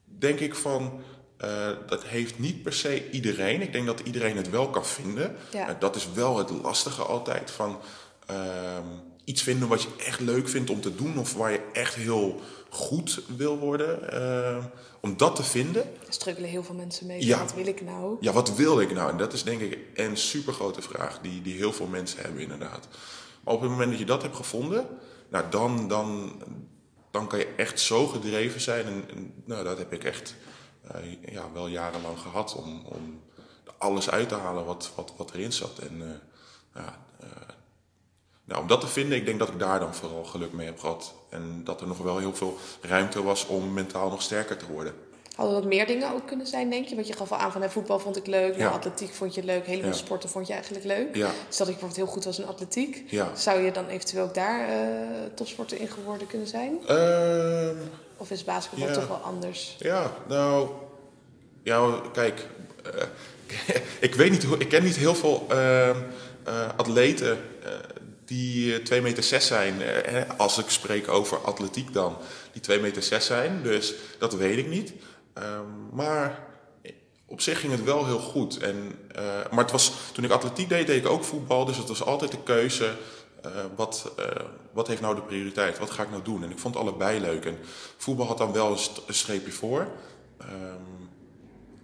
denk 0.04 0.40
ik 0.40 0.54
van, 0.54 1.00
eh, 1.36 1.70
dat 1.86 2.04
heeft 2.04 2.38
niet 2.38 2.62
per 2.62 2.72
se 2.72 3.10
iedereen. 3.10 3.62
Ik 3.62 3.72
denk 3.72 3.86
dat 3.86 4.00
iedereen 4.00 4.36
het 4.36 4.50
wel 4.50 4.70
kan 4.70 4.86
vinden. 4.86 5.36
Ja. 5.50 5.68
Eh, 5.68 5.74
dat 5.78 5.96
is 5.96 6.08
wel 6.14 6.38
het 6.38 6.50
lastige 6.50 7.02
altijd 7.02 7.50
van 7.50 7.80
ehm, 8.26 8.86
iets 9.26 9.42
vinden 9.42 9.68
wat 9.68 9.82
je 9.82 9.88
echt 10.06 10.20
leuk 10.20 10.48
vindt 10.48 10.70
om 10.70 10.80
te 10.80 10.94
doen 10.94 11.18
of 11.18 11.34
waar 11.34 11.52
je 11.52 11.60
echt 11.72 11.94
heel 11.94 12.40
goed 12.68 13.22
wil 13.36 13.58
worden. 13.58 14.12
ehm, 14.12 14.62
om 15.00 15.16
dat 15.16 15.36
te 15.36 15.42
vinden. 15.42 15.82
Daar 15.82 16.12
struggelen 16.12 16.50
heel 16.50 16.64
veel 16.64 16.74
mensen 16.74 17.06
mee. 17.06 17.26
Ja. 17.26 17.38
Wat 17.38 17.54
wil 17.54 17.66
ik 17.66 17.80
nou? 17.80 18.16
Ja, 18.20 18.32
wat 18.32 18.54
wil 18.56 18.80
ik 18.80 18.92
nou? 18.92 19.10
En 19.10 19.16
dat 19.16 19.32
is 19.32 19.42
denk 19.42 19.60
ik 19.60 19.78
een 19.94 20.16
super 20.16 20.52
grote 20.52 20.82
vraag 20.82 21.20
die, 21.20 21.42
die 21.42 21.56
heel 21.56 21.72
veel 21.72 21.86
mensen 21.86 22.20
hebben 22.22 22.42
inderdaad. 22.42 22.88
Maar 23.44 23.54
op 23.54 23.60
het 23.60 23.70
moment 23.70 23.90
dat 23.90 23.98
je 23.98 24.04
dat 24.04 24.22
hebt 24.22 24.36
gevonden, 24.36 24.86
nou 25.28 25.44
dan, 25.50 25.88
dan, 25.88 26.32
dan 27.10 27.28
kan 27.28 27.38
je 27.38 27.54
echt 27.56 27.80
zo 27.80 28.06
gedreven 28.06 28.60
zijn. 28.60 28.84
En, 28.84 29.04
en 29.10 29.32
nou, 29.44 29.64
dat 29.64 29.78
heb 29.78 29.92
ik 29.92 30.04
echt 30.04 30.34
eh, 30.90 31.32
ja, 31.32 31.52
wel 31.52 31.66
jarenlang 31.66 32.18
gehad 32.18 32.54
om, 32.54 32.82
om 32.84 33.20
alles 33.78 34.10
uit 34.10 34.28
te 34.28 34.34
halen 34.34 34.64
wat, 34.64 34.92
wat, 34.94 35.12
wat 35.16 35.34
erin 35.34 35.52
zat. 35.52 35.78
En 35.78 36.02
eh, 36.02 36.82
ja, 36.82 36.98
eh, 37.20 37.28
nou, 38.46 38.60
om 38.60 38.66
dat 38.66 38.80
te 38.80 38.86
vinden, 38.86 39.18
ik 39.18 39.24
denk 39.26 39.38
dat 39.38 39.48
ik 39.48 39.58
daar 39.58 39.80
dan 39.80 39.94
vooral 39.94 40.24
geluk 40.24 40.52
mee 40.52 40.66
heb 40.66 40.78
gehad. 40.78 41.14
En 41.30 41.60
dat 41.64 41.80
er 41.80 41.86
nog 41.86 41.98
wel 41.98 42.18
heel 42.18 42.34
veel 42.34 42.56
ruimte 42.80 43.22
was 43.22 43.46
om 43.46 43.72
mentaal 43.72 44.10
nog 44.10 44.22
sterker 44.22 44.56
te 44.56 44.66
worden. 44.66 44.94
Hadden 45.34 45.54
dat 45.54 45.64
meer 45.64 45.86
dingen 45.86 46.12
ook 46.14 46.26
kunnen 46.26 46.46
zijn, 46.46 46.70
denk 46.70 46.86
je? 46.88 46.94
Want 46.94 47.06
je 47.06 47.12
gaf 47.12 47.32
al 47.32 47.38
aan 47.38 47.52
van 47.52 47.62
hè, 47.62 47.70
voetbal 47.70 47.98
vond 47.98 48.16
ik 48.16 48.26
leuk, 48.26 48.50
nou, 48.50 48.60
Ja. 48.62 48.68
atletiek 48.68 49.14
vond 49.14 49.34
je 49.34 49.44
leuk, 49.44 49.66
Ja. 49.66 49.92
sporten 49.92 50.28
vond 50.28 50.46
je 50.46 50.52
eigenlijk 50.52 50.84
leuk. 50.84 51.14
Ja. 51.16 51.30
Stel 51.48 51.66
dat 51.66 51.74
je 51.74 51.80
bijvoorbeeld 51.80 51.96
heel 51.96 52.06
goed 52.06 52.24
was 52.24 52.38
in 52.38 52.46
atletiek. 52.46 53.14
Zou 53.34 53.60
je 53.60 53.72
dan 53.72 53.86
eventueel 53.88 54.24
ook 54.24 54.34
daar 54.34 54.68
eh 54.68 54.74
topsporter 55.34 55.80
in 55.80 55.88
geworden 55.88 56.26
kunnen 56.26 56.46
zijn? 56.48 56.78
Ehm, 56.86 57.76
Of 58.16 58.30
is 58.30 58.44
basketbal 58.44 58.92
toch 58.92 59.08
wel 59.08 59.16
anders? 59.16 59.76
Ja, 59.78 60.12
nou, 60.28 60.68
ja, 61.62 62.00
kijk, 62.12 62.46
eh, 62.84 63.02
ik 64.08 64.14
weet 64.14 64.30
niet 64.30 64.44
hoe, 64.44 64.58
ik 64.58 64.68
ken 64.68 64.82
niet 64.84 64.96
heel 64.96 65.14
veel 65.14 65.46
ehm, 65.48 65.96
eh, 66.44 66.68
atleten 66.76 67.38
die 68.26 68.74
eh, 68.74 68.84
2 68.84 69.00
meter 69.02 69.22
6 69.22 69.46
zijn. 69.46 69.82
eh, 69.82 70.22
als 70.36 70.58
ik 70.58 70.68
spreek 70.70 71.08
over 71.08 71.38
atletiek 71.38 71.92
dan, 71.92 72.16
die 72.52 72.60
2 72.62 72.80
meter 72.80 73.02
6 73.02 73.26
zijn. 73.26 73.62
Dus 73.62 73.94
dat 74.18 74.34
weet 74.34 74.58
ik 74.58 74.68
niet. 74.68 74.92
Ehm, 75.34 75.64
maar 75.92 76.44
op 77.26 77.40
zich 77.40 77.60
ging 77.60 77.72
het 77.72 77.84
wel 77.84 78.06
heel 78.06 78.18
goed. 78.18 78.58
En, 78.58 78.98
eh, 79.14 79.22
maar 79.50 79.62
het 79.62 79.70
was, 79.72 79.92
toen 80.12 80.24
ik 80.24 80.30
atletiek 80.30 80.68
deed, 80.68 80.86
deed 80.86 81.04
ik 81.04 81.10
ook 81.10 81.24
voetbal. 81.24 81.64
Dus 81.64 81.76
het 81.76 81.88
was 81.88 82.02
altijd 82.04 82.30
de 82.30 82.42
keuze. 82.42 82.92
eh, 83.42 83.52
wat, 83.76 84.12
eh, 84.18 84.24
wat 84.72 84.86
heeft 84.88 85.00
nou 85.00 85.14
de 85.14 85.20
prioriteit? 85.22 85.78
Wat 85.78 85.90
ga 85.90 86.02
ik 86.02 86.10
nou 86.10 86.22
doen? 86.22 86.42
En 86.44 86.50
ik 86.50 86.58
vond 86.58 86.76
allebei 86.76 87.20
leuk. 87.20 87.44
En 87.44 87.58
voetbal 87.96 88.26
had 88.26 88.38
dan 88.38 88.52
wel 88.52 88.70
een, 88.70 88.78
st- 88.78 89.02
streepje 89.08 89.52
voor. 89.52 89.86
Ehm, 90.38 90.48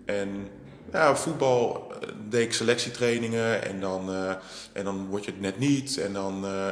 en 0.04 0.48
ja, 0.90 1.16
voetbal 1.16 1.92
eh, 1.92 2.08
deed 2.28 2.54
selectietrainingen 2.54 3.64
en 3.64 3.80
dan, 3.80 4.12
eh, 4.12 4.34
en 4.72 4.84
dan 4.84 5.06
word 5.06 5.24
je 5.24 5.30
het 5.30 5.40
net 5.40 5.58
niet. 5.58 5.98
En 5.98 6.12
dan 6.12 6.46
eh, 6.46 6.68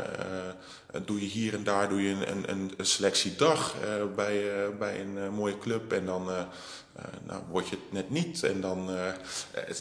doe 1.05 1.20
je 1.20 1.27
hier 1.27 1.55
en 1.55 1.64
daar 1.64 1.88
doe 1.88 2.03
je 2.03 2.09
een, 2.09 2.51
een, 2.51 2.73
een, 2.77 2.87
selectiedag 2.87 3.75
bij, 4.16 4.44
bij 4.79 5.01
een 5.01 5.33
mooie 5.33 5.59
club. 5.59 5.92
En 5.92 6.07
dan 6.07 6.29
nou, 7.27 7.42
word 7.51 7.68
je 7.68 7.77
het 7.77 7.92
net 7.92 8.11
niet. 8.11 8.42
En 8.42 8.61
dan 8.61 8.90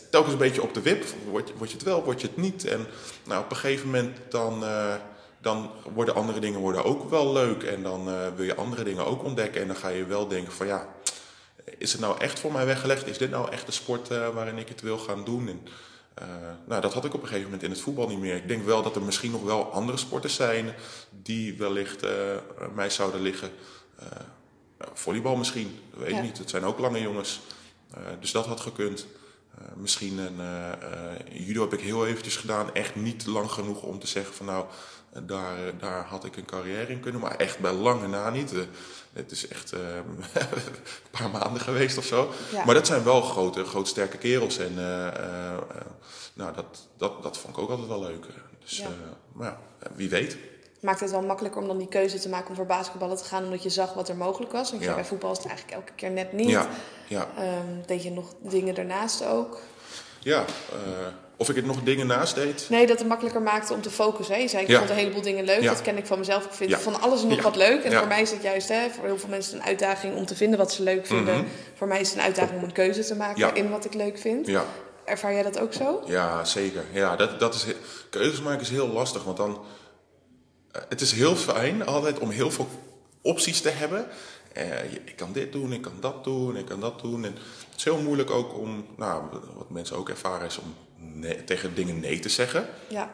telkens 0.09 0.33
een 0.33 0.39
beetje 0.39 0.61
op 0.61 0.73
de 0.73 0.81
wip. 0.81 1.03
Word, 1.29 1.51
word 1.57 1.69
je 1.69 1.75
het 1.75 1.85
wel, 1.85 2.03
word 2.03 2.21
je 2.21 2.27
het 2.27 2.37
niet. 2.37 2.65
En 2.65 2.85
nou, 3.25 3.43
op 3.43 3.49
een 3.49 3.57
gegeven 3.57 3.85
moment 3.85 4.17
dan... 4.29 4.63
dan 5.41 5.71
worden 5.93 6.15
andere 6.15 6.39
dingen 6.39 6.59
worden 6.59 6.83
ook 6.83 7.09
wel 7.09 7.33
leuk. 7.33 7.63
En 7.63 7.83
dan 7.83 8.05
wil 8.35 8.45
je 8.45 8.55
andere 8.55 8.83
dingen 8.83 9.05
ook 9.05 9.23
ontdekken. 9.23 9.61
En 9.61 9.67
dan 9.67 9.75
ga 9.75 9.87
je 9.87 10.05
wel 10.05 10.27
denken 10.27 10.53
van 10.53 10.67
ja, 10.67 10.87
is 11.77 11.91
het 11.91 12.01
nou 12.01 12.19
echt 12.19 12.39
voor 12.39 12.51
mij 12.51 12.65
weggelegd? 12.65 13.07
Is 13.07 13.17
dit 13.17 13.29
nou 13.29 13.51
echt 13.51 13.65
de 13.65 13.71
sport 13.71 14.09
eh, 14.11 14.29
waarin 14.29 14.57
ik 14.57 14.69
het 14.69 14.81
wil 14.81 14.97
gaan 14.97 15.23
doen? 15.23 15.47
En 15.47 15.61
nou, 16.65 16.81
dat 16.81 16.93
had 16.93 17.05
ik 17.05 17.13
op 17.13 17.21
een 17.21 17.27
gegeven 17.27 17.45
moment 17.45 17.63
in 17.63 17.69
het 17.69 17.81
voetbal 17.81 18.07
niet 18.07 18.19
meer. 18.19 18.35
Ik 18.35 18.47
denk 18.47 18.65
wel 18.65 18.83
dat 18.83 18.95
er 18.95 19.01
misschien 19.01 19.31
nog 19.31 19.43
wel 19.43 19.71
andere 19.71 19.97
sporten 19.97 20.29
zijn 20.29 20.75
die 21.09 21.57
wellicht 21.57 22.05
mij 22.73 22.89
zouden 22.89 23.21
liggen. 23.21 23.49
volleybal 24.93 25.35
misschien, 25.35 25.79
dat 25.91 25.99
weet 25.99 26.15
ik 26.15 26.21
niet. 26.21 26.37
Het 26.37 26.49
zijn 26.49 26.63
ook 26.63 26.79
lange 26.79 27.01
jongens. 27.01 27.39
dus 28.19 28.31
dat 28.31 28.45
had 28.45 28.59
gekund. 28.59 29.07
Misschien 29.75 30.17
een 30.17 30.41
judo 31.33 31.61
heb 31.61 31.73
ik 31.73 31.79
heel 31.79 32.07
eventjes 32.07 32.35
gedaan. 32.35 32.73
Echt 32.73 32.95
niet 32.95 33.25
lang 33.25 33.51
genoeg 33.51 33.81
om 33.81 33.99
te 33.99 34.07
zeggen 34.07 34.33
van 34.33 34.45
nou, 34.45 34.65
daar, 35.23 35.77
daar 35.77 36.05
had 36.05 36.25
ik 36.25 36.37
een 36.37 36.45
carrière 36.45 36.91
in 36.91 36.99
kunnen. 36.99 37.21
Maar 37.21 37.35
echt 37.35 37.59
bij 37.59 37.73
lange 37.73 38.07
na 38.07 38.29
niet. 38.29 38.53
Het 39.13 39.31
is 39.31 39.47
echt 39.47 39.71
een 39.71 40.23
paar 41.11 41.29
maanden 41.29 41.61
geweest 41.61 41.97
of 41.97 42.05
zo. 42.05 42.33
Maar 42.65 42.75
dat 42.75 42.87
zijn 42.87 43.03
wel 43.03 43.21
grote, 43.21 43.63
grote 43.63 43.89
sterke 43.89 44.17
kerels. 44.17 44.57
En 44.57 44.73
nou, 46.33 46.55
dat, 46.55 46.87
dat, 46.97 47.23
dat 47.23 47.37
vond 47.37 47.55
ik 47.55 47.61
ook 47.61 47.69
altijd 47.69 47.87
wel 47.87 48.01
leuk. 48.01 48.25
Dus 48.59 48.77
ja. 48.77 48.89
maar 49.33 49.47
ja, 49.47 49.89
wie 49.95 50.09
weet. 50.09 50.37
Maakt 50.79 50.99
het 50.99 51.11
wel 51.11 51.21
makkelijker 51.21 51.61
om 51.61 51.67
dan 51.67 51.77
die 51.77 51.87
keuze 51.87 52.19
te 52.19 52.29
maken 52.29 52.49
om 52.49 52.55
voor 52.55 52.65
basketballen 52.65 53.17
te 53.17 53.23
gaan, 53.23 53.43
omdat 53.43 53.63
je 53.63 53.69
zag 53.69 53.93
wat 53.93 54.09
er 54.09 54.15
mogelijk 54.15 54.51
was? 54.51 54.71
Want 54.71 54.83
ja. 54.83 54.93
bij 54.93 55.05
voetbal 55.05 55.31
is 55.31 55.37
het 55.37 55.47
eigenlijk 55.47 55.77
elke 55.77 55.91
keer 55.95 56.11
net 56.11 56.33
niet. 56.33 56.49
Ja. 56.49 56.67
Ja. 57.07 57.27
Um, 57.39 57.81
deed 57.85 58.03
je 58.03 58.11
nog 58.11 58.33
dingen 58.41 58.75
daarnaast 58.75 59.25
ook? 59.25 59.61
Ja, 60.19 60.45
of 61.39 61.49
ik 61.49 61.55
het 61.55 61.65
nog 61.65 61.83
dingen 61.83 62.07
naast 62.07 62.35
deed? 62.35 62.65
Nee, 62.69 62.87
dat 62.87 62.99
het 62.99 63.07
makkelijker 63.07 63.41
maakte 63.41 63.73
om 63.73 63.81
te 63.81 63.89
focussen. 63.89 64.35
Hè? 64.35 64.41
Je 64.41 64.47
zei, 64.47 64.65
ik 64.65 64.77
vond 64.77 64.89
een 64.89 64.95
heleboel 64.95 65.21
dingen 65.21 65.45
leuk. 65.45 65.63
Dat 65.63 65.81
ken 65.81 65.97
ik 65.97 66.05
van 66.05 66.19
mezelf. 66.19 66.45
Ik 66.45 66.51
vind 66.51 66.75
van 66.75 67.01
alles 67.01 67.23
nog 67.23 67.41
wat 67.41 67.55
leuk. 67.55 67.83
En 67.83 67.93
voor 67.93 68.07
mij 68.07 68.21
is 68.21 68.31
het 68.31 68.41
juist, 68.41 68.69
hè, 68.69 68.89
voor 68.89 69.05
heel 69.05 69.17
veel 69.17 69.29
mensen 69.29 69.55
een 69.55 69.63
uitdaging 69.63 70.15
om 70.15 70.25
te 70.25 70.35
vinden 70.35 70.59
wat 70.59 70.71
ze 70.71 70.83
leuk 70.83 71.05
vinden. 71.05 71.35
Mhm. 71.35 71.45
Voor 71.73 71.87
mij 71.87 71.99
is 71.99 72.09
het 72.09 72.17
een 72.17 72.23
uitdaging 72.23 72.57
om 72.57 72.63
een 72.63 72.71
keuze 72.71 73.05
te 73.05 73.15
maken 73.15 73.55
in 73.55 73.69
wat 73.69 73.85
ik 73.85 73.93
leuk 73.93 74.17
vind. 74.17 74.49
Ervaar 75.05 75.33
jij 75.33 75.43
dat 75.43 75.59
ook 75.59 75.73
zo? 75.73 76.03
Ja, 76.05 76.45
zeker. 76.45 76.83
Ja, 76.91 77.15
dat, 77.15 77.39
dat 77.39 77.53
is, 77.55 77.65
keuzes 78.09 78.41
maken 78.41 78.61
is 78.61 78.69
heel 78.69 78.87
lastig. 78.87 79.23
Want 79.23 79.37
dan, 79.37 79.51
eh, 79.51 79.59
het 80.89 81.01
is 81.01 81.11
heel 81.11 81.35
fijn 81.35 81.85
altijd 81.85 82.19
om 82.19 82.29
heel 82.29 82.51
veel 82.51 82.67
opties 83.21 83.61
te 83.61 83.69
hebben. 83.69 84.07
Uh, 84.57 84.93
ik 84.93 85.15
kan 85.15 85.31
dit 85.31 85.51
doen, 85.51 85.73
ik 85.73 85.81
kan 85.81 85.97
dat 85.99 86.23
doen, 86.23 86.57
ik 86.57 86.65
kan 86.65 86.79
dat 86.79 87.01
doen. 87.01 87.25
En 87.25 87.33
het 87.69 87.77
is 87.77 87.83
heel 87.83 88.01
moeilijk 88.01 88.29
ook 88.29 88.57
om, 88.57 88.85
nou, 88.97 89.23
wat 89.55 89.69
mensen 89.69 89.95
ook 89.95 90.09
ervaren 90.09 90.47
is 90.47 90.57
om 90.57 90.75
tegen 91.45 91.75
dingen 91.75 91.99
nee 91.99 92.19
te 92.19 92.29
zeggen. 92.29 92.67
Ja. 92.87 93.11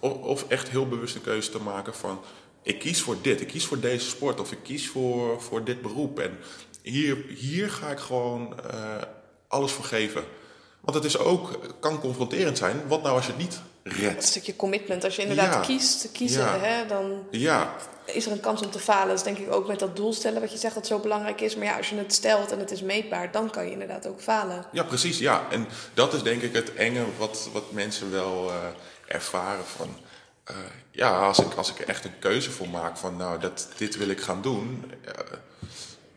Of, 0.00 0.12
of, 0.12 0.44
echt 0.48 0.68
heel 0.68 0.88
bewust 0.88 1.14
een 1.14 1.20
keuze 1.20 1.50
te 1.50 1.60
maken 1.60 1.94
van... 1.94 2.20
ik 2.62 2.78
kies 2.78 3.02
voor 3.02 3.16
dit, 3.22 3.40
ik 3.40 3.46
kies 3.46 3.66
voor 3.66 3.80
deze 3.80 4.08
sport 4.08 4.40
of 4.40 4.52
ik 4.52 4.62
kies 4.62 4.88
voor, 4.88 5.42
voor 5.42 5.64
dit 5.64 5.82
beroep. 5.82 6.18
En 6.18 6.38
hier, 6.82 7.24
hier 7.28 7.70
ga 7.70 7.90
ik 7.90 7.98
gewoon 7.98 8.54
uh, 8.72 9.02
alles 9.48 9.72
voor 9.72 9.84
geven. 9.84 10.24
Want 10.80 10.96
het 10.96 11.04
is 11.04 11.18
ook, 11.18 11.58
kan 11.80 12.00
confronterend 12.00 12.58
zijn. 12.58 12.88
Wat 12.88 13.02
nou 13.02 13.14
als 13.14 13.26
je 13.26 13.32
het 13.32 13.40
niet 13.40 13.60
Een 13.84 14.22
stukje 14.22 14.56
commitment. 14.56 15.04
Als 15.04 15.16
je 15.16 15.22
inderdaad 15.22 15.66
kiest 15.66 16.00
te 16.00 16.08
kiezen, 16.08 16.60
hè, 16.60 16.86
dan 16.86 17.26
ja. 17.30 17.74
is 18.04 18.26
er 18.26 18.32
een 18.32 18.40
kans 18.40 18.62
om 18.62 18.70
te 18.70 18.78
falen. 18.78 19.08
Dat 19.08 19.16
is 19.16 19.22
denk 19.22 19.38
ik 19.38 19.52
ook 19.52 19.66
met 19.66 19.78
dat 19.78 19.96
doel 19.96 20.12
stellen 20.12 20.40
wat 20.40 20.52
je 20.52 20.58
zegt 20.58 20.74
dat 20.74 20.86
zo 20.86 20.98
belangrijk 20.98 21.40
is. 21.40 21.56
Maar 21.56 21.66
ja, 21.66 21.76
als 21.76 21.88
je 21.88 21.96
het 21.96 22.14
stelt 22.14 22.52
en 22.52 22.58
het 22.58 22.70
is 22.70 22.82
meetbaar, 22.82 23.32
dan 23.32 23.50
kan 23.50 23.64
je 23.64 23.70
inderdaad 23.70 24.06
ook 24.06 24.20
falen. 24.20 24.64
Ja, 24.72 24.82
precies. 24.82 25.18
Ja. 25.18 25.46
En 25.50 25.66
dat 25.94 26.14
is 26.14 26.22
denk 26.22 26.42
ik 26.42 26.54
het 26.54 26.74
enge 26.74 27.04
wat, 27.18 27.48
wat 27.52 27.72
mensen 27.72 28.10
wel 28.10 28.48
uh, 28.48 28.54
ervaren 29.06 29.64
van... 29.64 29.96
Uh, 30.50 30.56
ja, 30.90 31.18
als 31.18 31.38
ik, 31.38 31.54
als 31.54 31.70
ik 31.70 31.78
er 31.78 31.88
echt 31.88 32.04
een 32.04 32.18
keuze 32.18 32.50
voor 32.50 32.68
maak 32.68 32.96
van 32.96 33.16
nou, 33.16 33.40
dat, 33.40 33.68
dit 33.76 33.96
wil 33.96 34.08
ik 34.08 34.20
gaan 34.20 34.42
doen... 34.42 34.92
Uh, 35.06 35.12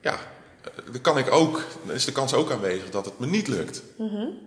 ja, 0.02 0.20
dan 0.92 1.02
kan 1.02 1.18
ik 1.18 1.32
ook, 1.32 1.64
dan 1.86 1.96
is 1.96 2.06
de 2.06 2.12
kans 2.12 2.34
ook 2.34 2.52
aanwezig 2.52 2.90
dat 2.90 3.06
het 3.06 3.20
me 3.20 3.26
niet 3.26 3.48
lukt. 3.48 3.82
Mm 3.98 4.10
-hmm. 4.10 4.40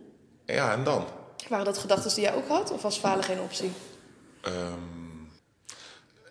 Ja, 0.47 0.73
en 0.73 0.85
dan? 0.85 1.07
Waren 1.51 1.65
dat 1.65 1.79
gedachten 1.79 2.15
die 2.15 2.25
jij 2.25 2.35
ook 2.35 2.49
had? 2.49 2.71
Of 2.71 2.83
was 2.83 2.99
falen 2.99 3.25
geen 3.25 3.41
optie? 3.41 3.73
Um, 4.47 5.31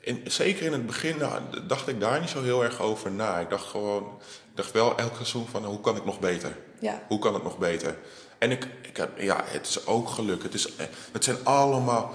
in, 0.02 0.22
zeker 0.26 0.66
in 0.66 0.72
het 0.72 0.86
begin 0.86 1.18
nou, 1.18 1.42
dacht 1.68 1.88
ik 1.88 2.00
daar 2.00 2.20
niet 2.20 2.30
zo 2.30 2.44
heel 2.44 2.64
erg 2.64 2.82
over 2.82 3.12
na. 3.12 3.40
Ik 3.40 3.50
dacht 3.50 3.66
gewoon, 3.66 4.04
ik 4.22 4.56
dacht 4.56 4.72
wel 4.72 4.98
elke 4.98 5.16
seizoen 5.16 5.48
van 5.48 5.66
hoe 5.66 5.82
kan 5.82 5.96
ik 5.96 6.06
nog 6.06 6.20
beter? 6.20 6.58
Ja. 6.80 7.04
Hoe 7.08 7.20
kan 7.20 7.34
het 7.34 7.44
nog 7.44 7.58
beter? 7.58 7.98
En 8.38 8.52
ik, 8.52 8.68
ik 8.82 8.98
heb, 8.98 9.20
ja, 9.20 9.44
het 9.46 9.68
is 9.68 9.86
ook 9.86 10.10
geluk. 10.10 10.44
Het, 10.44 10.54
is, 10.54 10.68
het 11.12 11.24
zijn 11.24 11.38
allemaal. 11.44 12.14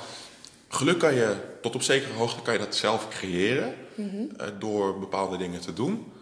Geluk 0.69 0.99
kan 0.99 1.15
je 1.15 1.37
tot 1.61 1.75
op 1.75 1.83
zekere 1.83 2.13
hoogte 2.13 2.43
kan 2.43 2.53
je 2.53 2.59
dat 2.59 2.75
zelf 2.75 3.09
creëren 3.09 3.75
mm 3.95 4.11
-hmm. 4.11 4.59
door 4.59 4.99
bepaalde 4.99 5.37
dingen 5.37 5.61
te 5.61 5.73
doen 5.73 6.13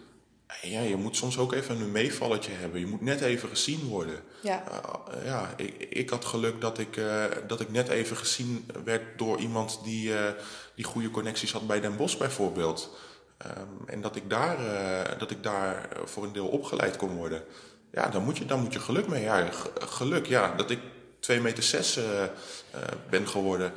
ja, 0.63 0.81
je 0.81 0.97
moet 0.97 1.17
soms 1.17 1.39
ook 1.39 1.53
even 1.53 1.81
een 1.81 1.93
meevalletje 1.93 2.53
hebben. 2.53 2.81
Je 2.81 2.87
moet 2.87 3.01
net 3.01 3.21
even 3.21 3.49
gezien 3.49 3.89
worden. 3.89 4.21
Ja, 4.43 4.65
uh, 4.69 5.27
ja 5.27 5.55
ik, 5.57 5.87
ik, 5.91 6.11
had 6.11 6.25
geluk 6.25 6.61
dat 6.61 6.79
ik, 6.79 6.97
uh, 6.97 7.25
dat 7.47 7.61
ik 7.61 7.71
net 7.71 7.89
even 7.89 8.17
gezien 8.17 8.71
werd 8.85 9.03
door 9.19 9.39
iemand 9.39 9.81
die, 9.85 10.09
uh, 10.09 10.19
die 10.75 10.85
goede 10.85 11.11
connecties 11.11 11.53
had 11.53 11.67
bij 11.67 11.81
Den 11.81 11.97
Bosch 11.97 12.17
bijvoorbeeld. 12.17 12.97
Um, 13.47 13.89
en 13.89 14.01
dat 14.01 14.17
ik, 14.17 14.31
daar, 14.31 14.59
dat 15.19 15.31
ik 15.31 15.43
daar 15.43 15.89
voor 16.05 16.25
een 16.25 16.33
deel 16.33 16.49
opgeleid 16.49 16.97
kon 16.97 17.17
worden. 17.17 17.45
Ja, 17.93 18.09
dan 18.09 18.25
moet 18.25 18.39
je, 18.39 18.47
dan 18.47 18.61
moet 18.61 18.73
je 18.73 18.81
geluk 18.81 19.09
mee. 19.09 19.23
Ja, 19.23 19.49
geluk, 19.75 20.27
ja. 20.27 20.55
Dat 20.57 20.71
ik 20.71 20.79
2 21.21 21.41
meter 21.41 21.63
6 21.63 21.99
ben 23.11 23.29
geworden 23.29 23.73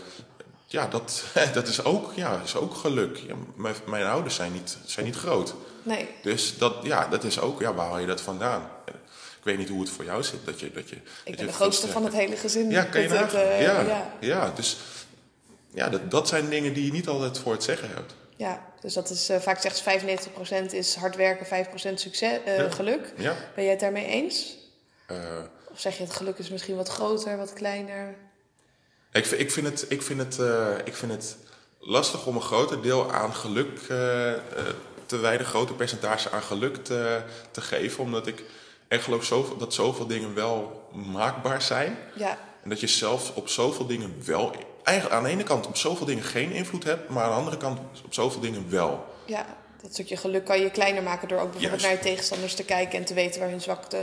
ja, 0.76 0.88
dat, 0.88 1.24
dat 1.54 1.68
is, 1.68 1.84
ook, 1.84 2.14
ja, 2.16 2.42
is 2.44 2.56
ook 2.56 2.76
geluk. 2.76 3.18
Ja, 3.18 3.36
mijn, 3.56 3.76
mijn, 3.86 4.06
ouders 4.06 4.36
zijn 4.36 4.52
niet, 4.52 4.78
zijn 4.86 5.06
niet 5.06 5.16
groot. 5.16 5.56
Nee. 5.86 6.08
Dus 6.22 6.58
dat, 6.58 6.76
ja, 6.84 7.08
dat 7.08 7.24
is 7.24 7.40
ook, 7.40 7.60
ja, 7.60 7.74
waar 7.74 7.88
haal 7.88 8.00
je 8.00 8.08
dat 8.08 8.22
vandaan? 8.22 8.70
Ik 9.46 9.52
weet 9.52 9.58
niet 9.58 9.70
hoe 9.70 9.82
het 9.82 9.90
voor 9.90 10.06
jou 10.06 10.24
zit. 10.24 10.46
Dat 10.46 10.60
je, 10.60 10.72
dat 10.72 10.90
je, 10.90 10.96
ik 11.24 11.36
ben 11.36 11.46
de 11.46 11.54
grootste 11.54 11.88
van 11.88 12.04
het 12.04 12.14
hele 12.14 12.36
gezin. 12.36 12.70
Ja, 12.70 12.84
kan 12.84 13.02
je 13.02 13.08
het, 13.08 13.34
uh, 13.34 13.62
ja, 13.62 13.82
ja, 13.82 14.12
ja. 14.20 14.52
dus 14.56 14.78
ja, 15.74 15.90
dat, 15.90 16.12
dat 16.12 16.28
zijn 16.28 16.50
dingen 16.50 16.74
die 16.74 16.86
je 16.86 16.92
niet 16.92 17.08
altijd 17.08 17.38
voor 17.38 17.52
het 17.52 17.64
zeggen 17.64 17.90
hebt. 17.90 18.14
Ja, 18.36 18.66
dus 18.82 18.94
dat 18.94 19.10
is 19.10 19.30
uh, 19.30 19.38
vaak 19.38 19.62
zegt 19.62 19.84
95% 20.70 20.72
is 20.72 20.96
hard 20.96 21.16
werken, 21.16 21.66
5% 21.66 21.94
succes, 21.94 22.40
uh, 22.48 22.58
ja. 22.58 22.70
geluk. 22.70 23.14
Ja. 23.18 23.36
Ben 23.56 23.64
jij 23.64 23.74
het 23.74 23.82
daarmee 23.82 24.06
eens? 24.06 24.58
of 25.72 25.80
zeg 25.80 25.98
je 25.98 26.04
het 26.04 26.14
geluk 26.14 26.38
is 26.38 26.50
misschien 26.50 26.76
wat 26.76 26.90
groter, 26.90 27.38
wat 27.38 27.54
kleiner? 27.54 28.16
Ik, 29.12 29.26
ik, 29.26 29.52
vind 29.52 29.68
het, 29.68 29.86
ik, 29.90 30.02
vind 30.02 30.20
het, 30.20 30.40
ik 30.86 30.96
vind 30.96 31.12
het 31.12 31.38
lastig 31.80 32.26
om 32.26 32.36
een 32.36 32.42
groter 32.42 32.82
deel 32.82 33.12
aan 33.12 33.36
geluk 33.36 33.80
te 35.06 35.18
een 35.40 35.46
groter 35.46 35.76
percentage 35.76 36.32
aan 36.32 36.42
geluk 36.42 36.84
te, 36.84 37.22
te 37.52 37.62
geven. 37.62 38.04
Omdat 38.04 38.28
ik 38.28 38.44
echt 38.88 39.04
geloof 39.04 39.24
zoveel, 39.24 39.58
dat 39.58 39.74
zoveel 39.74 40.08
dingen 40.08 40.34
wel 40.34 40.90
maakbaar 40.94 41.62
zijn. 41.62 41.98
Ja. 42.16 42.38
En 42.64 42.70
dat 42.70 42.80
je 42.80 42.88
zelf 42.88 43.32
op 43.36 43.50
zoveel 43.50 43.86
dingen 43.86 44.16
wel, 44.26 44.52
eigenlijk 44.84 45.18
aan 45.18 45.24
de 45.24 45.30
ene 45.30 45.44
kant 45.44 45.68
op 45.68 45.78
zoveel 45.78 46.06
dingen 46.06 46.24
geen 46.24 46.52
invloed 46.52 46.84
hebt, 46.84 47.10
maar 47.10 47.24
aan 47.24 47.30
de 47.30 47.36
andere 47.36 47.58
kant 47.58 47.80
op 48.06 48.14
zoveel 48.14 48.42
dingen 48.42 48.70
wel. 48.70 49.06
Ja, 49.26 49.46
dat 49.82 49.94
stukje 49.94 50.18
geluk 50.18 50.46
kan 50.46 50.60
je 50.60 50.72
kleiner 50.72 51.04
maken 51.04 51.28
door 51.28 51.40
ook 51.40 51.52
bijvoorbeeld 51.52 51.82
naar 51.82 51.92
je 51.92 52.00
tegenstanders 52.00 52.54
te 52.54 52.64
kijken 52.64 53.00
en 53.00 53.06
te 53.06 53.14
weten 53.14 53.40
waar 53.40 53.50
hun 53.50 53.62
zwakte, 53.62 53.98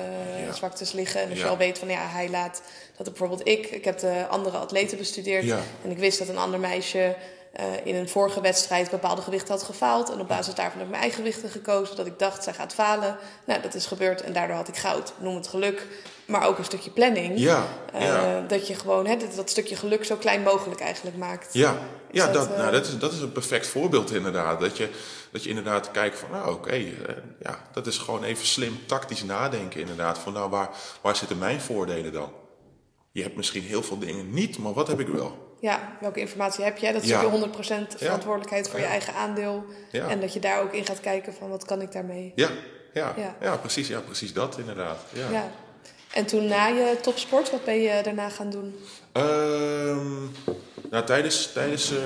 zwaktes 0.54 0.92
liggen. 0.92 1.20
En 1.20 1.30
als 1.30 1.38
je 1.38 1.46
al 1.46 1.56
weet 1.56 1.78
van 1.78 1.88
ja, 1.88 2.06
hij 2.06 2.28
laat 2.28 2.62
dat 2.96 3.06
bijvoorbeeld 3.06 3.48
ik, 3.48 3.66
ik 3.66 3.84
heb 3.84 3.98
de 3.98 4.26
andere 4.28 4.56
atleten 4.56 4.98
bestudeerd 4.98 5.50
en 5.82 5.90
ik 5.90 5.98
wist 5.98 6.18
dat 6.18 6.28
een 6.28 6.38
ander 6.38 6.60
meisje 6.60 7.16
uh, 7.60 7.86
in 7.86 7.94
een 7.94 8.08
vorige 8.08 8.40
wedstrijd 8.40 8.90
bepaalde 8.90 9.22
gewichten 9.22 9.54
had 9.54 9.62
gefaald. 9.62 10.10
En 10.10 10.20
op 10.20 10.28
basis 10.28 10.54
daarvan 10.54 10.78
heb 10.78 10.84
ik 10.84 10.90
mijn 10.90 11.02
eigen 11.02 11.18
gewichten 11.18 11.50
gekozen. 11.50 11.96
Dat 11.96 12.06
ik 12.06 12.18
dacht, 12.18 12.42
zij 12.42 12.52
gaat 12.52 12.74
falen. 12.74 13.16
Nou, 13.44 13.62
dat 13.62 13.74
is 13.74 13.86
gebeurd 13.86 14.22
en 14.22 14.32
daardoor 14.32 14.56
had 14.56 14.68
ik 14.68 14.76
goud. 14.76 15.12
Noem 15.18 15.34
het 15.34 15.48
geluk. 15.48 15.86
Maar 16.24 16.46
ook 16.46 16.58
een 16.58 16.64
stukje 16.64 16.90
planning. 16.90 17.38
Ja, 17.38 17.66
uh, 17.94 18.48
Dat 18.48 18.66
je 18.66 18.74
gewoon 18.74 19.06
hè, 19.06 19.16
dat, 19.16 19.34
dat, 19.34 19.50
stukje 19.50 19.76
geluk 19.76 20.04
zo 20.04 20.16
klein 20.16 20.42
mogelijk 20.42 20.80
eigenlijk 20.80 21.16
maakt. 21.16 21.48
Ja, 21.52 21.78
ja 22.10 22.24
dat, 22.24 22.34
dat, 22.34 22.50
uh, 22.50 22.56
nou, 22.56 22.72
dat, 22.72 22.86
is, 22.86 22.98
dat 22.98 23.12
is 23.12 23.20
een 23.20 23.32
perfect 23.32 23.66
voorbeeld 23.66 24.12
inderdaad. 24.12 24.60
Dat 24.60 24.76
je, 24.76 24.88
dat 25.32 25.42
je 25.42 25.48
inderdaad 25.48 25.90
kijkt 25.90 26.18
van, 26.18 26.30
nou 26.30 26.48
oké, 26.48 26.52
okay, 26.52 26.96
ja, 27.40 27.58
dat 27.72 27.86
is 27.86 27.98
gewoon 27.98 28.24
even 28.24 28.46
slim 28.46 28.78
tactisch 28.86 29.22
nadenken 29.22 29.80
inderdaad. 29.80 30.18
Van 30.18 30.32
nou, 30.32 30.50
waar, 30.50 30.70
waar 31.00 31.16
zitten 31.16 31.38
mijn 31.38 31.60
voordelen 31.60 32.12
dan? 32.12 32.32
Je 33.10 33.22
hebt 33.22 33.36
misschien 33.36 33.62
heel 33.62 33.82
veel 33.82 33.98
dingen 33.98 34.34
niet, 34.34 34.58
maar 34.58 34.72
wat 34.72 34.88
heb 34.88 35.00
ik 35.00 35.08
wel? 35.08 35.51
Ja, 35.62 35.96
welke 36.00 36.20
informatie 36.20 36.64
heb 36.64 36.78
je? 36.78 36.92
Dat 36.92 37.02
is 37.02 37.08
ja. 37.08 37.20
je 37.20 37.50
100% 37.92 37.96
verantwoordelijkheid 37.96 38.68
voor 38.68 38.80
je 38.80 38.86
eigen 38.86 39.14
aandeel. 39.14 39.64
En 39.90 40.20
dat 40.20 40.32
je 40.32 40.40
daar 40.40 40.62
ook 40.62 40.72
in 40.72 40.84
gaat 40.84 41.00
kijken 41.00 41.34
van 41.34 41.48
wat 41.48 41.64
kan 41.64 41.80
ik 41.80 41.92
daarmee? 41.92 42.32
Ja, 42.34 42.48
ja, 42.92 43.14
ja. 43.40 43.56
precies, 43.56 43.88
ja 43.88 44.00
precies 44.00 44.32
dat 44.32 44.58
inderdaad. 44.58 44.98
Ja. 45.30 45.50
En 46.12 46.26
toen 46.26 46.46
na 46.46 46.66
je 46.66 46.96
topsport, 47.02 47.50
wat 47.50 47.64
ben 47.64 47.80
je 47.80 48.02
daarna 48.02 48.28
gaan 48.28 48.50
doen? 48.50 48.78
Um, 49.12 50.30
nou, 50.90 51.04
tijdens, 51.04 51.52
tijdens 51.52 51.92
uh, 51.92 51.98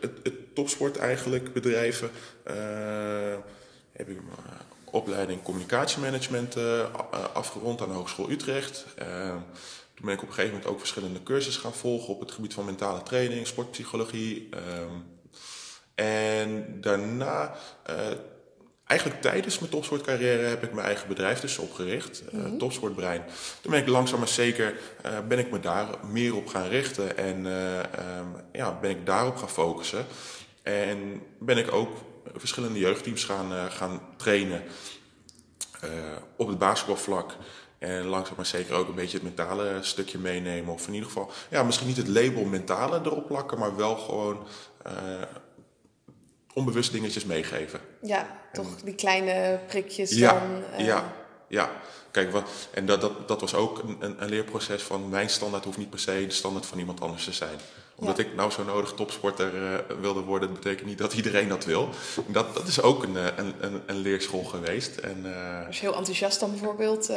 het, 0.00 0.10
het, 0.22 0.54
topsport 0.54 0.96
eigenlijk 0.96 1.52
bedrijven 1.52 2.10
uh, 2.46 2.54
heb 3.92 4.08
ik 4.08 4.16
mijn 4.16 4.58
opleiding 4.84 5.42
communicatiemanagement 5.42 6.56
uh, 6.56 6.80
afgerond 7.32 7.80
aan 7.80 7.88
de 7.88 7.94
Hogeschool 7.94 8.30
Utrecht. 8.30 8.84
Ehm, 9.96 10.04
toen 10.04 10.06
ben 10.06 10.14
ik 10.14 10.22
op 10.22 10.28
een 10.28 10.34
gegeven 10.34 10.56
moment 10.56 10.70
ook 10.70 10.78
verschillende 10.78 11.22
cursussen 11.22 11.62
gaan 11.62 11.74
volgen 11.74 12.14
op 12.14 12.20
het 12.20 12.30
gebied 12.30 12.54
van 12.54 12.64
mentale 12.64 13.02
training, 13.02 13.46
sportpsychologie. 13.46 14.48
Um, 14.80 15.04
en 15.94 16.80
daarna, 16.80 17.56
uh, 17.90 17.96
eigenlijk 18.84 19.22
tijdens 19.22 19.58
mijn 19.58 19.70
topsportcarrière 19.70 20.42
heb 20.42 20.62
ik 20.62 20.72
mijn 20.72 20.86
eigen 20.86 21.08
bedrijf 21.08 21.40
dus 21.40 21.58
opgericht, 21.58 22.22
mm 22.32 22.58
Topsportbrein. 22.58 23.24
Toen 23.60 23.70
ben 23.70 23.80
ik 23.80 23.88
langzaam 23.88 24.18
maar 24.18 24.28
zeker 24.28 24.74
ben 25.28 25.38
ik 25.38 25.50
me 25.50 25.60
daar 25.60 25.86
meer 26.10 26.36
op 26.36 26.46
gaan 26.46 26.68
richten 26.68 27.16
en 27.16 27.46
ehm, 27.46 28.26
ja, 28.52 28.78
ben 28.80 28.90
ik 28.90 29.06
daarop 29.06 29.36
gaan 29.36 29.50
focussen. 29.50 30.06
En 30.62 31.22
ben 31.38 31.58
ik 31.58 31.72
ook 31.72 31.96
verschillende 32.34 32.78
jeugdteams 32.78 33.24
gaan, 33.24 33.70
gaan 33.70 34.00
trainen 34.16 34.62
op 36.36 36.48
het 36.48 36.58
basketbalvlak. 36.58 37.36
En 37.78 38.04
langzaam 38.04 38.36
maar 38.36 38.46
zeker 38.46 38.74
ook 38.74 38.88
een 38.88 38.94
beetje 38.94 39.16
het 39.16 39.26
mentale 39.26 39.78
stukje 39.80 40.18
meenemen. 40.18 40.72
Of 40.72 40.86
in 40.86 40.94
ieder 40.94 41.08
geval, 41.08 41.30
ja, 41.50 41.62
misschien 41.62 41.86
niet 41.86 41.96
het 41.96 42.08
label 42.08 42.44
mentale 42.44 43.00
erop 43.04 43.26
plakken, 43.26 43.58
maar 43.58 43.76
wel 43.76 43.96
gewoon 43.96 44.46
uh, 44.86 44.92
onbewust 46.54 46.92
dingetjes 46.92 47.24
meegeven. 47.24 47.80
Ja, 48.02 48.40
toch 48.52 48.80
die 48.82 48.94
kleine 48.94 49.60
prikjes 49.66 50.10
ja. 50.10 50.42
Uh... 50.78 50.86
Ja, 50.86 51.12
ja. 51.48 51.70
Kijk, 52.10 52.32
wat, 52.32 52.48
en 52.70 52.86
dat, 52.86 53.00
dat, 53.00 53.28
dat 53.28 53.40
was 53.40 53.54
ook 53.54 53.78
een, 53.78 54.22
een, 54.22 54.28
leerproces 54.28 54.82
van 54.82 55.08
mijn 55.08 55.30
standaard 55.30 55.64
hoeft 55.64 55.78
niet 55.78 55.90
per 55.90 55.98
se 55.98 56.26
de 56.26 56.32
standaard 56.32 56.66
van 56.66 56.78
iemand 56.78 57.00
anders 57.00 57.24
te 57.24 57.32
zijn 57.32 57.58
omdat 57.98 58.18
ik 58.18 58.34
nou 58.34 58.50
zo 58.50 58.64
nodig 58.64 58.92
topsporter 58.92 59.54
uh, 59.54 59.98
wilde 60.00 60.20
worden, 60.20 60.48
dat 60.48 60.58
betekent 60.58 60.88
niet 60.88 60.98
dat 60.98 61.14
iedereen 61.14 61.48
dat 61.48 61.64
wil. 61.64 61.88
Dat, 62.26 62.54
dat 62.54 62.66
is 62.66 62.82
ook 62.82 63.02
een, 63.02 63.16
een, 63.16 63.54
een, 63.60 63.82
een 63.86 63.96
leerschool 63.96 64.44
geweest. 64.44 64.96
En, 64.96 65.22
uh, 65.24 65.66
Was 65.66 65.80
je 65.80 65.86
heel 65.86 65.96
enthousiast 65.96 66.40
dan 66.40 66.50
bijvoorbeeld 66.50 67.10
uh, 67.10 67.16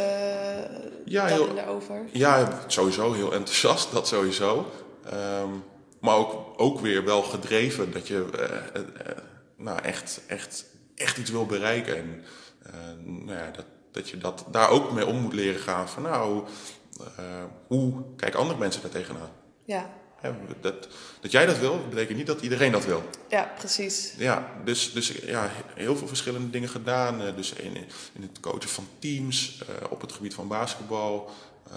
ja, 1.05 1.25
heel, 1.25 1.55
daarover? 1.55 2.05
Ja, 2.11 2.59
sowieso 2.67 3.13
heel 3.13 3.33
enthousiast, 3.33 3.91
dat 3.91 4.07
sowieso. 4.07 4.71
Um, 5.13 5.63
maar 5.99 6.15
ook, 6.15 6.53
ook 6.57 6.79
weer 6.79 7.05
wel 7.05 7.21
gedreven 7.21 7.91
dat 7.91 8.07
je 8.07 8.25
nou, 9.57 9.81
echt, 9.81 10.21
echt, 10.27 10.65
echt 10.95 11.17
iets 11.17 11.31
wil 11.31 11.45
bereiken. 11.45 11.97
En 11.97 12.23
nou 13.25 13.37
ja, 13.37 13.51
dat, 13.51 13.65
dat 13.91 14.09
je 14.09 14.17
dat, 14.17 14.45
daar 14.51 14.69
ook 14.69 14.91
mee 14.91 15.05
om 15.05 15.15
moet 15.15 15.33
leren 15.33 15.61
gaan. 15.61 15.89
Van 15.89 16.03
nou, 16.03 16.43
hoe 17.67 17.93
kijken 18.15 18.39
andere 18.39 18.59
mensen 18.59 18.81
daar 18.81 18.91
tegenaan? 18.91 19.31
Ja. 19.65 19.89
Dat, 20.61 20.87
dat 21.21 21.31
jij 21.31 21.45
dat 21.45 21.57
wil, 21.57 21.79
betekent 21.89 22.17
niet 22.17 22.27
dat 22.27 22.41
iedereen 22.41 22.71
dat 22.71 22.85
wil. 22.85 23.03
Ja, 23.29 23.51
precies. 23.57 24.13
Ja, 24.17 24.51
dus, 24.63 24.93
dus 24.93 25.07
ja, 25.07 25.51
heel 25.75 25.95
veel 25.95 26.07
verschillende 26.07 26.49
dingen 26.49 26.69
gedaan. 26.69 27.21
Eh, 27.21 27.35
dus 27.35 27.53
in, 27.53 27.75
in 28.13 28.21
het 28.21 28.39
coachen 28.39 28.69
van 28.69 28.87
teams, 28.99 29.61
uh, 29.61 29.91
op 29.91 30.01
het 30.01 30.11
gebied 30.11 30.33
van 30.33 30.47
basketbal, 30.47 31.29
uh, 31.67 31.75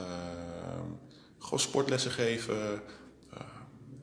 gewoon 1.39 1.61
sportlessen 1.61 2.11
geven. 2.11 2.83
Uh, 3.35 3.41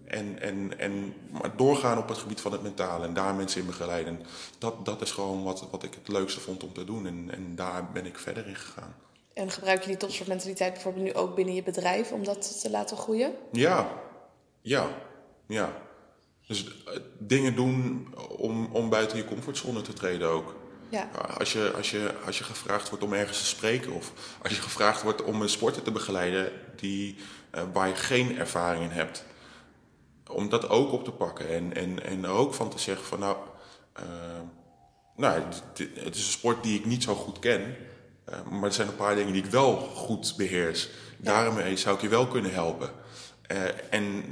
en, 0.06 0.42
en, 0.42 0.80
en 0.80 1.14
maar 1.32 1.58
doorgaan 1.58 1.98
op 1.98 2.08
het 2.08 2.18
gebied 2.18 2.42
van 2.42 2.52
het 2.52 2.62
mentale 2.62 3.06
en 3.06 3.14
daar 3.14 3.36
mensen 3.36 3.62
in 3.62 3.68
begeleiden. 3.68 4.20
Dat, 4.58 4.86
dat 4.86 5.02
is 5.02 5.12
gewoon 5.12 5.44
wat, 5.44 5.68
wat 5.72 5.84
ik 5.84 5.94
het 5.94 6.08
leukste 6.08 6.40
vond 6.40 6.64
om 6.64 6.74
te 6.74 6.84
doen. 6.84 7.08
En, 7.08 7.30
en 7.32 7.56
daar 7.56 7.92
ben 7.92 8.06
ik 8.06 8.20
verder 8.20 8.48
in 8.48 8.56
gegaan. 8.56 8.96
En 9.34 9.52
gebruik 9.52 9.82
je 9.82 9.88
die 9.88 9.98
topsportmentaliteit 9.98 10.74
bijvoorbeeld 10.74 11.06
nu 11.06 11.14
ook 11.14 11.36
binnen 11.36 11.56
je 11.56 11.64
bedrijf 11.64 12.12
om 12.12 12.24
dat 12.24 12.62
te 12.62 12.70
laten 12.70 12.98
groeien? 12.98 13.34
Ja, 13.52 13.92
ja, 14.70 14.89
ja. 15.47 15.74
Dus 16.47 16.84
eh, 16.86 16.99
dingen 17.17 17.55
doen 17.55 18.07
om, 18.38 18.70
om 18.72 18.89
buiten 18.89 19.17
je 19.17 19.26
comfortzone 19.26 19.82
te 19.82 19.93
treden 19.93 20.28
ook. 20.28 20.55
Ja. 20.89 21.09
Als, 21.38 21.53
je, 21.53 21.72
als, 21.76 21.91
je, 21.91 22.13
als 22.26 22.38
je 22.38 22.43
gevraagd 22.43 22.89
wordt 22.89 23.03
om 23.03 23.13
ergens 23.13 23.39
te 23.39 23.45
spreken 23.45 23.91
of 23.91 24.13
als 24.41 24.55
je 24.55 24.61
gevraagd 24.61 25.01
wordt 25.01 25.24
om 25.24 25.41
een 25.41 25.49
sporter 25.49 25.82
te 25.82 25.91
begeleiden 25.91 26.51
die, 26.76 27.15
uh, 27.55 27.61
waar 27.74 27.88
je 27.88 27.95
geen 27.95 28.38
ervaring 28.38 28.84
in 28.84 28.89
hebt, 28.89 29.26
om 30.28 30.49
dat 30.49 30.70
ook 30.70 30.91
op 30.91 31.03
te 31.03 31.11
pakken 31.11 31.49
en, 31.49 31.76
en, 31.76 32.03
en 32.03 32.26
ook 32.26 32.53
van 32.53 32.70
te 32.70 32.80
zeggen 32.80 33.05
van 33.05 33.20
nou, 33.20 33.38
uh, 33.99 34.03
nou 35.15 35.41
het 35.93 36.15
is 36.15 36.26
een 36.26 36.32
sport 36.32 36.63
die 36.63 36.80
ik 36.80 36.86
niet 36.86 37.03
zo 37.03 37.15
goed 37.15 37.39
ken, 37.39 37.76
uh, 38.30 38.36
maar 38.51 38.70
er 38.70 38.74
zijn 38.74 38.88
een 38.88 38.95
paar 38.95 39.15
dingen 39.15 39.34
die 39.34 39.43
ik 39.43 39.51
wel 39.51 39.76
goed 39.78 40.34
beheers. 40.38 40.89
Daarmee 41.17 41.78
zou 41.78 41.95
ik 41.95 42.01
je 42.01 42.07
wel 42.07 42.28
kunnen 42.28 42.53
helpen. 42.53 42.99
Uh, 43.52 43.58
en 43.89 44.24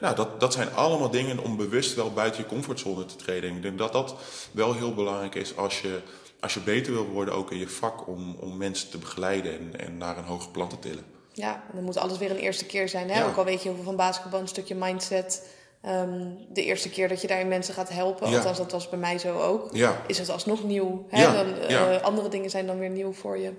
nou, 0.00 0.14
dat, 0.14 0.40
dat 0.40 0.52
zijn 0.52 0.74
allemaal 0.74 1.10
dingen 1.10 1.38
om 1.38 1.56
bewust 1.56 1.94
wel 1.94 2.12
buiten 2.12 2.42
je 2.42 2.48
comfortzone 2.48 3.04
te 3.06 3.16
treden. 3.16 3.56
Ik 3.56 3.62
denk 3.62 3.78
dat 3.78 3.92
dat 3.92 4.14
wel 4.50 4.74
heel 4.74 4.94
belangrijk 4.94 5.34
is 5.34 5.56
als 5.56 5.80
je, 5.80 6.00
als 6.40 6.54
je 6.54 6.60
beter 6.60 6.92
wil 6.92 7.06
worden, 7.06 7.34
ook 7.34 7.50
in 7.50 7.58
je 7.58 7.68
vak, 7.68 8.08
om, 8.08 8.36
om 8.40 8.56
mensen 8.56 8.90
te 8.90 8.98
begeleiden 8.98 9.58
en, 9.58 9.80
en 9.80 9.96
naar 9.96 10.18
een 10.18 10.24
hoger 10.24 10.50
plan 10.50 10.68
te 10.68 10.78
tillen. 10.78 11.04
Ja, 11.32 11.62
dan 11.72 11.84
moet 11.84 11.96
alles 11.96 12.18
weer 12.18 12.30
een 12.30 12.36
eerste 12.36 12.66
keer 12.66 12.88
zijn. 12.88 13.10
Hè? 13.10 13.26
Ook 13.26 13.36
al 13.36 13.44
weet 13.44 13.62
je 13.62 13.68
heel 13.68 13.74
veel 13.74 13.84
van 13.84 13.96
basketbal, 13.96 14.40
een 14.40 14.48
stukje 14.48 14.74
mindset. 14.74 15.48
Um, 15.86 16.38
de 16.48 16.64
eerste 16.64 16.90
keer 16.90 17.08
dat 17.08 17.20
je 17.20 17.26
daarin 17.26 17.48
mensen 17.48 17.74
gaat 17.74 17.88
helpen, 17.88 18.30
ja. 18.30 18.36
althans 18.36 18.58
dat 18.58 18.72
was 18.72 18.88
bij 18.88 18.98
mij 18.98 19.18
zo 19.18 19.38
ook, 19.38 19.68
ja. 19.72 20.02
is 20.06 20.18
het 20.18 20.28
alsnog 20.30 20.64
nieuw. 20.64 21.06
Hè? 21.08 21.32
Dan, 21.32 21.46
uh, 21.70 22.02
andere 22.02 22.28
dingen 22.28 22.50
zijn 22.50 22.66
dan 22.66 22.78
weer 22.78 22.90
nieuw 22.90 23.12
voor 23.12 23.38
je. 23.38 23.52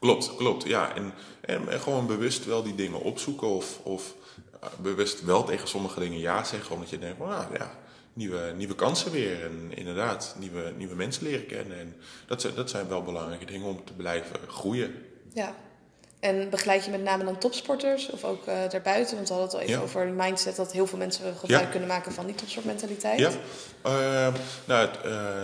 Klopt, 0.00 0.36
klopt. 0.36 0.64
Ja, 0.64 0.94
en, 0.94 1.12
en, 1.40 1.68
en, 1.68 1.80
gewoon 1.80 2.06
bewust 2.06 2.44
wel 2.44 2.62
die 2.62 2.74
dingen 2.74 3.00
opzoeken 3.00 3.48
of, 3.48 3.80
of 3.82 4.14
bewust 4.76 5.24
wel 5.24 5.44
tegen 5.44 5.68
sommige 5.68 6.00
dingen 6.00 6.18
ja 6.18 6.44
zeggen, 6.44 6.74
omdat 6.74 6.90
je 6.90 6.98
denkt, 6.98 7.18
van, 7.18 7.28
ah, 7.28 7.44
ja, 7.58 7.70
nieuwe, 8.12 8.52
nieuwe 8.56 8.74
kansen 8.74 9.12
weer. 9.12 9.44
En 9.44 9.72
inderdaad, 9.74 10.34
nieuwe, 10.38 10.72
nieuwe 10.76 10.94
mensen 10.94 11.24
leren 11.24 11.46
kennen. 11.46 11.78
En 11.78 11.96
dat, 12.26 12.40
zijn, 12.40 12.54
dat 12.54 12.70
zijn 12.70 12.88
wel 12.88 13.02
belangrijke 13.02 13.44
dingen 13.44 13.66
om 13.66 13.84
te 13.84 13.92
blijven 13.92 14.36
groeien. 14.48 14.94
Ja. 15.32 15.54
En 16.20 16.50
begeleid 16.50 16.84
je 16.84 16.90
met 16.90 17.02
name 17.02 17.24
dan 17.24 17.38
topsporters 17.38 18.10
of 18.10 18.24
ook 18.24 18.46
uh, 18.46 18.54
daarbuiten? 18.70 19.16
Want 19.16 19.28
we 19.28 19.34
hadden 19.34 19.50
het 19.50 19.54
al 19.54 19.60
even 19.60 19.80
ja. 19.80 19.80
over 19.80 20.06
mindset, 20.06 20.56
dat 20.56 20.72
heel 20.72 20.86
veel 20.86 20.98
mensen 20.98 21.34
gebruik 21.36 21.64
ja. 21.64 21.70
kunnen 21.70 21.88
maken 21.88 22.12
van 22.12 22.26
die 22.26 22.34
topsportmentaliteit. 22.34 23.18
Ja, 23.18 23.30
uh, 23.86 24.34
nou, 24.64 24.88
uh, 25.04 25.42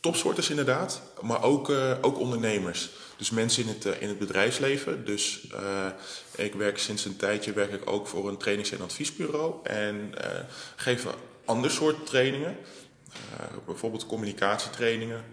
topsporters 0.00 0.50
inderdaad, 0.50 1.00
maar 1.20 1.42
ook, 1.42 1.72
ook 2.00 2.18
ondernemers. 2.18 2.90
Dus 3.22 3.30
mensen 3.30 3.62
in 3.62 3.68
het, 3.68 3.84
in 4.00 4.08
het 4.08 4.18
bedrijfsleven. 4.18 5.04
Dus 5.04 5.46
ik 6.36 6.54
werk 6.54 6.78
sinds 6.78 7.04
een 7.04 7.16
tijdje 7.16 7.52
werk 7.52 7.72
ik 7.72 7.90
ook 7.90 8.06
voor 8.06 8.28
een 8.28 8.36
trainings- 8.36 8.72
en 8.72 8.80
adviesbureau. 8.80 9.54
En 9.62 10.14
uh, 10.14 10.26
geef 10.76 11.06
ander 11.44 11.70
soort 11.70 12.06
trainingen. 12.06 12.56
Uh, 13.40 13.46
bijvoorbeeld 13.66 14.06
communicatietrainingen. 14.06 15.24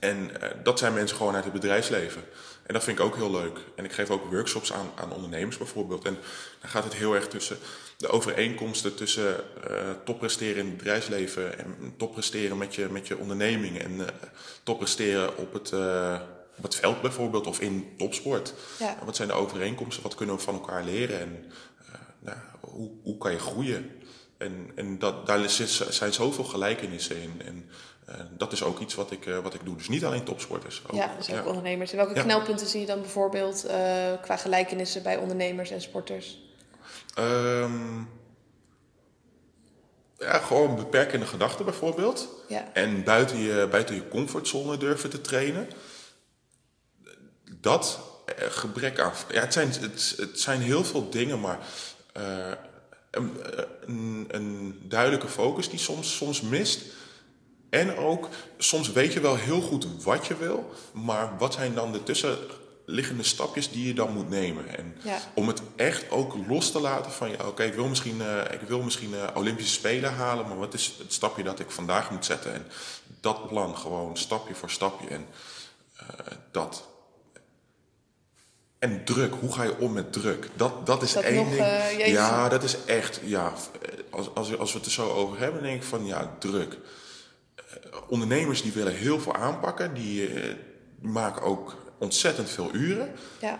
En 0.00 0.30
uh, 0.30 0.48
dat 0.62 0.78
zijn 0.78 0.94
mensen 0.94 1.16
gewoon 1.16 1.34
uit 1.34 1.44
het 1.44 1.52
bedrijfsleven. 1.52 2.22
En 2.66 2.74
dat 2.74 2.84
vind 2.84 2.98
ik 2.98 3.04
ook 3.04 3.16
heel 3.16 3.30
leuk. 3.30 3.58
En 3.76 3.84
ik 3.84 3.92
geef 3.92 4.10
ook 4.10 4.30
workshops 4.30 4.72
aan, 4.72 4.90
aan 4.94 5.12
ondernemers 5.12 5.56
bijvoorbeeld. 5.56 6.04
En 6.04 6.18
dan 6.60 6.70
gaat 6.70 6.84
het 6.84 6.94
heel 6.94 7.14
erg 7.14 7.28
tussen 7.28 7.58
de 7.96 8.08
overeenkomsten 8.08 8.94
tussen 8.94 9.36
top 10.04 10.18
presteren 10.18 10.62
in 10.62 10.66
het 10.66 10.76
bedrijfsleven 10.76 11.58
en 11.58 11.94
top 11.96 12.12
presteren 12.12 12.58
met 12.58 12.74
je, 12.74 12.88
met 12.90 13.06
je 13.06 13.18
onderneming. 13.18 13.78
En 13.78 14.00
top 14.62 14.78
presteren 14.78 15.36
op 15.36 15.52
het 15.52 15.72
op 16.56 16.62
het 16.62 16.74
veld 16.74 17.00
bijvoorbeeld 17.00 17.46
of 17.46 17.60
in 17.60 17.94
topsport. 17.96 18.54
Ja. 18.78 18.96
Wat 19.04 19.16
zijn 19.16 19.28
de 19.28 19.34
overeenkomsten? 19.34 20.02
Wat 20.02 20.14
kunnen 20.14 20.34
we 20.34 20.40
van 20.40 20.54
elkaar 20.54 20.84
leren? 20.84 21.20
En 21.20 21.44
uh, 21.88 21.94
nou, 22.18 22.38
hoe, 22.60 22.90
hoe 23.02 23.18
kan 23.18 23.32
je 23.32 23.38
groeien? 23.38 23.90
En, 24.38 24.70
en 24.74 24.98
dat, 24.98 25.26
daar 25.26 25.48
zijn 25.90 26.12
zoveel 26.12 26.44
gelijkenissen 26.44 27.22
in. 27.22 27.42
En 27.44 27.70
uh, 28.08 28.14
dat 28.30 28.52
is 28.52 28.62
ook 28.62 28.80
iets 28.80 28.94
wat 28.94 29.10
ik, 29.10 29.26
uh, 29.26 29.38
wat 29.38 29.54
ik 29.54 29.64
doe. 29.64 29.76
Dus 29.76 29.88
niet 29.88 30.04
alleen 30.04 30.24
topsporters. 30.24 30.82
Ook, 30.86 30.96
ja, 30.96 31.14
dus 31.16 31.30
ook 31.30 31.36
ja. 31.36 31.44
ondernemers. 31.44 31.90
En 31.90 31.96
welke 31.96 32.14
ja. 32.14 32.22
knelpunten 32.22 32.66
zie 32.66 32.80
je 32.80 32.86
dan 32.86 33.00
bijvoorbeeld 33.00 33.66
qua 34.22 34.36
gelijkenissen 34.36 35.02
bij 35.02 35.16
ondernemers 35.16 35.70
en 35.70 35.80
sporters? 35.80 36.42
Um, 37.18 38.08
ja, 40.18 40.38
gewoon 40.38 40.76
beperkende 40.76 41.26
gedachten 41.26 41.64
bijvoorbeeld. 41.64 42.28
Ja. 42.48 42.70
En 42.72 43.04
buiten 43.04 43.38
je, 43.38 43.68
buiten 43.70 43.94
je 43.94 44.08
comfortzone 44.08 44.76
durven 44.76 45.10
te 45.10 45.20
trainen 45.20 45.68
dat 47.64 47.98
eh, 48.24 48.34
gebrek 48.50 48.98
aan. 49.00 49.12
Ja, 49.30 49.40
het 49.40 49.52
zijn, 49.52 49.68
het, 49.68 50.14
het 50.16 50.40
zijn 50.40 50.60
heel 50.60 50.84
veel 50.84 51.10
dingen, 51.10 51.40
maar 51.40 51.58
uh, 52.16 52.52
een, 53.10 53.30
een, 53.86 54.26
een, 54.28 54.80
duidelijke 54.82 55.28
focus 55.28 55.68
die 55.68 55.78
soms, 55.78 56.16
soms 56.16 56.40
mist. 56.40 56.82
En 57.70 57.96
ook, 57.96 58.28
soms 58.58 58.92
weet 58.92 59.12
je 59.12 59.20
wel 59.20 59.36
heel 59.36 59.60
goed 59.60 60.02
wat 60.02 60.26
je 60.26 60.36
wil, 60.36 60.72
maar 60.92 61.38
wat 61.38 61.54
zijn 61.54 61.74
dan 61.74 61.92
de 61.92 62.02
tussenliggende 62.02 63.22
stapjes 63.22 63.70
die 63.70 63.86
je 63.86 63.94
dan 63.94 64.12
moet 64.12 64.28
nemen? 64.28 64.76
En 64.78 64.96
ja. 65.02 65.18
om 65.34 65.48
het 65.48 65.62
echt 65.76 66.10
ook 66.10 66.34
los 66.48 66.70
te 66.70 66.80
laten 66.80 67.12
van, 67.12 67.30
ja, 67.30 67.46
oké, 67.46 67.62
ik 67.62 67.74
wil 67.74 67.88
misschien, 67.88 68.16
uh, 68.16 68.40
ik 68.50 68.60
wil 68.60 68.82
misschien 68.82 69.10
uh, 69.10 69.24
Olympische 69.34 69.72
Spelen 69.72 70.14
halen, 70.14 70.48
maar 70.48 70.58
wat 70.58 70.74
is 70.74 70.94
het 70.98 71.12
stapje 71.12 71.42
dat 71.42 71.60
ik 71.60 71.70
vandaag 71.70 72.10
moet 72.10 72.24
zetten? 72.24 72.54
En 72.54 72.66
dat 73.20 73.48
plan, 73.48 73.76
gewoon 73.76 74.16
stapje 74.16 74.54
voor 74.54 74.70
stapje. 74.70 75.08
En 75.08 75.26
dat. 76.50 76.92
En 78.84 79.04
druk, 79.04 79.34
hoe 79.40 79.52
ga 79.52 79.62
je 79.62 79.78
om 79.78 79.92
met 79.92 80.12
druk? 80.12 80.48
Dat, 80.54 80.86
dat 80.86 81.02
is 81.02 81.12
dat 81.12 81.22
één 81.22 81.34
nog, 81.34 81.48
ding. 81.48 81.60
Uh, 81.60 82.06
ja, 82.06 82.48
dat 82.48 82.62
is 82.62 82.76
echt, 82.84 83.20
ja, 83.24 83.52
als, 84.10 84.34
als, 84.34 84.58
als 84.58 84.72
we 84.72 84.78
het 84.78 84.86
er 84.86 84.92
zo 84.92 85.10
over 85.10 85.38
hebben, 85.38 85.62
denk 85.62 85.76
ik 85.76 85.82
van 85.82 86.06
ja, 86.06 86.36
druk. 86.38 86.78
Uh, 87.56 88.00
ondernemers 88.08 88.62
die 88.62 88.72
willen 88.72 88.94
heel 88.94 89.20
veel 89.20 89.34
aanpakken, 89.34 89.94
die, 89.94 90.34
uh, 90.34 90.54
maken 91.00 91.42
ook 91.42 91.76
ontzettend 91.98 92.50
veel 92.50 92.74
uren. 92.74 93.12
Ja. 93.40 93.58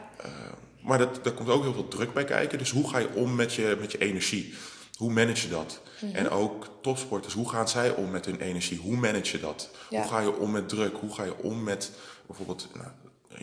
maar 0.80 0.98
dat, 0.98 1.24
daar 1.24 1.32
komt 1.32 1.48
ook 1.48 1.62
heel 1.62 1.72
veel 1.72 1.88
druk 1.88 2.12
bij 2.12 2.24
kijken. 2.24 2.58
Dus 2.58 2.70
hoe 2.70 2.88
ga 2.88 2.98
je 2.98 3.08
om 3.14 3.34
met 3.34 3.54
je, 3.54 3.76
met 3.80 3.92
je 3.92 3.98
energie? 3.98 4.54
Hoe 4.96 5.12
manage 5.12 5.46
je 5.46 5.52
dat? 5.52 5.80
Mhm. 6.00 6.14
En 6.14 6.30
ook 6.30 6.68
topsporters, 6.82 7.34
hoe 7.34 7.48
gaan 7.48 7.68
zij 7.68 7.90
om 7.90 8.10
met 8.10 8.24
hun 8.24 8.40
energie? 8.40 8.78
Hoe 8.78 8.96
manage 8.96 9.36
je 9.36 9.42
dat? 9.42 9.70
Ja. 9.90 10.00
Hoe 10.00 10.10
ga 10.10 10.20
je 10.20 10.36
om 10.36 10.50
met 10.50 10.68
druk? 10.68 10.96
Hoe 10.96 11.14
ga 11.14 11.24
je 11.24 11.36
om 11.36 11.62
met 11.62 11.90
bijvoorbeeld 12.26 12.68
nou, 12.74 12.88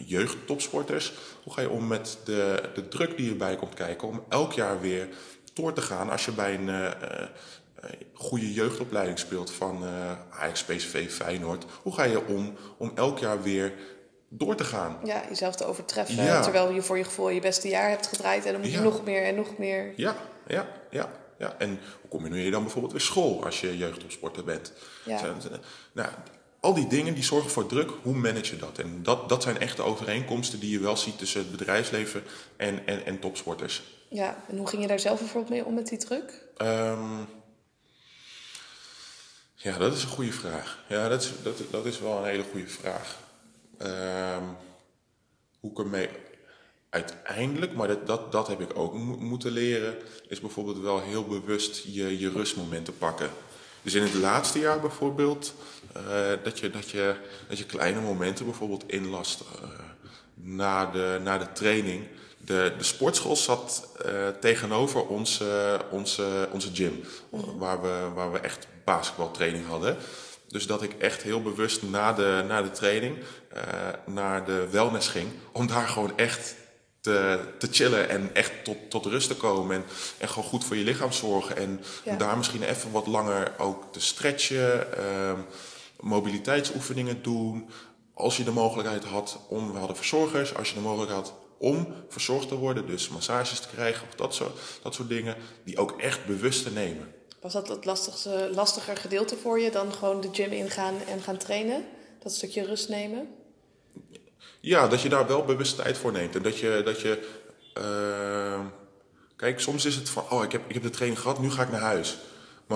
jeugdtopsporters? 0.05 1.13
Hoe 1.43 1.53
ga 1.53 1.61
je 1.61 1.69
om 1.69 1.87
met 1.87 2.17
de, 2.23 2.63
de 2.73 2.87
druk 2.87 3.17
die 3.17 3.29
erbij 3.29 3.55
komt 3.55 3.73
kijken 3.73 4.07
om 4.07 4.23
elk 4.29 4.53
jaar 4.53 4.81
weer 4.81 5.07
door 5.53 5.73
te 5.73 5.81
gaan 5.81 6.09
als 6.09 6.25
je 6.25 6.31
bij 6.31 6.53
een 6.53 6.69
eh, 6.69 6.91
goede 8.13 8.53
jeugdopleiding 8.53 9.19
speelt 9.19 9.51
van 9.51 9.85
eh 9.85 10.39
Ajax, 10.39 10.63
PSV, 10.63 11.11
Feyenoord? 11.11 11.65
Hoe 11.81 11.93
ga 11.93 12.03
je 12.03 12.27
om 12.27 12.55
om 12.77 12.91
elk 12.95 13.19
jaar 13.19 13.41
weer 13.43 13.73
door 14.29 14.55
te 14.55 14.63
gaan? 14.63 14.97
Ja, 15.03 15.21
jezelf 15.29 15.55
te 15.55 15.65
overtreffen. 15.65 16.15
Ja. 16.23 16.41
Terwijl 16.41 16.71
je 16.71 16.81
voor 16.81 16.97
je 16.97 17.03
gevoel 17.03 17.29
je 17.29 17.41
beste 17.41 17.67
jaar 17.67 17.89
hebt 17.89 18.07
gedraaid. 18.07 18.45
En 18.45 18.51
dan 18.51 18.61
moet 18.61 18.71
je 18.71 18.77
Ja. 18.77 18.83
nog 18.83 19.03
meer 19.03 19.23
en 19.23 19.35
nog 19.35 19.57
meer. 19.57 19.93
Ja, 19.95 20.15
ja, 20.47 20.67
ja. 20.89 21.09
ja. 21.37 21.55
En 21.57 21.69
hoe 22.01 22.09
combineer 22.09 22.43
je 22.45 22.51
dan 22.51 22.61
bijvoorbeeld 22.63 22.93
weer 22.93 23.01
school 23.01 23.45
als 23.45 23.61
je 23.61 23.77
jeugdopsporter 23.77 24.43
bent? 24.43 24.73
Ja. 25.05 25.21
Nou, 25.93 26.09
al 26.61 26.73
die 26.73 26.87
dingen 26.87 27.13
die 27.13 27.23
zorgen 27.23 27.49
voor 27.51 27.65
druk, 27.65 27.91
hoe 28.01 28.15
manage 28.15 28.53
je 28.53 28.59
dat? 28.61 28.77
En 28.77 29.03
dat, 29.03 29.29
dat 29.29 29.43
zijn 29.43 29.59
echt 29.59 29.77
de 29.77 29.83
overeenkomsten 29.83 30.59
die 30.59 30.71
je 30.71 30.79
wel 30.79 30.97
ziet 30.97 31.17
tussen 31.17 31.41
het 31.41 31.51
bedrijfsleven 31.51 32.23
en, 32.57 32.87
en, 32.87 33.05
en 33.05 33.19
topsporters. 33.19 33.81
Ja, 34.09 34.43
en 34.49 34.57
hoe 34.57 34.67
ging 34.67 34.81
je 34.81 34.87
daar 34.87 34.99
zelf 34.99 35.19
bijvoorbeeld 35.19 35.53
mee 35.53 35.65
om 35.65 35.73
met 35.73 35.87
die 35.87 35.97
druk? 35.97 36.41
Ehm, 36.57 37.17
ja, 39.55 39.77
dat 39.77 39.93
is 39.95 40.03
een 40.03 40.09
goede 40.09 40.31
vraag. 40.31 40.83
Ja, 40.89 41.09
dat 41.09 41.21
is, 41.21 41.31
dat, 41.43 41.57
dat 41.71 41.85
is 41.85 41.99
wel 41.99 42.17
een 42.17 42.25
hele 42.29 42.45
goede 42.51 42.67
vraag. 42.67 43.17
Ehm, 43.77 44.43
hoe 45.59 45.71
ik 45.71 45.77
ermee 45.79 46.09
uiteindelijk, 46.89 47.73
maar 47.73 47.87
dat, 47.87 48.07
dat, 48.07 48.31
dat 48.31 48.47
heb 48.47 48.61
ik 48.61 48.77
ook 48.77 48.93
mo- 48.93 49.17
moeten 49.17 49.51
leren, 49.51 49.95
is 50.27 50.39
bijvoorbeeld 50.39 50.77
wel 50.79 51.01
heel 51.01 51.25
bewust 51.25 51.83
je, 51.85 52.19
je 52.19 52.29
rustmomenten 52.29 52.97
pakken. 52.97 53.29
Dus 53.81 53.93
in 53.93 54.03
het 54.03 54.13
laatste 54.13 54.59
jaar 54.59 54.79
bijvoorbeeld, 54.79 55.53
dat, 56.43 56.59
je, 56.59 56.69
dat, 56.69 56.89
je, 56.89 57.15
dat 57.47 57.57
je 57.57 57.65
kleine 57.65 58.01
momenten 58.01 58.45
bijvoorbeeld 58.45 58.83
inlast 58.87 59.41
eh, 59.41 59.69
na, 60.33 60.85
de, 60.85 61.19
na 61.23 61.37
de 61.37 61.51
training. 61.51 62.07
De, 62.45 62.73
de 62.77 62.83
sportschool 62.83 63.35
zat 63.35 63.87
eh, 64.05 64.27
tegenover 64.39 65.07
onze, 65.07 65.79
onze, 65.91 66.47
onze 66.51 66.69
gym, 66.73 67.03
waar, 67.57 67.81
we, 67.81 68.09
waar 68.13 68.31
we 68.31 68.39
echt 68.39 68.67
basketbaltraining 68.85 69.67
hadden. 69.67 69.97
Dus 70.47 70.67
dat 70.67 70.81
ik 70.81 70.93
echt 70.93 71.23
heel 71.23 71.41
bewust 71.41 71.81
na 71.81 72.13
de, 72.13 72.43
na 72.47 72.61
de 72.61 72.71
training 72.71 73.17
eh, 73.49 73.61
naar 74.05 74.45
de 74.45 74.67
wellness 74.71 75.07
ging. 75.07 75.27
Om 75.51 75.67
daar 75.67 75.87
gewoon 75.87 76.17
echt 76.17 76.55
te, 77.01 77.39
te 77.57 77.67
chillen 77.71 78.09
en 78.09 78.29
echt 78.33 78.51
tot, 78.63 78.77
tot 78.89 79.05
rust 79.05 79.27
te 79.27 79.35
komen. 79.35 79.75
En, 79.75 79.83
en 80.17 80.29
gewoon 80.29 80.49
goed 80.49 80.63
voor 80.63 80.75
je 80.75 80.83
lichaam 80.83 81.11
zorgen. 81.11 81.57
En 81.57 81.83
Ja. 82.03 82.15
daar 82.15 82.37
misschien 82.37 82.63
even 82.63 82.91
wat 82.91 83.07
langer 83.07 83.53
ook 83.57 83.93
te 83.93 84.01
stretchen. 84.01 84.97
ehm, 84.97 85.39
mobiliteitsoefeningen 86.01 87.21
doen. 87.21 87.69
Als 88.13 88.37
je 88.37 88.43
de 88.43 88.51
mogelijkheid 88.51 89.03
had 89.03 89.39
om, 89.47 89.71
we 89.71 89.77
hadden 89.77 89.95
verzorgers. 89.95 90.55
Als 90.55 90.69
je 90.69 90.75
de 90.75 90.81
mogelijkheid 90.81 91.27
had 91.27 91.33
om 91.57 91.87
verzorgd 92.09 92.47
te 92.47 92.55
worden. 92.55 92.87
Dus 92.87 93.09
massages 93.09 93.59
te 93.59 93.67
krijgen 93.67 94.07
of 94.07 94.15
dat 94.15 94.33
soort, 94.33 94.59
dat 94.81 94.93
soort 94.93 95.09
dingen. 95.09 95.35
Die 95.63 95.77
ook 95.77 95.99
echt 95.99 96.25
bewust 96.25 96.63
te 96.63 96.71
nemen. 96.71 97.13
Was 97.41 97.53
dat 97.53 97.67
het 97.67 97.85
lastigste, 97.85 98.49
lastiger 98.53 98.97
gedeelte 98.97 99.37
voor 99.37 99.59
je 99.59 99.71
dan 99.71 99.93
gewoon 99.93 100.21
de 100.21 100.29
gym 100.31 100.51
ingaan 100.51 100.95
en 101.07 101.21
gaan 101.21 101.37
trainen? 101.37 101.85
Dat 102.23 102.31
stukje 102.31 102.65
rust 102.65 102.89
nemen? 102.89 103.27
Ja, 104.59 104.87
dat 104.87 105.01
je 105.01 105.09
daar 105.09 105.27
wel 105.27 105.43
bewust 105.43 105.75
tijd 105.75 105.97
voor 105.97 106.11
neemt. 106.11 106.35
En 106.35 106.41
dat 106.41 106.57
je. 106.57 106.81
Dat 106.85 107.01
je 107.01 107.29
ehm, 107.73 108.65
kijk, 109.35 109.59
soms 109.59 109.85
is 109.85 109.95
het 109.95 110.09
van: 110.09 110.23
oh, 110.29 110.43
ik 110.43 110.51
heb, 110.51 110.61
ik 110.67 110.73
heb 110.73 110.83
de 110.83 110.89
training 110.89 111.21
gehad, 111.21 111.39
nu 111.39 111.51
ga 111.51 111.63
ik 111.63 111.71
naar 111.71 111.81
huis. 111.81 112.17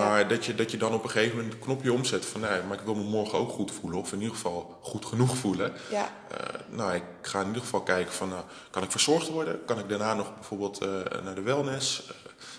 Maar 0.04 0.28
dat, 0.28 0.46
je, 0.46 0.56
dat 0.56 0.72
je 0.72 0.78
dan 0.78 0.94
op 0.94 1.04
een 1.04 1.10
gegeven 1.10 1.36
moment 1.36 1.54
een 1.54 1.60
knopje 1.60 1.94
omzet 1.94 2.26
van: 2.26 2.42
nee, 2.42 2.62
maar 2.68 2.78
ik 2.80 2.86
wil 2.86 2.96
me 2.96 3.04
morgen 3.04 3.40
ook 3.40 3.50
goed 3.50 3.72
voelen. 3.72 4.00
Of 4.00 4.12
in 4.12 4.20
ieder 4.20 4.36
geval 4.36 4.78
goed 4.82 5.06
genoeg 5.06 5.38
voelen. 5.38 5.74
Ja, 5.90 6.14
Eh, 6.30 6.60
nou, 6.70 6.94
ik 6.94 7.04
ga 7.22 7.40
in 7.40 7.48
ieder 7.48 7.62
geval 7.62 7.82
kijken 7.82 8.14
van: 8.14 8.30
nou, 8.30 8.44
kan 8.70 8.84
ik 8.84 8.92
verzorgd 8.92 9.30
worden? 9.30 9.66
Kan 9.66 9.80
ik 9.80 9.90
daarna 9.90 10.14
nog 10.14 10.34
bijvoorbeeld 10.34 10.78
eh, 10.82 10.90
naar 11.24 11.36
de 11.36 11.42
wellness? 11.42 12.08
Eh, 12.08 12.16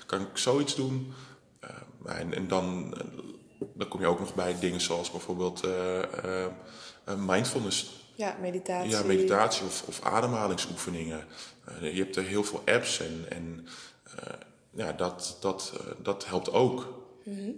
kan 0.07 0.20
ik 0.20 0.26
zoiets 0.32 0.74
doen? 0.74 1.14
En, 2.07 2.34
en 2.34 2.49
dan, 2.49 2.95
dan 3.74 3.89
kom 3.89 4.01
je 4.01 4.07
ook 4.07 4.18
nog 4.18 4.34
bij 4.34 4.59
dingen 4.61 4.80
zoals 4.80 5.11
bijvoorbeeld 5.11 5.66
mindfulness. 7.18 8.05
ja 8.14 8.37
meditatie. 8.41 8.91
Ja, 8.91 9.03
meditatie 9.03 9.66
of, 9.66 9.82
of 9.87 10.03
ademhalingsoefeningen. 10.03 11.24
Je 11.80 12.03
hebt 12.03 12.16
er 12.16 12.22
heel 12.22 12.45
veel 12.45 12.62
apps 12.66 13.01
en, 13.01 13.24
en 13.28 13.66
ja, 14.70 14.93
dat, 14.93 15.37
dat, 15.41 15.72
dat 16.03 16.26
helpt 16.26 16.53
ook. 16.53 16.87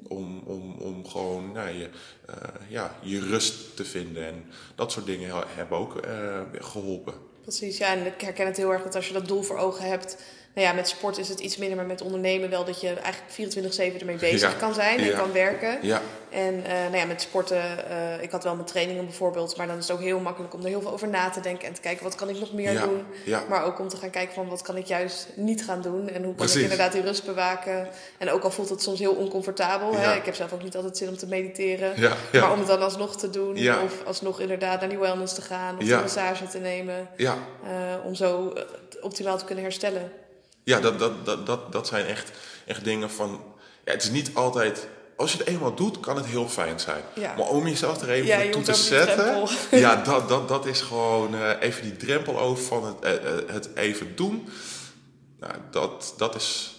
Om, 0.09 0.43
om, 0.47 0.75
om 0.79 1.07
gewoon 1.07 1.53
nou, 1.53 1.69
je, 1.69 1.89
eh, 2.27 2.35
ja, 2.69 2.95
je 3.03 3.21
rust 3.21 3.77
te 3.77 3.85
vinden. 3.85 4.25
En 4.27 4.45
dat 4.75 4.93
soort 4.93 5.07
dingen 5.07 5.31
he- 5.37 5.45
hebben 5.47 5.79
ook 5.79 5.97
eh, 5.97 6.41
geholpen. 6.53 7.15
Precies, 7.43 7.79
ja, 7.79 7.93
en 7.93 8.07
ik 8.07 8.21
herken 8.21 8.47
het 8.47 8.57
heel 8.57 8.73
erg 8.73 8.83
dat 8.83 8.95
als 8.95 9.07
je 9.09 9.13
dat 9.13 9.29
doel 9.29 9.43
voor 9.43 9.59
ogen 9.59 9.89
hebt. 9.89 10.23
Nou 10.59 10.71
ja, 10.71 10.77
met 10.77 10.89
sport 10.89 11.19
is 11.19 11.29
het 11.29 11.41
iets 11.41 11.57
minder, 11.57 11.77
maar 11.77 11.87
met 11.87 12.03
ondernemen 12.03 12.51
wel 12.51 12.65
dat 12.65 12.81
je 12.81 12.95
eigenlijk 12.95 13.55
24-7 13.97 14.01
ermee 14.01 14.17
bezig 14.17 14.53
Ja, 14.53 14.59
kan 14.59 14.75
zijn 14.75 14.99
en 14.99 15.05
ja. 15.05 15.19
kan 15.19 15.33
werken. 15.33 15.79
Ja, 15.83 16.03
En 16.31 16.65
eh, 16.65 16.73
nou 16.73 16.97
ja, 16.97 17.05
met 17.05 17.21
sporten, 17.21 17.89
eh, 17.91 18.23
ik 18.23 18.31
had 18.31 18.45
wel 18.45 18.55
mijn 18.55 18.67
trainingen 18.67 19.05
bijvoorbeeld, 19.05 19.57
maar 19.57 19.67
dan 19.67 19.77
is 19.77 19.89
het 19.89 19.97
ook 19.97 20.03
heel 20.03 20.21
makkelijk 20.21 20.55
om 20.55 20.61
er 20.61 20.69
heel 20.69 20.81
veel 20.81 20.93
over 20.93 21.09
na 21.09 21.31
te 21.31 21.41
denken 21.41 21.69
en 21.69 21.75
te 21.75 21.81
kijken 21.81 22.05
wat 22.05 22.15
kan 22.15 22.29
ik 22.29 22.41
nog 22.41 22.53
meer 22.53 22.81
doen. 22.81 23.05
Maar 23.49 23.65
ook 23.65 23.79
om 23.79 23.89
te 23.89 23.97
gaan 23.97 24.11
kijken 24.11 24.35
van 24.35 24.49
wat 24.49 24.63
kan 24.63 24.77
ik 24.77 24.87
juist 24.87 25.29
niet 25.35 25.65
gaan 25.65 25.83
doen 25.83 26.09
en 26.09 26.15
hoe 26.15 26.23
kan 26.23 26.35
Precies. 26.35 26.57
ik 26.57 26.63
inderdaad 26.63 26.93
die 26.93 27.03
rust 27.03 27.25
bewaken. 27.25 27.89
En 28.19 28.31
ook 28.31 28.43
al 28.43 28.51
voelt 28.51 28.69
het 28.69 28.83
soms 28.83 28.99
heel 28.99 29.15
oncomfortabel, 29.15 29.95
hè? 29.95 30.15
ik 30.15 30.25
heb 30.25 30.35
zelf 30.35 30.53
ook 30.53 30.63
niet 30.63 30.77
altijd 30.77 30.97
zin 30.97 31.09
om 31.09 31.17
te 31.17 31.27
mediteren. 31.27 31.93
Maar 32.33 32.53
om 32.53 32.59
het 32.59 32.69
dan 32.69 32.83
alsnog 32.83 33.17
te 33.17 33.31
doen 33.31 33.57
of 33.85 34.05
alsnog 34.05 34.41
inderdaad 34.41 34.81
naar 34.81 34.89
die 34.89 34.99
wellness 34.99 35.35
te 35.35 35.43
gaan 35.43 35.77
of 35.77 35.83
een 35.83 36.01
massage 36.01 36.47
te 36.47 36.59
nemen. 36.59 37.09
ja. 37.17 37.37
eh, 37.65 37.71
om 38.05 38.15
zo 38.15 38.53
optimaal 39.01 39.39
te 39.39 39.45
kunnen 39.45 39.65
herstellen. 39.65 40.13
Ja, 40.69 40.81
dat, 40.81 40.99
dat, 40.99 41.25
dat, 41.25 41.47
dat, 41.47 41.73
dat 41.73 41.87
zijn 41.87 42.07
echt, 42.07 42.31
echt 42.67 42.85
dingen 42.85 43.11
van. 43.11 43.41
Ja, 43.85 43.93
het 43.93 44.03
is 44.03 44.11
niet 44.11 44.31
altijd. 44.35 44.89
Als 45.17 45.33
je 45.33 45.39
het 45.39 45.47
eenmaal 45.47 45.75
doet, 45.75 46.01
kan 46.01 46.17
het 46.17 46.27
heel 46.27 46.49
fijn 46.49 46.81
zijn. 46.81 47.03
Ja. 47.15 47.35
Maar 47.37 47.47
om 47.47 47.67
jezelf 47.67 48.03
er 48.03 48.11
even 48.11 48.27
Ja, 48.27 48.39
je 48.39 48.57
moet 48.57 48.65
te 48.65 48.75
zetten. 48.75 49.49
Ja, 49.71 49.97
dat, 50.03 50.29
dat, 50.29 50.49
dat 50.49 50.67
is 50.67 50.81
gewoon 50.81 51.35
eh, 51.35 51.51
even 51.61 51.83
die 51.83 51.97
drempel 51.97 52.39
over 52.39 52.65
van 52.65 52.85
het, 52.87 53.01
eh, 53.01 53.15
eh, 53.15 53.39
het 53.47 53.69
even 53.75 54.17
doen. 54.17 54.49
Nou, 55.41 55.53
dat, 55.71 56.15
dat 56.17 56.35
is. 56.35 56.77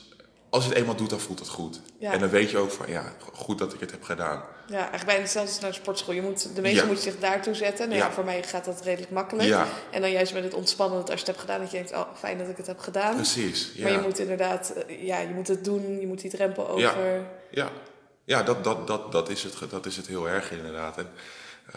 Als 0.50 0.64
je 0.64 0.70
het 0.70 0.78
eenmaal 0.78 0.96
doet, 0.96 1.10
dan 1.10 1.20
voelt 1.20 1.40
het 1.40 1.48
goed. 1.48 1.82
Ja. 2.00 2.12
En 2.12 2.20
dan 2.20 2.30
weet 2.30 2.52
je 2.52 2.58
ook 2.58 2.72
van 2.72 2.90
ja, 2.90 3.14
goed 3.34 3.58
dat 3.58 3.74
ik 3.74 3.80
het 3.80 3.92
heb 3.92 4.04
gedaan. 4.04 4.44
Ja, 4.68 4.78
eigenlijk 4.78 5.06
bijna 5.06 5.22
hetzelfde 5.22 5.52
als 5.52 5.60
naar 5.62 5.70
de 5.70 5.76
sportschool. 5.76 6.14
Je 6.14 6.22
moet, 6.22 6.56
de 6.56 6.62
meeste 6.62 6.82
Ja. 6.82 6.86
moet 6.86 7.00
zich 7.00 7.20
daartoe 7.20 7.54
zetten. 7.54 7.88
Nou 7.88 8.00
ja. 8.00 8.06
Ja. 8.06 8.12
voor 8.12 8.24
mij 8.24 8.44
gaat 8.44 8.66
dat 8.66 8.82
redelijk 8.82 9.12
makkelijk. 9.12 9.48
Ja. 9.48 9.68
En 9.92 10.02
dan 10.02 10.12
juist 10.12 10.34
met 10.34 10.44
het 10.44 10.54
ontspannen, 10.54 11.00
dat 11.00 11.10
als 11.10 11.20
je 11.20 11.26
het 11.26 11.36
hebt 11.36 11.40
gedaan, 11.40 11.60
dat 11.62 11.72
je 11.72 11.78
denkt, 11.78 11.94
oh, 11.94 12.16
fijn 12.16 12.38
dat 12.38 12.48
ik 12.48 12.58
het 12.58 12.68
heb 12.68 12.80
gedaan. 12.80 13.16
Precies. 13.16 13.72
Ja. 13.74 13.84
Maar 13.84 13.92
je 13.92 14.00
moet 14.00 14.20
inderdaad, 14.20 14.70
eh, 14.70 15.06
ja, 15.06 15.20
je 15.20 15.34
moet 15.34 15.48
het 15.48 15.64
doen, 15.64 16.00
je 16.00 16.08
moet 16.08 16.22
die 16.22 16.32
drempel 16.32 16.68
over. 16.70 16.82
Ja. 16.82 16.96
Ja, 17.52 17.70
ja 18.24 18.44
dat, 18.44 18.64
dat, 18.64 18.88
dat, 18.88 19.12
dat, 19.12 19.30
is 19.30 19.44
het, 19.44 19.56
dat 19.70 19.86
is 19.86 19.98
het 19.98 20.08
heel 20.08 20.30
erg 20.30 20.52
inderdaad. 20.52 20.98
En, 20.98 21.10
eh, 21.68 21.74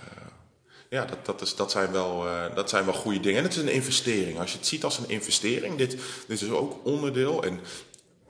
ja, 0.89 1.05
dat, 1.05 1.27
dat, 1.27 1.41
is, 1.41 1.57
dat, 1.57 1.71
zijn 1.71 1.93
wel, 1.93 2.27
eh, 2.27 2.55
dat 2.55 2.69
zijn 2.69 2.85
wel 2.85 2.95
goede 2.95 3.21
dingen. 3.21 3.39
En 3.39 3.45
het 3.45 3.53
is 3.53 3.63
een 3.63 3.69
investering. 3.69 4.39
Als 4.39 4.53
je 4.53 4.59
het 4.59 4.67
ziet 4.67 4.85
als 4.85 4.99
een 4.99 5.09
investering, 5.09 5.77
dit, 5.77 5.97
dit 6.27 6.43
is 6.43 6.51
ook 6.51 6.81
onderdeel. 6.85 7.43
En 7.43 7.61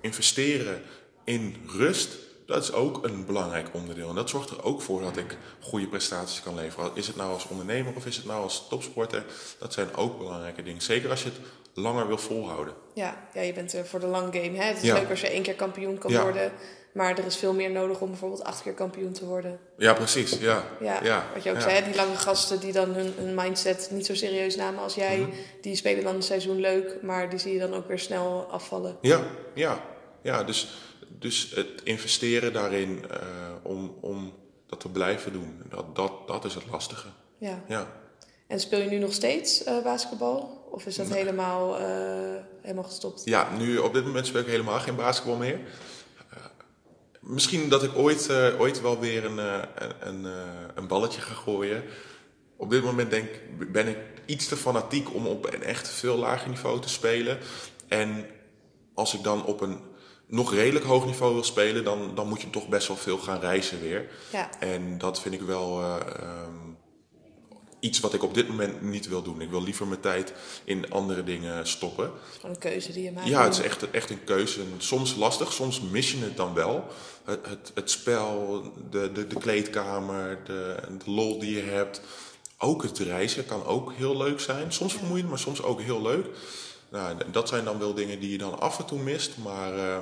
investeren 0.03 0.83
in 1.25 1.57
rust, 1.77 2.09
dat 2.47 2.63
is 2.63 2.73
ook 2.73 3.05
een 3.05 3.27
belangrijk 3.27 3.67
onderdeel. 3.73 4.09
En 4.09 4.15
dat 4.15 4.29
zorgt 4.31 4.51
er 4.51 4.65
ook 4.65 4.83
voor 4.83 5.01
dat 5.03 5.17
ik 5.17 5.37
goede 5.61 5.87
prestaties 5.87 6.43
kan 6.43 6.55
leveren. 6.55 6.91
Is 6.95 7.07
het 7.07 7.17
nou 7.17 7.33
als 7.33 7.49
ondernemer 7.49 7.93
of 7.97 8.07
is 8.07 8.17
het 8.17 8.27
nou 8.27 8.43
als 8.43 8.67
topsporter? 8.69 9.25
Dat 9.59 9.73
zijn 9.73 9.95
ook 9.97 10.19
belangrijke 10.19 10.63
dingen. 10.63 10.83
Zeker 10.83 11.11
als 11.11 11.23
je 11.23 11.29
het 11.29 11.39
langer 11.75 12.07
wil 12.07 12.19
volhouden. 12.19 12.75
Ja, 12.95 13.29
ja, 13.35 13.41
je 13.41 13.53
bent 13.53 13.73
er 13.73 13.87
voor 13.87 14.01
de 14.01 14.07
long 14.07 14.35
game. 14.35 14.57
Hè? 14.57 14.65
Het 14.65 14.77
is 14.77 14.83
Ja. 14.83 14.95
leuk 14.95 15.11
als 15.11 15.21
je 15.21 15.29
één 15.29 15.43
keer 15.43 15.55
kampioen 15.55 15.99
kan 15.99 16.11
Ja. 16.11 16.23
worden. 16.23 16.53
Maar 16.93 17.19
er 17.19 17.25
is 17.27 17.37
veel 17.37 17.53
meer 17.55 17.71
nodig 17.71 18.01
om 18.01 18.09
bijvoorbeeld 18.09 18.45
acht 18.45 18.63
keer 18.63 18.73
kampioen 18.73 19.13
te 19.13 19.25
worden. 19.27 19.59
Ja, 19.79 19.93
precies. 19.95 20.39
Ja, 20.39 20.65
Ja, 20.81 20.99
ja, 21.03 21.27
wat 21.35 21.43
je 21.43 21.51
ook 21.51 21.61
zei, 21.61 21.85
die 21.85 21.95
lange 21.95 22.17
gasten 22.17 22.61
die 22.61 22.73
dan 22.73 22.89
hun, 22.91 23.13
hun 23.17 23.35
mindset 23.35 23.89
niet 23.91 24.07
zo 24.07 24.15
serieus 24.15 24.57
namen 24.57 24.83
als 24.83 24.95
jij. 24.95 25.19
Mhm. 25.19 25.31
Die 25.61 25.77
spelen 25.77 26.05
dan 26.05 26.15
een 26.15 26.23
seizoen 26.23 26.61
leuk, 26.61 27.03
maar 27.03 27.31
die 27.31 27.39
zie 27.39 27.53
je 27.53 27.59
dan 27.59 27.75
ook 27.75 27.89
weer 27.89 27.99
snel 27.99 28.47
afvallen. 28.51 28.97
Ja, 29.01 29.21
ja, 29.55 29.83
ja 30.23 30.43
dus, 30.45 30.69
dus 31.19 31.53
het 31.55 31.81
investeren 31.85 32.53
daarin 32.53 33.05
eh, 33.11 33.19
om, 33.63 33.97
om 34.01 34.33
dat 34.67 34.81
te 34.81 34.89
blijven 34.89 35.33
doen, 35.33 35.63
dat, 35.69 35.97
dat, 35.97 36.13
dat 36.27 36.45
is 36.45 36.55
het 36.55 36.65
lastige. 36.71 37.09
Ja. 37.39 37.63
Ja. 37.69 37.93
En 38.47 38.61
speel 38.61 38.81
je 38.81 38.89
nu 38.89 38.99
nog 38.99 39.13
steeds 39.13 39.65
eh, 39.65 39.83
basketbal? 39.83 40.67
Of 40.71 40.87
is 40.87 40.97
dat 40.97 41.09
helemaal, 41.09 41.79
eh, 41.79 42.43
helemaal 42.61 42.85
gestopt? 42.85 43.23
ja, 43.25 43.57
nu 43.57 43.79
op 43.79 43.95
dit 43.95 44.05
moment 44.05 44.27
speel 44.27 44.41
ik 44.41 44.47
helemaal 44.47 44.81
geen 44.81 44.97
basketbal 44.97 45.37
meer. 45.37 45.61
Misschien 47.21 47.69
dat 47.69 47.83
ik 47.83 47.97
ooit, 47.97 48.31
ooit 48.59 48.81
wel 48.81 48.99
weer 49.01 49.25
een, 49.25 49.39
een, 49.39 50.25
een, 50.25 50.25
een 50.75 50.87
balletje 50.87 51.21
ga 51.21 51.35
gooien. 51.35 51.85
Op 52.57 52.71
dit 52.71 52.83
moment 52.83 53.11
denk, 53.11 53.29
ben 53.73 53.89
ik 53.89 53.99
iets 54.27 54.49
te 54.49 54.57
fanatiek 54.57 55.15
om 55.15 55.27
op 55.27 55.53
een 55.53 55.63
echt 55.63 55.89
veel 55.89 56.17
lager 56.17 56.49
niveau 56.49 56.81
te 56.81 56.89
spelen. 56.89 57.39
En 57.89 58.27
als 58.95 59.15
ik 59.15 59.23
dan 59.23 59.45
op 59.45 59.61
een 59.61 59.81
nog 60.33 60.55
redelijk 60.55 60.85
hoog 60.85 61.07
niveau 61.07 61.35
wil 61.35 61.45
spelen, 61.45 61.85
dan, 61.85 62.15
dan 62.15 62.29
moet 62.29 62.41
je 62.41 62.51
toch 62.51 62.69
best 62.69 62.89
wel 62.89 62.97
veel 62.97 63.19
gaan 63.19 63.41
reizen 63.41 63.81
weer. 63.81 64.11
Ja. 64.31 64.51
En 64.61 64.99
dat 64.99 65.21
vind 65.21 65.35
ik 65.35 65.41
wel 65.41 65.81
eh, 65.81 65.97
ehm, 66.19 66.73
iets 67.81 68.01
wat 68.01 68.15
ik 68.15 68.23
op 68.23 68.35
dit 68.35 68.49
moment 68.49 68.83
niet 68.83 69.09
wil 69.09 69.23
doen. 69.23 69.41
Ik 69.41 69.51
wil 69.51 69.63
liever 69.63 69.87
mijn 69.87 70.01
tijd 70.01 70.33
in 70.65 70.91
andere 70.91 71.25
dingen 71.25 71.67
stoppen. 71.67 72.11
Gewoon 72.35 72.51
een 72.51 72.61
keuze 72.61 72.93
die 72.93 73.05
je 73.05 73.13
maakt. 73.13 73.29
Ja, 73.29 73.45
het 73.45 73.53
is 73.53 73.61
echt, 73.61 73.91
echt 73.91 74.11
een 74.11 74.25
keuze. 74.25 74.61
En 74.61 74.75
soms 74.79 75.17
lastig, 75.17 75.53
soms 75.53 75.81
mis 75.81 76.13
je 76.13 76.19
het 76.19 76.37
dan 76.37 76.55
wel. 76.55 76.87
Het, 77.25 77.47
het, 77.47 77.73
het 77.75 77.91
spel, 77.91 78.63
de, 78.91 79.13
de, 79.13 79.27
de 79.27 79.37
kleedkamer, 79.37 80.39
de, 80.45 80.77
de 81.05 81.11
lol 81.11 81.39
die 81.39 81.57
je 81.57 81.63
hebt. 81.63 82.01
Ook 82.59 82.83
het 82.83 82.99
reizen 82.99 83.47
kan 83.47 83.65
ook 83.65 83.93
heel 83.93 84.17
leuk 84.17 84.41
zijn. 84.41 84.73
Soms 84.73 84.95
vermoeiend, 84.95 85.29
maar 85.29 85.39
soms 85.39 85.63
ook 85.63 85.81
heel 85.81 86.03
leuk. 86.03 86.27
Nou, 86.89 87.17
dat 87.31 87.49
zijn 87.49 87.65
dan 87.65 87.79
wel 87.79 87.95
dingen 87.95 88.21
die 88.21 88.31
je 88.31 88.39
dan 88.39 88.61
af 88.61 88.79
en 88.79 88.85
toe 88.85 88.99
mist. 88.99 89.37
Maar 89.37 89.77
uh, 89.77 89.99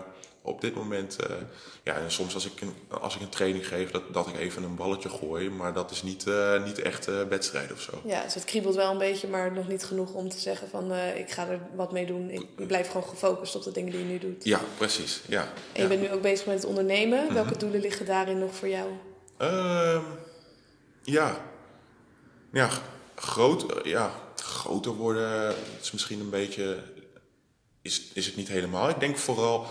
op 0.50 0.60
dit 0.60 0.74
moment, 0.74 1.16
uh, 1.30 1.36
ja, 1.82 1.94
en 1.94 2.10
soms 2.10 2.34
als 2.34 2.46
ik, 2.46 2.60
een, 2.60 2.74
als 3.00 3.14
ik 3.14 3.20
een 3.20 3.28
training 3.28 3.66
geef, 3.66 3.90
dat, 3.90 4.02
dat 4.12 4.26
ik 4.26 4.36
even 4.36 4.62
een 4.62 4.76
balletje 4.76 5.08
gooi. 5.08 5.50
Maar 5.50 5.72
dat 5.72 5.90
is 5.90 6.02
niet, 6.02 6.26
uh, 6.26 6.64
niet 6.64 6.78
echt 6.78 7.04
wedstrijd 7.28 7.72
of 7.72 7.80
zo. 7.80 7.92
Ja, 8.04 8.22
dus 8.22 8.34
het 8.34 8.44
kriebelt 8.44 8.74
wel 8.74 8.90
een 8.90 8.98
beetje, 8.98 9.28
maar 9.28 9.52
nog 9.52 9.68
niet 9.68 9.84
genoeg 9.84 10.12
om 10.12 10.28
te 10.28 10.38
zeggen 10.38 10.68
van 10.68 10.92
ik 10.94 11.30
ga 11.30 11.48
er 11.48 11.60
wat 11.74 11.92
mee 11.92 12.06
doen. 12.06 12.30
Ik 12.30 12.66
blijf 12.66 12.86
gewoon 12.86 13.08
gefocust 13.08 13.56
op 13.56 13.62
de 13.62 13.72
dingen 13.72 13.90
die 13.92 14.00
je 14.00 14.06
nu 14.06 14.18
doet. 14.18 14.44
Ja, 14.44 14.60
precies. 14.76 15.20
Ja, 15.26 15.42
en 15.42 15.48
je 15.72 15.82
ja. 15.82 15.88
bent 15.88 16.00
nu 16.00 16.10
ook 16.10 16.22
bezig 16.22 16.46
met 16.46 16.54
het 16.54 16.64
ondernemen. 16.64 17.18
Mm-hmm. 17.18 17.34
Welke 17.34 17.56
doelen 17.56 17.80
liggen 17.80 18.06
daarin 18.06 18.38
nog 18.38 18.54
voor 18.54 18.68
jou? 18.68 18.88
Uh, 19.42 20.02
ja, 21.02 21.44
ja, 22.52 22.68
groot, 23.14 23.66
ja, 23.84 24.10
groter 24.36 24.92
worden 24.92 25.54
is 25.80 25.90
misschien 25.90 26.20
een 26.20 26.30
beetje, 26.30 26.78
is, 27.82 28.10
is 28.12 28.26
het 28.26 28.36
niet 28.36 28.48
helemaal. 28.48 28.88
Ik 28.88 29.00
denk 29.00 29.16
vooral 29.16 29.66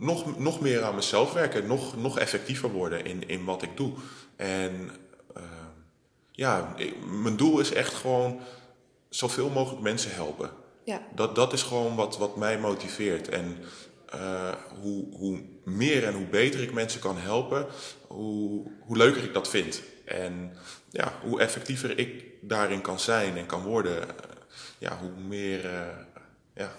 nog, 0.00 0.38
nog 0.38 0.60
meer 0.60 0.82
aan 0.82 0.94
mezelf 0.94 1.32
werken, 1.32 1.66
nog, 1.66 1.96
nog 1.96 2.18
effectiever 2.18 2.70
worden 2.70 3.04
in, 3.04 3.28
in 3.28 3.44
wat 3.44 3.62
ik 3.62 3.76
doe. 3.76 3.92
En 4.36 4.90
uh, 5.36 5.42
ja, 6.32 6.72
ik, 6.76 6.94
mijn 7.06 7.36
doel 7.36 7.60
is 7.60 7.72
echt 7.72 7.94
gewoon 7.94 8.40
zoveel 9.08 9.48
mogelijk 9.48 9.82
mensen 9.82 10.14
helpen. 10.14 10.50
Ja. 10.84 11.02
Dat, 11.14 11.34
dat 11.34 11.52
is 11.52 11.62
gewoon 11.62 11.96
wat, 11.96 12.18
wat 12.18 12.36
mij 12.36 12.58
motiveert. 12.58 13.28
En 13.28 13.56
uh, 14.14 14.54
hoe, 14.80 15.16
hoe 15.16 15.40
meer 15.64 16.04
en 16.04 16.14
hoe 16.14 16.26
beter 16.26 16.62
ik 16.62 16.72
mensen 16.72 17.00
kan 17.00 17.16
helpen, 17.16 17.66
hoe, 18.06 18.70
hoe 18.80 18.96
leuker 18.96 19.22
ik 19.22 19.34
dat 19.34 19.48
vind. 19.48 19.82
En 20.04 20.52
ja, 20.90 21.12
hoe 21.22 21.40
effectiever 21.40 21.98
ik 21.98 22.24
daarin 22.40 22.80
kan 22.80 23.00
zijn 23.00 23.36
en 23.36 23.46
kan 23.46 23.62
worden, 23.62 24.06
ja, 24.78 24.98
hoe 24.98 25.24
meer, 25.26 25.64
uh, 25.64 25.86
ja, 26.54 26.72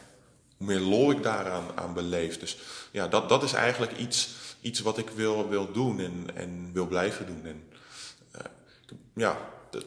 hoe 0.60 0.68
meer 0.68 0.80
lol 0.80 1.12
ik 1.12 1.24
daaraan 1.24 1.66
aan 1.76 1.94
beleef. 1.94 2.40
Dus 2.40 2.58
ja, 2.92 3.08
dat, 3.08 3.30
dat 3.30 3.44
is 3.44 3.54
eigenlijk 3.54 3.98
iets, 3.98 4.30
iets 4.62 4.80
wat 4.80 4.98
ik 4.98 5.10
wil, 5.10 5.50
wil 5.50 5.72
doen 5.72 6.00
en, 6.00 6.26
en 6.34 6.70
wil 6.74 6.88
blijven 6.88 7.26
doen. 7.26 7.46
En 7.46 7.64
uh, 8.36 8.42
ja, 9.16 9.38
de, 9.72 9.82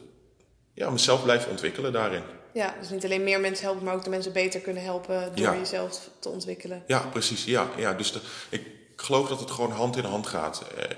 ja, 0.73 0.89
mezelf 0.89 1.23
blijven 1.23 1.51
ontwikkelen 1.51 1.93
daarin. 1.93 2.23
Ja, 2.53 2.75
dus 2.79 2.89
niet 2.89 3.03
alleen 3.03 3.23
meer 3.23 3.39
mensen 3.39 3.65
helpen, 3.65 3.83
maar 3.83 3.93
ook 3.95 4.03
de 4.03 4.09
mensen 4.09 4.33
beter 4.33 4.59
kunnen 4.59 4.83
helpen 4.83 5.35
door 5.35 5.45
Ja. 5.45 5.55
jezelf 5.55 6.09
te 6.19 6.29
ontwikkelen. 6.29 6.83
Ja, 6.87 6.99
precies. 6.99 7.43
Ja, 7.43 7.69
ja. 7.77 7.93
Dus 7.93 8.11
de, 8.11 8.19
ik 8.49 8.65
geloof 8.95 9.27
dat 9.27 9.39
het 9.39 9.51
gewoon 9.51 9.71
hand 9.71 9.97
in 9.97 10.03
hand 10.03 10.27
gaat. 10.27 10.63
Eh, 10.77 10.83
eh, 10.83 10.91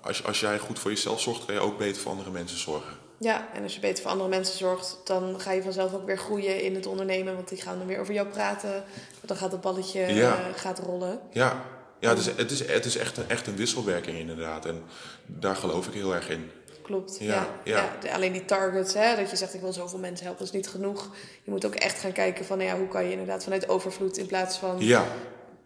als, 0.00 0.24
als 0.24 0.40
jij 0.40 0.58
goed 0.58 0.78
voor 0.78 0.90
jezelf 0.90 1.20
zorgt, 1.20 1.44
kan 1.44 1.54
je 1.54 1.60
ook 1.60 1.78
beter 1.78 2.02
voor 2.02 2.10
andere 2.10 2.30
mensen 2.30 2.58
zorgen. 2.58 2.96
Ja, 3.18 3.48
en 3.54 3.62
als 3.62 3.74
je 3.74 3.80
beter 3.80 4.02
voor 4.02 4.10
andere 4.12 4.28
mensen 4.28 4.56
zorgt, 4.58 4.96
dan 5.04 5.40
ga 5.40 5.52
je 5.52 5.62
vanzelf 5.62 5.94
ook 5.94 6.06
weer 6.06 6.18
groeien 6.18 6.60
in 6.62 6.74
het 6.74 6.86
ondernemen. 6.86 7.34
Want 7.34 7.48
die 7.48 7.60
gaan 7.60 7.78
dan 7.78 7.86
weer 7.86 8.00
over 8.00 8.14
jou 8.14 8.26
praten. 8.28 8.84
Dan 9.20 9.36
gaat 9.36 9.52
het 9.52 9.60
balletje 9.60 10.00
Ja. 10.00 10.36
eh, 10.36 10.44
gaat 10.56 10.78
rollen. 10.78 11.20
Ja, 11.30 11.62
ja 12.00 12.08
het 12.08 12.18
is, 12.18 12.26
het 12.26 12.50
is, 12.50 12.66
het 12.66 12.84
is 12.84 12.96
echt, 12.96 13.16
een, 13.16 13.28
echt 13.28 13.46
een 13.46 13.56
wisselwerking 13.56 14.18
inderdaad. 14.18 14.66
En 14.66 14.82
daar 15.26 15.56
geloof 15.56 15.86
ik 15.86 15.94
heel 15.94 16.14
erg 16.14 16.28
in. 16.30 16.50
Klopt. 16.82 17.16
Ja, 17.20 17.26
Ja, 17.34 17.46
ja. 17.64 17.76
ja. 17.76 17.92
de- 18.00 18.12
alleen 18.14 18.32
die 18.32 18.44
targets, 18.44 18.94
hè, 18.94 19.16
dat 19.16 19.30
je 19.30 19.36
zegt 19.36 19.54
ik 19.54 19.60
wil 19.60 19.72
zoveel 19.72 19.98
mensen 19.98 20.26
helpen, 20.26 20.44
is 20.44 20.50
niet 20.50 20.68
genoeg. 20.68 21.08
Je 21.42 21.50
moet 21.50 21.66
ook 21.66 21.74
echt 21.74 21.98
gaan 21.98 22.12
kijken 22.12 22.44
van 22.44 22.58
nou 22.58 22.70
ja, 22.70 22.76
hoe 22.76 22.88
kan 22.88 23.04
je 23.04 23.10
inderdaad 23.10 23.42
vanuit 23.44 23.68
overvloed 23.68 24.16
in 24.16 24.26
plaats 24.26 24.56
van 24.56 24.76
Ja, 24.78 25.04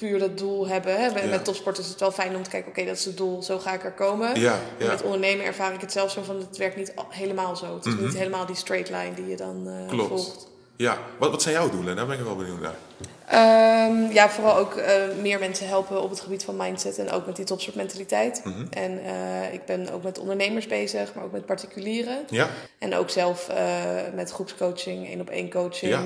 puur 0.01 0.19
dat 0.19 0.39
doel 0.39 0.69
hebben. 0.69 1.01
Hè. 1.01 1.11
Met, 1.13 1.23
Ja. 1.23 1.29
met 1.29 1.45
topsport 1.45 1.79
is 1.79 1.87
het 1.89 2.01
wel 2.01 2.11
fijn 2.13 2.37
om 2.37 2.43
te 2.43 2.51
kijken, 2.51 2.71
oké, 2.71 2.85
dat 2.85 2.97
is 2.97 3.05
het 3.05 3.17
doel, 3.17 3.43
zo 3.43 3.59
ga 3.59 3.73
ik 3.75 3.85
er 3.85 3.93
komen. 3.93 4.41
ja, 4.41 4.59
ja. 4.79 4.87
met 4.87 5.03
ondernemen 5.03 5.45
ervaar 5.45 5.73
ik 5.75 5.81
het 5.81 5.93
zelf 5.93 6.11
zo 6.11 6.23
van, 6.23 6.37
het 6.37 6.57
werkt 6.57 6.77
niet 6.77 6.93
al- 6.95 7.07
helemaal 7.11 7.57
zo. 7.57 7.75
Het 7.75 7.87
is 7.87 7.95
Mhm. 7.95 8.05
niet 8.05 8.17
helemaal 8.17 8.47
die 8.47 8.57
straight 8.57 8.91
line 8.91 9.15
die 9.15 9.27
je 9.27 9.37
dan 9.37 9.69
eh, 9.69 9.89
Klopt. 9.89 10.09
volgt. 10.09 10.47
ja. 10.77 10.99
Wat, 11.19 11.31
wat 11.31 11.43
zijn 11.43 11.55
jouw 11.55 11.71
doelen? 11.71 11.97
Daar 11.97 12.07
ben 12.07 12.19
ik 12.19 12.25
wel 12.25 12.37
benieuwd 12.37 12.61
naar. 12.61 12.75
Ehm, 13.27 14.13
ja, 14.13 14.31
vooral 14.31 14.57
ook 14.57 14.75
eh, 14.75 14.95
meer 15.21 15.39
mensen 15.39 15.67
helpen 15.69 16.03
op 16.03 16.11
het 16.11 16.21
gebied 16.21 16.45
van 16.45 16.57
mindset 16.57 16.99
en 16.99 17.11
ook 17.11 17.27
met 17.27 17.37
die 17.37 17.45
topsportmentaliteit. 17.45 18.41
Mhm. 18.45 18.67
En 18.71 19.05
eh, 19.05 19.53
ik 19.53 19.65
ben 19.65 19.93
ook 19.93 20.03
met 20.03 20.19
ondernemers 20.19 20.67
bezig, 20.67 21.15
maar 21.15 21.25
ook 21.25 21.33
met 21.33 21.47
particulieren. 21.47 22.19
Ja, 22.31 22.49
En 22.79 22.95
ook 22.95 23.11
zelf 23.11 23.49
met 24.15 24.31
groepscoaching, 24.31 25.07
één 25.09 25.21
op 25.21 25.29
één 25.31 25.51
coaching. 25.51 25.97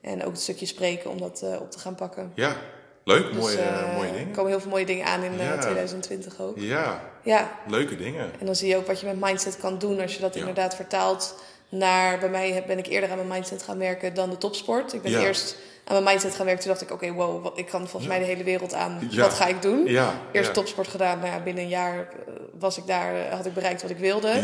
En 0.00 0.24
ook 0.24 0.32
het 0.32 0.40
stukje 0.40 0.66
spreken 0.66 1.10
om 1.10 1.18
dat 1.20 1.44
op 1.60 1.70
te 1.70 1.78
gaan 1.78 1.94
pakken. 1.94 2.32
ja. 2.34 2.56
Leuk, 3.04 3.32
mooie, 3.34 3.56
dus, 3.56 3.64
eh, 3.64 3.94
mooie 3.96 4.08
Er 4.08 4.14
dingen. 4.14 4.32
komen 4.32 4.50
heel 4.50 4.60
veel 4.60 4.70
mooie 4.70 4.86
dingen 4.86 5.06
aan 5.06 5.22
in 5.22 5.38
eh, 5.40 5.46
Ja. 5.46 5.58
2020 5.58 6.40
ook. 6.40 6.58
Ja, 6.58 7.00
Ja, 7.22 7.50
leuke 7.68 7.96
dingen. 7.96 8.30
en 8.40 8.46
dan 8.46 8.54
zie 8.56 8.68
je 8.68 8.76
ook 8.76 8.86
wat 8.86 9.00
je 9.00 9.06
met 9.06 9.20
mindset 9.20 9.56
kan 9.58 9.78
doen 9.78 10.00
als 10.00 10.14
je 10.14 10.20
dat 10.20 10.34
Ja. 10.34 10.40
inderdaad 10.40 10.74
vertaalt 10.74 11.34
naar... 11.68 12.18
Bij 12.18 12.28
mij 12.28 12.64
ben 12.66 12.78
ik 12.78 12.86
eerder 12.86 13.10
aan 13.10 13.16
mijn 13.16 13.28
mindset 13.28 13.62
gaan 13.62 13.78
werken 13.78 14.14
dan 14.14 14.30
de 14.30 14.38
topsport. 14.38 14.92
Ik 14.92 15.02
ben 15.02 15.20
eerst 15.20 15.56
aan 15.84 15.92
mijn 16.02 16.04
mindset 16.04 16.34
gaan 16.34 16.44
werken. 16.46 16.62
Toen 16.64 16.72
dacht 16.72 16.82
ik, 16.84 16.90
oké, 16.90 17.12
wow, 17.12 17.42
wat- 17.42 17.58
ik 17.58 17.66
kan 17.66 17.80
volgens 17.88 18.06
mij 18.06 18.18
de 18.18 18.24
hele 18.24 18.44
wereld 18.44 18.74
aan. 18.74 18.98
Wat 19.22 19.32
ga 19.34 19.46
ik 19.46 19.62
doen? 19.62 19.86
Eerst 20.32 20.48
topsport 20.54 20.88
gedaan. 20.88 21.18
Nou 21.18 21.30
ja, 21.32 21.40
binnen 21.42 21.62
een 21.62 21.68
jaar 21.68 21.96
eh, 21.98 22.32
was 22.58 22.78
ik 22.78 22.86
daar, 22.86 23.14
eh, 23.14 23.32
had 23.36 23.46
ik 23.46 23.54
bereikt 23.54 23.82
wat 23.82 23.90
ik 23.90 23.96
wilde. 23.98 24.40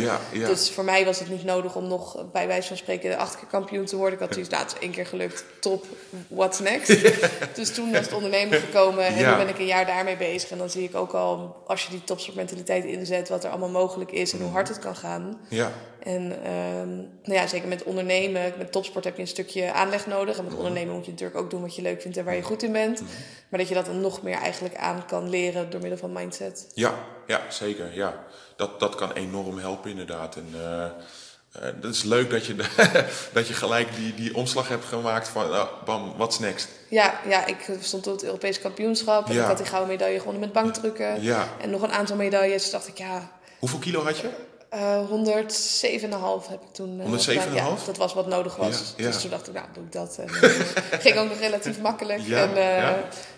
Dus 0.46 0.70
voor 0.70 0.84
mij 0.84 1.04
was 1.04 1.18
het 1.18 1.28
niet 1.28 1.44
nodig 1.44 1.74
om 1.76 1.86
nog 1.86 2.24
bij 2.32 2.46
wijze 2.46 2.68
van 2.68 2.76
spreken 2.76 3.18
acht 3.18 3.36
keer 3.38 3.46
kampioen 3.50 3.84
te 3.84 3.96
worden. 3.96 4.14
Ik 4.14 4.20
had 4.20 4.32
zoiets, 4.32 4.50
nou, 4.50 4.62
het 4.62 4.72
is 4.72 4.78
één 4.80 4.90
keer 4.90 5.06
gelukt, 5.06 5.44
top, 5.60 5.84
what's 6.28 6.58
next? 6.58 6.88
dus 7.56 7.74
toen 7.74 7.92
was 7.92 8.00
het 8.04 8.12
ondernemen 8.12 8.60
gekomen 8.60 9.04
en 9.04 9.14
nu 9.14 9.20
ben 9.36 9.48
ik 9.48 9.58
een 9.58 9.66
jaar 9.66 9.86
daarmee 9.86 10.16
bezig. 10.16 10.50
En 10.50 10.58
dan 10.58 10.70
zie 10.70 10.82
ik 10.84 10.94
ook 10.94 11.12
al, 11.12 11.62
als 11.66 11.82
je 11.84 11.90
die 11.90 12.04
topsportmentaliteit 12.04 12.84
inzet, 12.84 13.28
wat 13.28 13.44
er 13.44 13.50
allemaal 13.50 13.68
mogelijk 13.68 14.12
is 14.12 14.32
en 14.32 14.40
hoe 14.40 14.50
hard 14.50 14.68
het 14.68 14.78
kan 14.78 14.96
gaan. 14.96 15.38
Ja, 15.48 15.72
En 16.02 16.42
ehm, 16.44 16.96
nou 16.96 17.40
ja, 17.40 17.46
zeker 17.46 17.68
met 17.68 17.82
ondernemen, 17.82 18.52
met 18.58 18.72
topsport 18.72 19.04
heb 19.04 19.16
je 19.16 19.22
een 19.22 19.28
stukje 19.28 19.72
aanleg 19.72 20.06
nodig. 20.06 20.38
En 20.38 20.44
met 20.44 20.54
ondernemen 20.54 20.94
moet 20.94 21.04
je 21.04 21.10
natuurlijk 21.10 21.38
ook 21.38 21.50
doen 21.50 21.60
wat 21.60 21.76
je 21.76 21.82
leuk 21.82 22.00
vindt 22.02 22.16
en 22.16 22.24
waar 22.24 22.34
je 22.36 22.42
goed 22.42 22.62
in 22.62 22.72
bent. 22.72 23.02
Maar 23.48 23.58
dat 23.58 23.68
je 23.68 23.74
dat 23.74 23.86
dan 23.86 24.00
nog 24.00 24.22
meer 24.22 24.36
eigenlijk 24.38 24.76
aan 24.76 25.06
kan 25.06 25.28
leren 25.28 25.70
door 25.70 25.80
middel 25.80 25.98
van 25.98 26.12
mindset. 26.12 26.66
ja, 26.74 26.94
ja 27.26 27.40
zeker. 27.48 27.94
Ja. 27.94 28.24
Dat, 28.56 28.80
dat 28.80 28.94
kan 28.94 29.12
enorm 29.12 29.58
helpen 29.58 29.90
inderdaad. 29.90 30.36
En 30.36 30.48
uh, 30.54 30.60
uh, 30.60 31.68
dat 31.80 31.94
is 31.94 32.02
leuk 32.02 32.30
dat 32.30 32.46
je, 32.46 32.54
dat 33.32 33.48
je 33.48 33.54
gelijk 33.54 33.94
die, 33.96 34.14
die 34.14 34.34
omslag 34.34 34.68
hebt 34.68 34.84
gemaakt 34.84 35.28
van, 35.28 35.44
oh, 35.44 35.84
bam, 35.84 36.12
what's 36.16 36.38
next? 36.38 36.68
Ja, 36.88 37.20
ja, 37.28 37.46
ik 37.46 37.70
stond 37.80 38.06
op 38.06 38.12
het 38.12 38.24
Europese 38.24 38.60
kampioenschap. 38.60 39.28
En 39.28 39.34
Ja. 39.34 39.40
ik 39.40 39.46
had 39.46 39.56
die 39.56 39.66
gouden 39.66 39.90
medaille 39.90 40.18
gewonnen 40.18 40.40
met 40.40 40.52
bankdrukken. 40.52 41.22
Ja. 41.22 41.48
En 41.60 41.70
nog 41.70 41.82
een 41.82 41.92
aantal 41.92 42.16
medailles. 42.16 42.62
Dus 42.62 42.70
dacht 42.70 42.88
ik, 42.88 42.98
ja, 42.98 43.30
Hoeveel 43.58 43.78
kilo 43.78 44.04
had 44.04 44.18
je? 44.18 44.28
Eh 44.70 45.08
107,5 45.08 46.48
heb 46.48 46.60
ik 46.62 46.72
toen. 46.72 47.00
eh, 47.00 47.06
107,5? 47.06 47.42
gedaan. 47.42 47.54
Ja, 47.54 47.76
dat 47.86 47.96
was 47.96 48.14
wat 48.14 48.26
nodig 48.26 48.56
was. 48.56 48.94
Ja, 48.96 49.04
ja. 49.04 49.10
Dus 49.10 49.20
toen 49.20 49.30
dacht 49.30 49.48
ik, 49.48 49.54
nou, 49.54 49.66
doe 49.72 49.84
ik 49.84 49.92
dat. 49.92 50.18
En 50.18 50.28
eh, 50.28 50.98
ging 51.04 51.16
ook 51.18 51.28
nog 51.28 51.38
relatief 51.38 51.80
makkelijk. 51.80 52.20
Ja, 52.20 52.42
en 52.42 52.56
eh, 52.56 52.92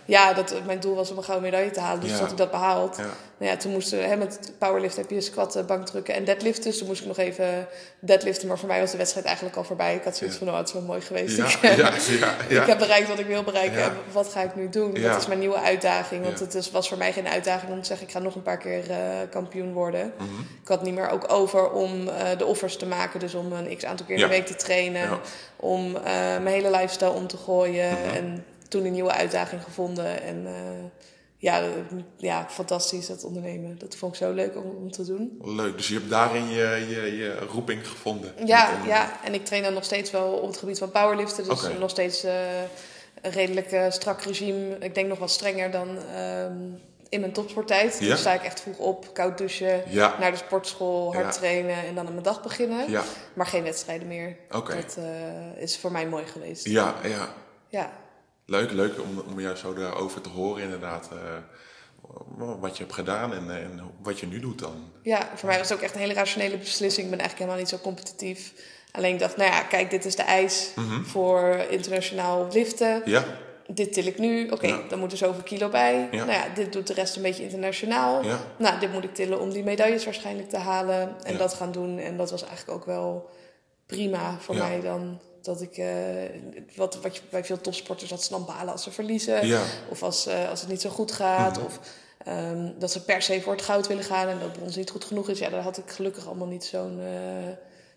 ja. 0.05 0.33
dat, 0.33 0.55
mijn 0.67 0.81
doel 0.81 0.95
was 0.95 1.11
om 1.11 1.17
een 1.17 1.25
gouden 1.25 1.51
medaille 1.51 1.71
te 1.71 1.81
halen. 1.81 2.01
Dus 2.01 2.09
Ja. 2.11 2.15
toen 2.15 2.25
had 2.25 2.33
ik 2.33 2.39
dat 2.39 2.51
behaald. 2.51 2.97
Ja. 2.97 3.07
Nou 3.39 3.55
ja, 3.55 3.61
toen 3.61 3.73
moesten 3.73 4.09
hè, 4.09 4.17
met 4.17 4.53
powerlift 4.59 4.97
heb 4.97 5.11
je 5.11 5.21
squatten, 5.21 5.67
bankdrukken 5.67 6.15
en 6.15 6.25
deadliften. 6.25 6.65
Dus 6.65 6.79
toen 6.79 6.87
moest 6.87 7.01
ik 7.01 7.07
nog 7.07 7.19
even 7.19 7.67
deadliften. 8.01 8.49
Maar 8.49 8.59
voor 8.59 8.69
mij 8.69 8.81
was 8.81 8.91
de 8.91 8.97
wedstrijd 8.97 9.27
eigenlijk 9.27 9.57
al 9.57 9.65
voorbij. 9.65 9.95
Ik 9.95 10.05
had 10.05 10.17
zoiets 10.17 10.39
Ja. 10.39 10.45
van, 10.45 10.53
oh, 10.53 10.59
het 10.59 10.69
is 10.69 10.75
wel 10.75 10.83
mooi 10.83 11.01
geweest. 11.01 11.37
Ja, 11.37 11.45
Ik, 11.47 11.77
ja. 12.49 12.61
ik 12.63 12.67
heb 12.67 12.79
bereikt 12.79 13.09
wat 13.09 13.19
ik 13.19 13.27
wil 13.27 13.43
bereiken. 13.43 13.83
En 13.83 13.93
wat 14.13 14.29
ga 14.29 14.41
ik 14.43 14.55
nu 14.55 14.69
doen? 14.69 14.95
Dat 14.95 15.21
is 15.21 15.27
mijn 15.27 15.39
nieuwe 15.39 15.61
uitdaging. 15.61 16.25
Want 16.25 16.41
het 16.41 16.55
is, 16.55 16.71
was 16.71 16.89
voor 16.89 16.99
mij 16.99 17.13
geen 17.13 17.29
uitdaging 17.29 17.73
om 17.73 17.81
te 17.81 17.87
zeggen... 17.87 18.07
ik 18.07 18.13
ga 18.13 18.19
nog 18.19 18.35
een 18.35 18.43
paar 18.43 18.59
keer 18.59 18.91
eh, 18.91 18.97
kampioen 19.31 19.73
worden. 19.73 20.13
Mhm. 20.17 20.41
Ik 20.63 20.69
had 20.69 20.83
niet 20.83 20.95
meer 20.95 21.11
ook 21.11 21.33
over 21.33 21.71
om 21.71 22.09
eh, 22.09 22.39
de 22.39 22.45
offers 22.47 22.77
te 22.77 22.87
maken. 22.87 23.21
Dus 23.21 23.35
om 23.35 23.53
een 23.53 23.77
x 23.77 23.85
aantal 23.85 24.07
keer 24.07 24.15
in 24.17 24.23
de 24.23 24.29
week 24.29 24.47
te 24.47 24.55
trainen. 24.57 25.19
Om 25.57 25.97
eh, 25.97 26.03
mijn 26.15 26.47
hele 26.47 26.71
lifestyle 26.71 27.11
om 27.11 27.27
te 27.27 27.37
gooien. 27.37 27.91
Mhm. 27.91 28.17
En 28.17 28.45
toen 28.73 28.85
een 28.85 28.93
nieuwe 28.93 29.13
uitdaging 29.13 29.63
gevonden. 29.63 30.23
En 30.23 30.47
eh, 30.47 30.53
ja, 31.37 31.63
ja, 32.17 32.47
fantastisch 32.51 33.07
dat 33.07 33.25
ondernemen. 33.25 33.79
Dat 33.79 33.97
vond 33.97 34.13
ik 34.13 34.19
zo 34.19 34.33
leuk 34.33 34.57
om, 34.57 34.71
om 34.77 34.91
te 34.91 35.05
doen. 35.05 35.39
Leuk, 35.45 35.77
dus 35.77 35.89
je 35.89 35.95
hebt 35.95 36.11
daarin 36.11 36.49
je, 36.49 36.87
je, 36.89 37.17
je 37.17 37.39
roeping 37.39 37.89
gevonden. 37.89 38.33
Ja, 38.45 38.71
ja, 38.87 39.25
en 39.25 39.35
ik 39.35 39.45
train 39.45 39.63
dan 39.63 39.73
nog 39.75 39.85
steeds 39.85 40.11
wel 40.11 40.33
op 40.33 40.47
het 40.47 40.57
gebied 40.57 40.79
van 40.79 40.91
powerliften. 40.91 41.49
Dus 41.49 41.69
nog 41.79 41.91
steeds 41.91 42.25
eh, 42.25 42.61
een 43.23 43.31
redelijk 43.31 43.93
strak 43.93 44.23
regime. 44.23 44.77
Ik 44.79 44.95
denk 44.95 45.09
nog 45.09 45.19
wat 45.19 45.31
strenger 45.31 45.71
dan 45.71 45.99
ehm, 46.15 46.57
in 47.09 47.21
mijn 47.21 47.33
topsporttijd. 47.33 47.97
Ja? 48.01 48.09
Dan 48.09 48.17
sta 48.19 48.33
ik 48.33 48.43
echt 48.43 48.61
vroeg 48.61 48.79
op, 48.79 49.15
koud 49.15 49.39
douchen, 49.39 49.83
Ja, 49.89 50.17
naar 50.19 50.31
de 50.31 50.37
sportschool, 50.37 51.13
hard 51.15 51.35
Ja. 51.35 51.41
trainen 51.41 51.77
en 51.87 51.95
dan 51.95 52.07
aan 52.07 52.13
mijn 52.13 52.25
dag 52.25 52.43
beginnen. 52.43 52.91
ja, 52.91 53.03
Maar 53.35 53.47
geen 53.47 53.63
wedstrijden 53.63 54.09
meer. 54.09 54.37
Dat 54.49 54.97
eh, 54.99 55.63
is 55.63 55.79
voor 55.79 55.93
mij 55.93 56.07
mooi 56.09 56.27
geweest. 56.27 56.67
Ja, 56.67 56.95
ja. 57.03 57.29
Ja. 57.69 57.93
Leuk, 58.47 58.71
leuk 58.73 59.01
om, 59.01 59.19
om 59.33 59.41
jou 59.41 59.57
zo 59.57 59.75
daarover 59.75 60.21
te 60.21 60.29
horen 60.29 60.63
inderdaad. 60.63 61.09
wat 62.37 62.77
je 62.77 62.83
hebt 62.83 62.95
gedaan 62.95 63.35
en, 63.35 63.51
en 63.51 63.81
wat 64.03 64.21
je 64.21 64.27
nu 64.27 64.41
doet 64.41 64.59
dan. 64.59 64.91
Ja, 65.03 65.29
voor 65.35 65.49
mij 65.49 65.59
was 65.59 65.69
het 65.69 65.79
ook 65.79 65.85
echt 65.85 65.95
een 65.95 66.01
hele 66.01 66.13
rationele 66.15 66.59
beslissing. 66.59 67.05
Ik 67.05 67.11
ben 67.11 67.21
eigenlijk 67.21 67.39
helemaal 67.39 67.59
niet 67.59 67.69
zo 67.69 67.79
competitief. 67.89 68.53
Alleen 68.93 69.13
ik 69.15 69.19
dacht, 69.21 69.37
nou 69.37 69.51
ja, 69.51 69.63
kijk, 69.63 69.91
dit 69.91 70.05
is 70.05 70.17
de 70.17 70.23
eis 70.23 70.73
Mhm. 70.77 71.03
voor 71.05 71.65
internationaal 71.71 72.49
liften. 72.53 73.03
Ja, 73.05 73.25
Dit 73.67 73.93
til 73.93 74.07
ik 74.07 74.19
nu. 74.19 74.49
Oké, 74.51 74.67
Ja. 74.67 74.81
dan 74.89 74.99
moet 74.99 75.13
er 75.13 75.19
zoveel 75.19 75.43
kilo 75.43 75.69
bij. 75.69 76.09
Ja. 76.11 76.25
Nou 76.25 76.31
ja, 76.39 76.49
dit 76.55 76.73
doet 76.73 76.87
de 76.87 76.93
rest 76.95 77.17
een 77.17 77.23
beetje 77.23 77.43
internationaal. 77.43 78.25
ja, 78.25 78.39
Nou, 78.59 78.79
dit 78.81 78.93
moet 78.93 79.05
ik 79.05 79.15
tillen 79.15 79.41
om 79.41 79.51
die 79.51 79.63
medailles 79.63 80.05
waarschijnlijk 80.05 80.49
te 80.49 80.57
halen. 80.57 81.17
En 81.25 81.37
dat 81.37 81.55
gaan 81.55 81.73
doen. 81.73 81.99
En 81.99 82.17
dat 82.17 82.31
was 82.31 82.45
eigenlijk 82.45 82.79
ook 82.79 82.87
wel 82.87 83.31
prima 83.87 84.37
voor 84.39 84.57
mij 84.57 84.81
dan. 84.81 85.21
Dat 85.43 85.61
ik, 85.61 85.77
eh, 85.77 85.87
wat, 86.77 86.99
wat 87.03 87.17
je 87.17 87.23
bij 87.31 87.45
veel 87.45 87.61
topsporters, 87.61 88.11
dat 88.11 88.23
ze 88.25 88.31
dan 88.31 88.45
balen 88.45 88.73
als 88.73 88.83
ze 88.83 88.91
verliezen. 88.91 89.47
ja, 89.47 89.63
Of 89.89 90.03
als, 90.03 90.27
eh, 90.27 90.49
als 90.49 90.61
het 90.61 90.71
niet 90.71 90.81
zo 90.81 90.91
goed 90.91 91.13
gaat. 91.13 91.57
Mhm. 91.57 91.67
Of 91.67 91.81
ehm, 92.25 92.71
dat 92.79 92.93
ze 92.93 93.05
per 93.05 93.23
se 93.23 93.41
voor 93.41 93.53
het 93.53 93.63
goud 93.63 93.87
willen 93.87 94.05
gaan 94.05 94.29
en 94.29 94.39
dat 94.41 94.53
brons 94.53 94.77
niet 94.77 94.91
goed 94.91 95.05
genoeg 95.05 95.29
is. 95.29 95.39
Ja, 95.39 95.49
daar 95.49 95.63
had 95.63 95.79
ik 95.79 95.91
gelukkig 95.91 96.27
allemaal 96.27 96.47
niet 96.47 96.65
zo'n 96.65 97.01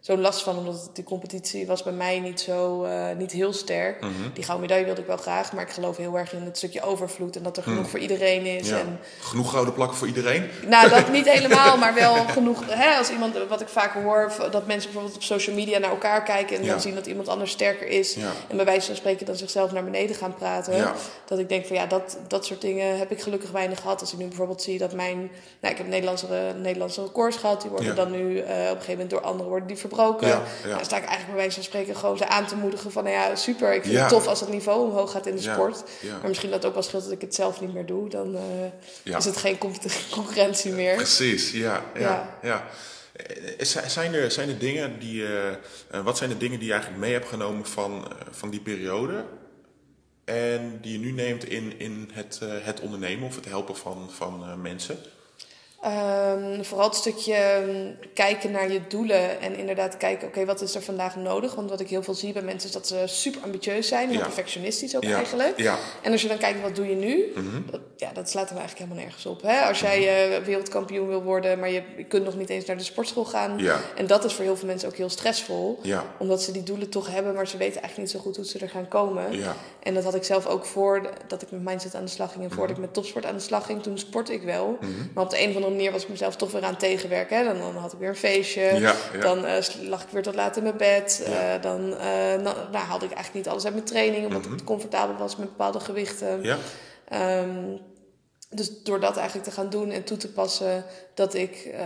zo'n 0.05 0.21
last 0.21 0.41
van. 0.43 0.57
Omdat 0.57 0.89
die 0.93 1.03
competitie 1.03 1.67
was 1.67 1.83
bij 1.83 1.93
mij 1.93 2.19
niet, 2.19 2.41
zo, 2.41 2.83
eh, 2.83 3.05
niet 3.17 3.31
heel 3.31 3.53
sterk. 3.53 4.01
mhm. 4.01 4.11
Die 4.33 4.43
gouden 4.43 4.61
medaille 4.67 4.85
wilde 4.85 5.01
ik 5.01 5.07
wel 5.07 5.17
graag. 5.17 5.53
Maar 5.53 5.63
ik 5.63 5.69
geloof 5.69 5.97
heel 5.97 6.17
erg 6.17 6.33
in 6.33 6.41
het 6.41 6.57
stukje 6.57 6.81
overvloed. 6.81 7.35
En 7.35 7.43
dat 7.43 7.57
er 7.57 7.63
genoeg 7.63 7.89
voor 7.89 7.99
iedereen 7.99 8.45
is. 8.45 8.69
ja. 8.69 8.77
En, 8.79 8.99
Genoeg 9.19 9.51
gouden 9.51 9.73
plakken 9.73 9.97
voor 9.97 10.07
iedereen? 10.07 10.49
nou, 10.67 10.89
dat 10.89 11.11
niet 11.11 11.29
helemaal, 11.35 11.77
maar 11.77 11.93
wel 11.93 12.15
genoeg. 12.15 12.63
Hè, 12.69 12.97
als 12.97 13.09
iemand, 13.09 13.37
wat 13.49 13.61
ik 13.61 13.67
vaak 13.67 13.93
hoor, 13.93 14.31
dat 14.51 14.65
mensen 14.67 14.83
bijvoorbeeld 14.91 15.15
op 15.15 15.23
social 15.23 15.55
media 15.55 15.77
naar 15.79 15.89
elkaar 15.89 16.23
kijken 16.23 16.57
en 16.57 16.63
Ja. 16.63 16.69
dan 16.71 16.81
zien 16.81 16.95
dat 16.95 17.05
iemand 17.05 17.27
anders 17.27 17.51
sterker 17.51 17.87
is. 17.87 18.13
Ja, 18.13 18.31
En 18.47 18.55
bij 18.55 18.65
wijze 18.65 18.85
van 18.87 18.95
spreken 18.95 19.25
dan 19.25 19.35
zichzelf 19.35 19.71
naar 19.71 19.83
beneden 19.83 20.15
gaan 20.15 20.33
praten. 20.35 20.93
Dat 21.25 21.39
ik 21.39 21.49
denk 21.49 21.65
van 21.65 21.75
ja, 21.75 21.85
dat, 21.85 22.17
dat 22.27 22.45
soort 22.45 22.61
dingen 22.61 22.97
heb 22.97 23.11
ik 23.11 23.21
gelukkig 23.21 23.51
weinig 23.51 23.81
gehad. 23.81 24.01
Als 24.01 24.13
ik 24.13 24.19
nu 24.19 24.27
bijvoorbeeld 24.27 24.61
zie 24.61 24.77
dat 24.77 24.93
mijn... 24.93 25.17
Nou, 25.61 25.73
ik 25.73 25.77
heb 25.77 25.87
Nederlandse, 25.87 26.27
Nederlandse 26.61 27.01
records 27.01 27.37
gehad. 27.37 27.61
Die 27.61 27.69
worden 27.71 27.95
dan 27.95 28.11
nu 28.11 28.37
eh, 28.39 28.53
op 28.53 28.59
een 28.59 28.67
gegeven 28.67 28.91
moment 28.91 29.09
door 29.09 29.21
anderen 29.21 29.47
worden 29.47 29.67
die 29.67 29.77
verbroken. 29.77 29.93
Ja, 30.21 30.27
Nou, 30.27 30.43
ja. 30.77 30.83
sta 30.83 30.95
ik 30.97 31.03
eigenlijk 31.03 31.25
bij 31.25 31.35
wijze 31.35 31.53
van 31.55 31.63
spreken 31.63 31.95
gewoon 31.95 32.17
ze 32.17 32.27
aan 32.27 32.45
te 32.47 32.55
moedigen 32.55 32.91
van... 32.91 33.03
Nou 33.03 33.15
ja, 33.15 33.35
super. 33.35 33.73
Ik 33.73 33.81
vind 33.83 33.93
het 33.99 34.09
tof 34.09 34.27
als 34.27 34.39
het 34.39 34.49
niveau 34.49 34.87
omhoog 34.89 35.11
gaat 35.11 35.25
in 35.25 35.35
de 35.35 35.41
sport. 35.41 35.83
Maar 36.19 36.27
misschien 36.27 36.49
dat 36.49 36.65
ook 36.65 36.73
wel 36.73 36.83
scheelt 36.83 37.03
dat 37.03 37.11
ik 37.11 37.21
het 37.21 37.35
zelf 37.35 37.61
niet 37.61 37.73
meer 37.73 37.85
doe. 37.85 38.09
Dan 38.09 38.35
eh, 38.35 39.13
is 39.17 39.25
het 39.25 39.37
geen 39.37 39.57
concurrentie 40.11 40.71
meer. 40.71 40.95
Precies, 40.95 41.51
ja. 41.51 41.83
ja, 41.99 42.37
Ja. 42.41 42.67
Eh, 43.15 43.65
zi- 43.65 43.79
Zijn 43.89 44.13
er, 44.13 44.31
zijn 44.31 44.49
er 44.49 44.57
dingen 44.59 44.99
die, 44.99 45.25
eh, 45.25 45.47
eh, 45.49 45.55
wat 46.03 46.17
zijn 46.17 46.29
de 46.29 46.37
dingen 46.37 46.57
die 46.59 46.67
je 46.67 46.73
eigenlijk 46.73 47.03
mee 47.03 47.13
hebt 47.13 47.27
genomen 47.27 47.65
van, 47.65 48.03
eh, 48.11 48.27
van 48.31 48.49
die 48.49 48.59
periode? 48.59 49.25
En 50.25 50.77
die 50.81 50.91
je 50.91 50.99
nu 50.99 51.11
neemt 51.11 51.43
in, 51.49 51.79
in 51.79 52.09
het, 52.13 52.39
eh, 52.41 52.49
het 52.61 52.79
ondernemen 52.79 53.27
of 53.27 53.35
het 53.35 53.45
helpen 53.45 53.75
van, 53.77 54.09
van 54.11 54.43
eh, 54.43 54.53
mensen? 54.55 54.97
Ehm, 55.81 56.63
vooral 56.63 56.87
het 56.87 56.95
stukje 56.95 57.33
ehm, 57.33 57.91
kijken 58.13 58.51
naar 58.51 58.71
je 58.71 58.81
doelen 58.87 59.41
en 59.41 59.55
inderdaad 59.57 59.97
kijken, 59.97 60.27
oké, 60.27 60.45
wat 60.45 60.61
is 60.61 60.75
er 60.75 60.81
vandaag 60.81 61.15
nodig? 61.15 61.55
Want 61.55 61.69
wat 61.69 61.79
ik 61.79 61.89
heel 61.89 62.03
veel 62.03 62.13
zie 62.13 62.33
bij 62.33 62.41
mensen 62.41 62.67
is 62.67 62.73
dat 62.75 62.87
ze 62.87 63.03
super 63.05 63.41
ambitieus 63.43 63.87
zijn, 63.87 64.09
heel 64.09 64.17
Ja. 64.17 64.23
perfectionistisch 64.23 64.95
ook 64.95 65.03
ja. 65.03 65.15
eigenlijk. 65.17 65.59
Ja. 65.59 65.77
En 66.01 66.11
als 66.11 66.21
je 66.21 66.27
dan 66.27 66.37
kijkt, 66.37 66.61
wat 66.61 66.75
doe 66.75 66.89
je 66.89 66.95
nu? 66.95 67.31
Mhm. 67.35 67.61
Dat, 67.71 67.81
ja, 67.95 68.11
dat 68.13 68.29
slaat 68.29 68.49
er 68.49 68.57
eigenlijk 68.57 68.79
helemaal 68.79 69.03
nergens 69.03 69.25
op. 69.25 69.41
Hè? 69.41 69.61
Als 69.61 69.79
jij 69.79 70.27
eh, 70.37 70.43
wereldkampioen 70.43 71.07
wil 71.07 71.23
worden, 71.23 71.59
maar 71.59 71.69
je, 71.69 71.81
je 71.97 72.03
kunt 72.03 72.25
nog 72.25 72.37
niet 72.37 72.49
eens 72.49 72.65
naar 72.65 72.77
de 72.77 72.83
sportschool 72.83 73.25
gaan. 73.25 73.59
En 73.95 74.07
dat 74.07 74.23
is 74.23 74.33
voor 74.33 74.43
heel 74.43 74.57
veel 74.57 74.67
mensen 74.67 74.89
ook 74.89 74.95
heel 74.95 75.09
stressvol. 75.09 75.79
Omdat 76.17 76.41
ze 76.43 76.51
die 76.51 76.63
doelen 76.63 76.89
toch 76.89 77.07
hebben, 77.11 77.33
maar 77.33 77.47
ze 77.47 77.57
weten 77.57 77.81
eigenlijk 77.81 77.97
niet 77.97 78.21
zo 78.21 78.27
goed 78.27 78.35
hoe 78.35 78.45
ze 78.45 78.59
er 78.59 78.69
gaan 78.69 78.87
komen. 78.87 79.25
En 79.83 79.93
dat 79.93 80.03
had 80.03 80.15
ik 80.15 80.23
zelf 80.23 80.45
ook 80.45 80.65
voor 80.65 81.09
dat 81.27 81.41
ik 81.41 81.51
met 81.51 81.63
mindset 81.63 81.95
aan 81.95 82.05
de 82.05 82.11
slag 82.11 82.31
ging 82.31 82.43
en 82.43 82.51
voordat 82.51 82.75
ik 82.75 82.81
met 82.81 82.93
topsport 82.93 83.25
aan 83.25 83.35
de 83.35 83.39
slag 83.41 83.65
ging. 83.65 83.83
Toen 83.83 83.97
sportte 83.97 84.33
ik 84.33 84.41
wel. 84.43 84.77
Mhm. 84.81 84.91
Maar 85.13 85.23
op 85.23 85.29
de 85.29 85.41
een 85.41 85.49
of 85.49 85.55
andere 85.55 85.64
manier 85.69 85.91
was 85.91 86.03
ik 86.03 86.09
mezelf 86.09 86.35
toch 86.35 86.51
weer 86.51 86.63
aan 86.63 86.69
het 86.69 86.79
tegenwerken. 86.79 87.37
Hè. 87.37 87.43
Dan, 87.43 87.57
dan 87.59 87.75
had 87.75 87.93
ik 87.93 87.99
weer 87.99 88.09
een 88.09 88.15
feestje. 88.15 88.61
Ja, 88.61 88.93
ja. 89.13 89.19
Dan 89.19 89.45
eh, 89.45 89.63
lag 89.81 90.01
ik 90.03 90.09
weer 90.11 90.23
tot 90.23 90.35
laat 90.35 90.57
in 90.57 90.63
mijn 90.63 90.77
bed. 90.77 91.23
Ja. 91.27 91.53
Eh, 91.55 91.61
dan 91.61 91.89
nou, 91.89 92.39
nou, 92.71 92.85
haalde 92.85 93.05
ik 93.05 93.11
eigenlijk 93.11 93.33
niet 93.33 93.47
alles 93.47 93.65
uit 93.65 93.73
mijn 93.73 93.85
training, 93.85 94.25
omdat 94.25 94.45
Mhm. 94.45 94.53
ik 94.53 94.63
comfortabel 94.63 95.15
was 95.17 95.35
met 95.35 95.47
bepaalde 95.47 95.79
gewichten. 95.79 96.43
Ja. 96.43 96.57
Ehm, 97.09 97.49
dus 98.55 98.83
door 98.83 98.99
dat 98.99 99.17
eigenlijk 99.17 99.47
te 99.47 99.53
gaan 99.53 99.69
doen 99.69 99.91
en 99.91 100.03
toe 100.03 100.17
te 100.17 100.31
passen, 100.31 100.83
dat 101.13 101.33
ik 101.33 101.55
eh, 101.55 101.85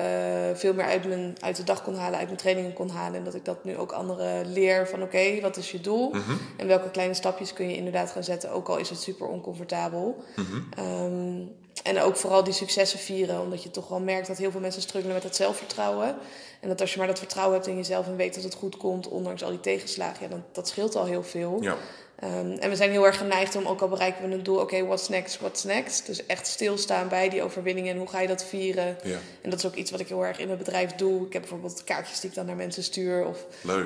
veel 0.53 0.73
meer 0.73 0.85
uit, 0.85 1.07
mijn, 1.07 1.37
uit 1.39 1.55
de 1.55 1.63
dag 1.63 1.83
kon 1.83 1.95
halen, 1.95 2.17
uit 2.17 2.27
mijn 2.27 2.39
trainingen 2.39 2.73
kon 2.73 2.89
halen. 2.89 3.17
En 3.17 3.23
dat 3.23 3.35
ik 3.35 3.45
dat 3.45 3.63
nu 3.63 3.77
ook 3.77 3.91
anderen 3.91 4.53
leer 4.53 4.87
van 4.87 5.03
oké, 5.03 5.41
wat 5.41 5.57
is 5.57 5.71
je 5.71 5.81
doel? 5.81 6.09
Mhm. 6.09 6.31
En 6.57 6.67
welke 6.67 6.91
kleine 6.91 7.13
stapjes 7.13 7.53
kun 7.53 7.69
je 7.69 7.75
inderdaad 7.75 8.11
gaan 8.11 8.23
zetten, 8.23 8.51
ook 8.51 8.67
al 8.67 8.77
is 8.77 8.89
het 8.89 9.01
super 9.01 9.27
oncomfortabel. 9.27 10.23
Mhm. 10.35 10.61
Ehm, 10.75 11.41
en 11.83 12.01
ook 12.01 12.15
vooral 12.15 12.43
die 12.43 12.53
successen 12.53 12.99
vieren, 12.99 13.41
omdat 13.41 13.63
je 13.63 13.71
toch 13.71 13.87
wel 13.87 13.99
merkt 13.99 14.27
dat 14.27 14.37
heel 14.37 14.51
veel 14.51 14.59
mensen 14.59 14.81
struggelen 14.81 15.15
met 15.15 15.23
het 15.23 15.35
zelfvertrouwen. 15.35 16.15
En 16.59 16.67
dat 16.67 16.81
als 16.81 16.91
je 16.91 16.97
maar 16.97 17.07
dat 17.07 17.19
vertrouwen 17.19 17.55
hebt 17.55 17.67
in 17.67 17.75
jezelf 17.75 18.07
en 18.07 18.15
weet 18.15 18.35
dat 18.35 18.43
het 18.43 18.53
goed 18.53 18.77
komt, 18.77 19.07
ondanks 19.07 19.43
al 19.43 19.49
die 19.49 19.59
tegenslagen, 19.59 20.23
ja, 20.23 20.29
dan, 20.29 20.43
dat 20.51 20.67
scheelt 20.67 20.95
al 20.95 21.05
heel 21.05 21.23
veel. 21.23 21.57
Ja. 21.61 21.75
Ehm, 22.19 22.51
en 22.51 22.69
we 22.69 22.75
zijn 22.75 22.91
heel 22.91 23.05
erg 23.05 23.17
geneigd 23.17 23.55
om, 23.55 23.65
ook 23.65 23.81
al 23.81 23.87
bereiken 23.87 24.29
we 24.29 24.35
een 24.35 24.43
doel, 24.43 24.59
oké, 24.59 24.85
what's 24.85 25.09
next, 25.09 25.39
what's 25.39 25.63
next? 25.63 26.05
Dus 26.05 26.25
echt 26.25 26.47
stilstaan 26.47 27.07
bij 27.07 27.29
die 27.29 27.43
overwinningen 27.43 27.91
en 27.93 27.97
hoe 27.99 28.07
ga 28.07 28.19
je 28.19 28.27
dat 28.27 28.43
vieren? 28.45 28.97
Ja. 29.03 29.17
En 29.41 29.49
dat 29.49 29.59
is 29.59 29.65
ook 29.65 29.75
iets 29.75 29.91
wat 29.91 29.99
ik 29.99 30.07
heel 30.07 30.25
erg 30.25 30.39
in 30.39 30.45
mijn 30.47 30.57
bedrijf 30.59 30.91
doe. 30.95 31.25
Ik 31.25 31.33
heb 31.33 31.41
bijvoorbeeld 31.41 31.83
kaartjes 31.83 32.19
die 32.19 32.29
ik 32.29 32.35
dan 32.35 32.45
naar 32.45 32.55
mensen 32.55 32.83
stuur, 32.83 33.25
of 33.25 33.45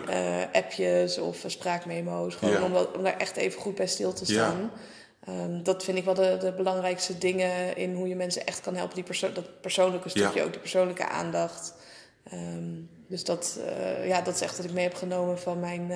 eh, 0.10 0.42
appjes 0.54 1.18
of 1.18 1.44
eh, 1.44 1.50
spraakmemo's. 1.50 2.36
Gewoon 2.36 2.54
Ja. 2.54 2.64
om, 2.64 2.74
dat- 2.74 2.98
om 2.98 3.04
daar 3.04 3.18
echt 3.18 3.36
even 3.38 3.62
goed 3.62 3.76
bij 3.76 3.88
stil 3.88 4.14
te 4.14 4.26
staan. 4.26 4.72
Ehm, 5.26 5.64
dat 5.64 5.84
vind 5.84 5.98
ik 5.98 6.04
wel 6.06 6.14
de, 6.14 6.38
de 6.40 6.52
belangrijkste 6.54 7.18
dingen 7.18 7.78
in 7.78 7.94
hoe 7.94 8.08
je 8.08 8.16
mensen 8.16 8.46
echt 8.46 8.62
kan 8.62 8.76
helpen. 8.76 8.96
Die 8.96 9.04
perso 9.04 9.32
dat 9.32 9.62
persoonlijke 9.62 10.10
stukje, 10.10 10.44
ook 10.44 10.52
die 10.52 10.60
persoonlijke 10.62 11.08
aandacht. 11.08 11.74
Ehm, 12.30 12.72
dus 13.08 13.24
dat, 13.24 13.60
eh, 13.68 14.08
ja, 14.08 14.22
dat 14.22 14.36
is 14.36 14.42
echt 14.42 14.58
wat 14.58 14.66
ik 14.66 14.72
mee 14.72 14.84
heb 14.84 14.96
genomen 14.96 15.40
van 15.40 15.60
mijn 15.60 15.92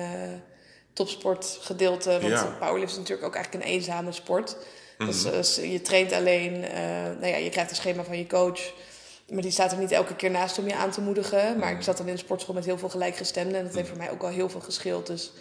topsportgedeelte. 0.98 2.10
Want 2.10 2.22
Ja. 2.32 2.56
powerlift 2.60 2.92
is 2.92 2.98
natuurlijk 2.98 3.26
ook 3.26 3.34
eigenlijk 3.34 3.64
een 3.64 3.70
eenzame 3.70 4.12
sport. 4.12 4.56
Dus 4.98 5.24
Mhm. 5.24 5.34
eh, 5.34 5.72
je 5.72 5.82
traint 5.82 6.12
alleen, 6.12 6.64
eh, 6.64 6.80
nou 7.20 7.26
ja, 7.26 7.36
je 7.36 7.50
krijgt 7.50 7.70
een 7.70 7.76
schema 7.76 8.04
van 8.04 8.18
je 8.18 8.26
coach. 8.26 8.72
Maar 9.32 9.42
die 9.42 9.50
staat 9.50 9.72
er 9.72 9.78
niet 9.78 9.92
elke 9.92 10.16
keer 10.16 10.30
naast 10.30 10.58
om 10.58 10.66
je 10.68 10.74
aan 10.74 10.90
te 10.90 11.00
moedigen. 11.00 11.58
Maar 11.58 11.72
ik 11.72 11.82
zat 11.82 11.96
dan 11.96 12.06
in 12.06 12.12
een 12.12 12.18
sportschool 12.18 12.54
met 12.54 12.64
heel 12.64 12.78
veel 12.78 12.88
gelijkgestemden. 12.88 13.58
En 13.58 13.64
dat 13.64 13.74
heeft 13.74 13.88
voor 13.88 13.96
mij 13.96 14.10
ook 14.10 14.22
al 14.22 14.28
heel 14.28 14.48
veel 14.48 14.60
geschild. 14.60 15.06
Dus 15.06 15.32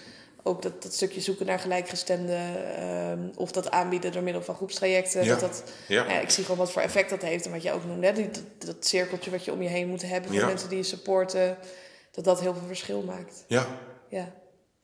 ook 0.44 0.62
dat, 0.62 0.84
dat 0.84 0.94
stukje 0.94 1.22
zoeken 1.22 1.46
naar 1.46 1.60
gelijkgestemden. 1.60 2.76
ehm, 2.78 3.20
of 3.36 3.52
dat 3.52 3.72
aanbieden 3.72 4.12
door 4.12 4.24
middel 4.24 4.42
van 4.42 4.56
groepstrajecten. 4.56 5.24
Ja. 5.24 5.30
Dat 5.30 5.40
dat, 5.40 5.64
Ja. 5.88 6.02
nou 6.04 6.14
ja, 6.14 6.20
ik 6.20 6.30
zie 6.30 6.44
gewoon 6.44 6.58
wat 6.58 6.72
voor 6.72 6.82
effect 6.82 7.10
dat 7.10 7.22
heeft. 7.22 7.46
En 7.46 7.52
wat 7.52 7.64
je 7.64 7.72
ook 7.72 7.86
noemde, 7.86 8.08
hè, 8.08 8.14
die, 8.14 8.30
dat, 8.32 8.44
dat 8.58 8.86
cirkeltje 8.86 9.32
wat 9.32 9.46
je 9.46 9.52
om 9.52 9.62
je 9.62 9.70
heen 9.70 9.88
moet 9.88 10.02
hebben. 10.02 10.30
Voor 10.32 10.40
Ja. 10.40 10.46
mensen 10.46 10.70
die 10.70 10.78
je 10.78 10.84
supporten. 10.84 11.58
Dat 12.12 12.24
dat 12.24 12.40
heel 12.40 12.54
veel 12.54 12.68
verschil 12.68 13.02
maakt. 13.02 13.44
Ja. 13.48 13.68
Ja, 14.10 14.32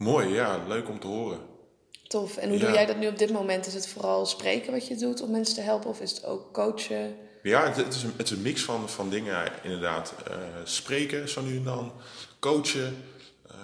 Mooi, 0.04 0.28
ja. 0.28 0.64
Leuk 0.68 0.90
om 0.90 1.00
te 1.00 1.08
horen. 1.08 1.40
tof. 2.08 2.38
En 2.38 2.50
hoe 2.50 2.58
Ja. 2.58 2.66
doe 2.66 2.74
jij 2.74 2.86
dat 2.86 2.98
nu 2.98 3.08
op 3.08 3.18
dit 3.18 3.32
moment? 3.32 3.66
Is 3.68 3.74
het 3.74 3.88
vooral 3.88 4.26
spreken 4.26 4.72
wat 4.72 4.88
je 4.88 4.96
doet 4.96 5.22
om 5.22 5.32
mensen 5.32 5.56
te 5.56 5.62
helpen? 5.62 5.90
Of 5.90 6.02
is 6.02 6.12
het 6.12 6.26
ook 6.26 6.54
coachen? 6.54 7.16
Ja, 7.44 7.64
het, 7.68 7.76
het 7.76 7.94
is, 7.96 8.04
een, 8.04 8.14
het 8.18 8.26
is 8.26 8.38
een 8.38 8.42
mix 8.42 8.62
van, 8.64 8.90
van 8.90 9.10
dingen 9.10 9.52
inderdaad. 9.64 10.14
Eh, 10.28 10.36
spreken 10.64 11.30
zo 11.30 11.42
nu 11.42 11.56
en 11.58 11.64
dan, 11.64 11.92
coachen, 12.40 13.04
ehm, 13.48 13.58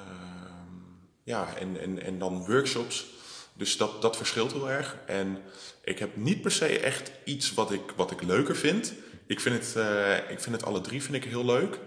ja, 1.23 1.47
en, 1.57 1.79
en, 1.81 2.03
en 2.03 2.19
dan 2.19 2.45
workshops. 2.45 3.05
Dus 3.53 3.77
dat, 3.77 4.01
dat 4.01 4.17
verschilt 4.17 4.51
heel 4.53 4.69
erg. 4.69 4.97
En 5.05 5.37
ik 5.83 5.99
heb 5.99 6.15
niet 6.15 6.41
per 6.41 6.51
se 6.51 6.79
echt 6.79 7.11
iets 7.23 7.53
wat 7.53 7.71
ik, 7.71 7.93
wat 7.95 8.11
ik 8.11 8.23
leuker 8.23 8.55
vind. 8.55 8.93
Ik 9.27 9.39
vind 9.39 9.55
het, 9.65 9.75
eh, 9.75 10.15
ik 10.31 10.39
vind 10.39 10.55
het 10.55 10.65
alle 10.65 10.81
drie 10.81 11.03
vind 11.03 11.15
ik 11.15 11.23
heel 11.23 11.45
leuk. 11.45 11.79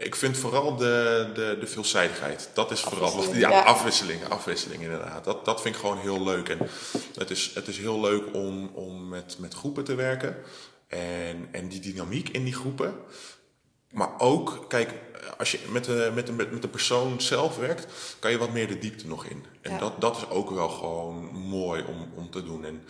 Ik 0.00 0.14
vind 0.14 0.36
vooral 0.36 0.76
de, 0.76 1.30
de, 1.34 1.56
de 1.60 1.66
veelzijdigheid. 1.66 2.50
Dat 2.54 2.70
is 2.70 2.80
vooral 2.80 3.34
Ja, 3.34 3.50
ja. 3.50 3.60
afwisseling, 3.62 4.28
afwisseling 4.28 4.82
inderdaad. 4.82 5.24
Dat, 5.24 5.44
dat 5.44 5.60
vind 5.62 5.74
ik 5.74 5.80
gewoon 5.80 5.98
heel 5.98 6.24
leuk. 6.24 6.48
En 6.48 6.58
het 7.14 7.30
is, 7.30 7.50
het 7.54 7.68
is 7.68 7.78
heel 7.78 8.00
leuk 8.00 8.34
om, 8.34 8.70
om 8.74 9.08
met, 9.08 9.36
met 9.38 9.54
groepen 9.54 9.84
te 9.84 9.94
werken. 9.94 10.36
En, 10.88 11.48
en 11.52 11.68
die 11.68 11.80
dynamiek 11.80 12.28
in 12.28 12.44
die 12.44 12.54
groepen. 12.54 12.94
Maar 13.90 14.10
ook, 14.18 14.64
kijk, 14.68 14.94
als 15.38 15.50
je 15.52 15.58
met 15.70 15.84
de, 15.84 16.10
met 16.14 16.26
de, 16.26 16.32
met, 16.32 16.52
met 16.52 16.62
de 16.62 16.68
persoon 16.68 17.20
zelf 17.20 17.56
werkt, 17.56 17.86
kan 18.18 18.30
je 18.30 18.38
wat 18.38 18.52
meer 18.52 18.68
de 18.68 18.78
diepte 18.78 19.06
nog 19.06 19.24
in. 19.24 19.44
En 19.60 19.72
Ja. 19.72 19.78
dat, 19.78 20.00
dat 20.00 20.16
is 20.16 20.28
ook 20.28 20.50
wel 20.50 20.68
gewoon 20.68 21.24
mooi 21.34 21.84
om, 21.88 22.12
om 22.14 22.30
te 22.30 22.44
doen. 22.44 22.64
En 22.64 22.84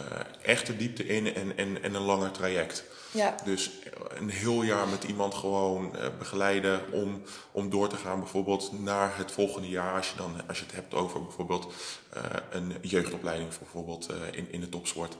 eh 0.00 0.20
echt 0.42 0.66
de 0.66 0.76
diepte 0.76 1.06
in 1.06 1.34
en, 1.34 1.56
en, 1.56 1.82
en 1.82 1.94
een 1.94 2.02
langer 2.02 2.30
traject. 2.30 2.84
Ja, 3.10 3.34
Dus 3.44 3.70
een 4.08 4.30
heel 4.30 4.62
jaar 4.62 4.88
met 4.88 5.04
iemand 5.04 5.34
gewoon 5.34 5.96
eh, 5.96 6.06
begeleiden 6.18 6.92
om, 6.92 7.22
om 7.50 7.70
door 7.70 7.88
te 7.88 7.96
gaan, 7.96 8.18
bijvoorbeeld 8.18 8.80
naar 8.80 9.16
het 9.16 9.32
volgende 9.32 9.68
jaar. 9.68 9.96
Als 9.96 10.10
je, 10.10 10.16
dan, 10.16 10.34
als 10.48 10.58
je 10.58 10.64
het 10.64 10.74
hebt 10.74 10.94
over 10.94 11.22
bijvoorbeeld 11.22 11.72
eh, 12.12 12.22
een 12.50 12.74
jeugdopleiding, 12.80 13.58
bijvoorbeeld 13.58 14.06
eh, 14.08 14.16
in, 14.32 14.52
in 14.52 14.60
de 14.60 14.68
topsport. 14.68 15.16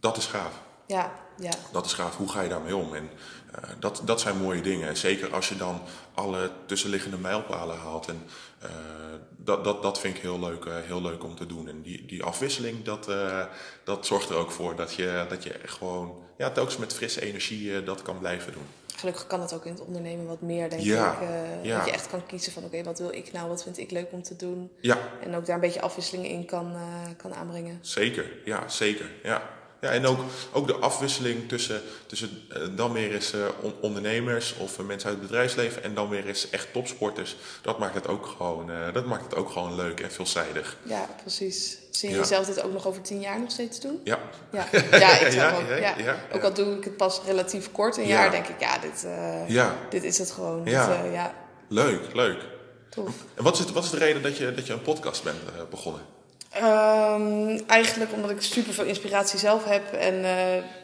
Dat 0.00 0.16
is 0.16 0.26
gaaf. 0.26 0.52
Ja, 0.86 1.12
ja. 1.38 1.52
Dat 1.72 1.86
is 1.86 1.92
gaaf. 1.92 2.16
Hoe 2.16 2.28
ga 2.28 2.40
je 2.40 2.48
daarmee 2.48 2.76
om? 2.76 2.94
En 2.94 3.10
uh, 3.54 3.70
dat, 3.78 4.02
dat 4.04 4.20
zijn 4.20 4.38
mooie 4.38 4.60
dingen. 4.60 4.88
En 4.88 4.96
zeker 4.96 5.34
als 5.34 5.48
je 5.48 5.56
dan 5.56 5.80
alle 6.14 6.50
tussenliggende 6.66 7.18
mijlpalen 7.18 7.78
haalt. 7.78 8.08
En 8.08 8.22
uh, 8.62 8.70
dat, 9.36 9.64
dat, 9.64 9.82
dat 9.82 10.00
vind 10.00 10.16
ik 10.16 10.22
heel 10.22 10.40
leuk, 10.40 10.64
uh, 10.64 10.74
heel 10.76 11.02
leuk 11.02 11.24
om 11.24 11.36
te 11.36 11.46
doen. 11.46 11.68
En 11.68 11.82
die, 11.82 12.06
die 12.06 12.22
afwisseling, 12.22 12.84
dat, 12.84 13.10
dat 13.84 14.06
zorgt 14.06 14.28
er 14.28 14.36
ook 14.36 14.50
voor 14.50 14.76
dat 14.76 14.94
je, 14.94 15.26
dat 15.28 15.42
je 15.42 15.54
gewoon 15.64 16.22
ja, 16.36 16.50
telkens 16.50 16.76
met 16.76 16.94
frisse 16.94 17.20
energie 17.20 17.82
dat 17.82 18.02
kan 18.02 18.18
blijven 18.18 18.52
doen. 18.52 18.66
Gelukkig 18.96 19.26
kan 19.26 19.40
dat 19.40 19.54
ook 19.54 19.64
in 19.64 19.72
het 19.72 19.84
ondernemen 19.84 20.26
wat 20.26 20.40
meer, 20.40 20.70
denk 20.70 20.82
ja, 20.82 21.12
ik. 21.12 21.28
Ja. 21.62 21.76
Dat 21.76 21.86
je 21.86 21.92
echt 21.92 22.08
kan 22.08 22.26
kiezen 22.26 22.52
van, 22.52 22.64
oké, 22.64 22.82
wat 22.82 22.98
wil 22.98 23.12
ik 23.12 23.32
nou? 23.32 23.48
Wat 23.48 23.62
vind 23.62 23.78
ik 23.78 23.90
leuk 23.90 24.12
om 24.12 24.22
te 24.22 24.36
doen? 24.36 24.70
Ja. 24.80 24.98
En 25.22 25.34
ook 25.34 25.46
daar 25.46 25.54
een 25.54 25.60
beetje 25.60 25.80
afwisseling 25.80 26.26
in 26.26 26.44
kan, 26.44 26.76
kan 27.16 27.34
aanbrengen. 27.34 27.78
Zeker, 27.80 28.32
ja, 28.44 28.68
zeker. 28.68 29.10
Ja. 29.22 29.57
Ja, 29.80 29.90
en 29.90 30.06
ook, 30.06 30.20
ook 30.52 30.66
de 30.66 30.74
afwisseling 30.74 31.48
tussen, 31.48 31.80
tussen 32.06 32.42
uh, 32.52 32.62
dan 32.76 32.92
weer 32.92 33.14
eens 33.14 33.34
uh, 33.34 33.46
ondernemers 33.80 34.54
of 34.56 34.78
uh, 34.78 34.86
mensen 34.86 35.08
uit 35.08 35.18
het 35.18 35.26
bedrijfsleven 35.26 35.82
en 35.82 35.94
dan 35.94 36.08
weer 36.08 36.26
eens 36.26 36.50
echt 36.50 36.72
topsporters. 36.72 37.36
Dat 37.62 37.78
maakt 37.78 37.94
het 37.94 38.08
ook 38.08 38.26
gewoon, 38.26 38.70
dat 38.92 39.04
maakt 39.04 39.24
het 39.24 39.34
ook 39.34 39.50
gewoon 39.50 39.74
leuk 39.74 40.00
en 40.00 40.12
veelzijdig. 40.12 40.76
Ja, 40.82 41.08
precies. 41.20 41.78
Zie 41.90 42.08
je 42.08 42.14
ja. 42.14 42.20
jezelf 42.20 42.46
dit 42.46 42.62
ook 42.62 42.72
nog 42.72 42.86
over 42.86 43.02
tien 43.02 43.20
jaar 43.20 43.40
nog 43.40 43.50
steeds 43.50 43.80
doen? 43.80 44.00
Ja. 44.04 44.18
Ja, 44.52 44.66
ja 44.90 45.18
ik 45.18 45.32
ja, 45.32 45.56
ook. 45.56 45.68
Ja, 45.98 46.16
Ook 46.32 46.42
al 46.42 46.54
doe 46.54 46.76
ik 46.76 46.84
het 46.84 46.96
pas 46.96 47.20
relatief 47.26 47.72
kort, 47.72 47.96
een 47.96 48.06
jaar, 48.06 48.30
denk 48.30 48.46
ik, 48.46 48.60
ja, 48.60 48.78
dit, 48.78 49.06
dit 49.90 50.04
is 50.04 50.18
het 50.18 50.30
gewoon. 50.30 50.64
Ja. 50.64 51.02
Dit, 51.02 51.12
ja. 51.12 51.34
Leuk, 51.68 52.14
leuk. 52.14 52.40
Tof. 52.90 53.14
En 53.34 53.44
wat 53.44 53.54
is, 53.54 53.58
het, 53.58 53.72
wat 53.72 53.84
is 53.84 53.90
de 53.90 53.98
reden 53.98 54.22
dat 54.22 54.36
je, 54.36 54.54
dat 54.54 54.66
je 54.66 54.72
een 54.72 54.82
podcast 54.82 55.22
bent 55.22 55.38
begonnen? 55.70 56.17
Um, 56.56 57.60
eigenlijk 57.66 58.12
omdat 58.12 58.30
ik 58.30 58.42
super 58.42 58.72
veel 58.72 58.84
inspiratie 58.84 59.38
zelf 59.38 59.64
heb. 59.64 59.92
En 59.92 60.14
uh, 60.14 60.30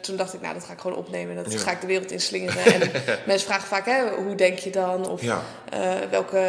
toen 0.01 0.15
dacht 0.15 0.33
ik, 0.33 0.41
nou, 0.41 0.53
dat 0.53 0.63
ga 0.63 0.73
ik 0.73 0.79
gewoon 0.79 0.97
opnemen. 0.97 1.35
Dat 1.35 1.53
ja. 1.53 1.59
ga 1.59 1.71
ik 1.71 1.81
de 1.81 1.87
wereld 1.87 2.11
inslingeren. 2.11 2.65
en 2.65 2.91
mensen 3.25 3.47
vragen 3.47 3.67
vaak, 3.67 3.85
hè, 3.85 4.09
hoe 4.09 4.35
denk 4.35 4.57
je 4.59 4.69
dan? 4.69 5.09
Of 5.09 5.21
ja. 5.21 5.41
uh, 5.73 5.93
welke 6.09 6.41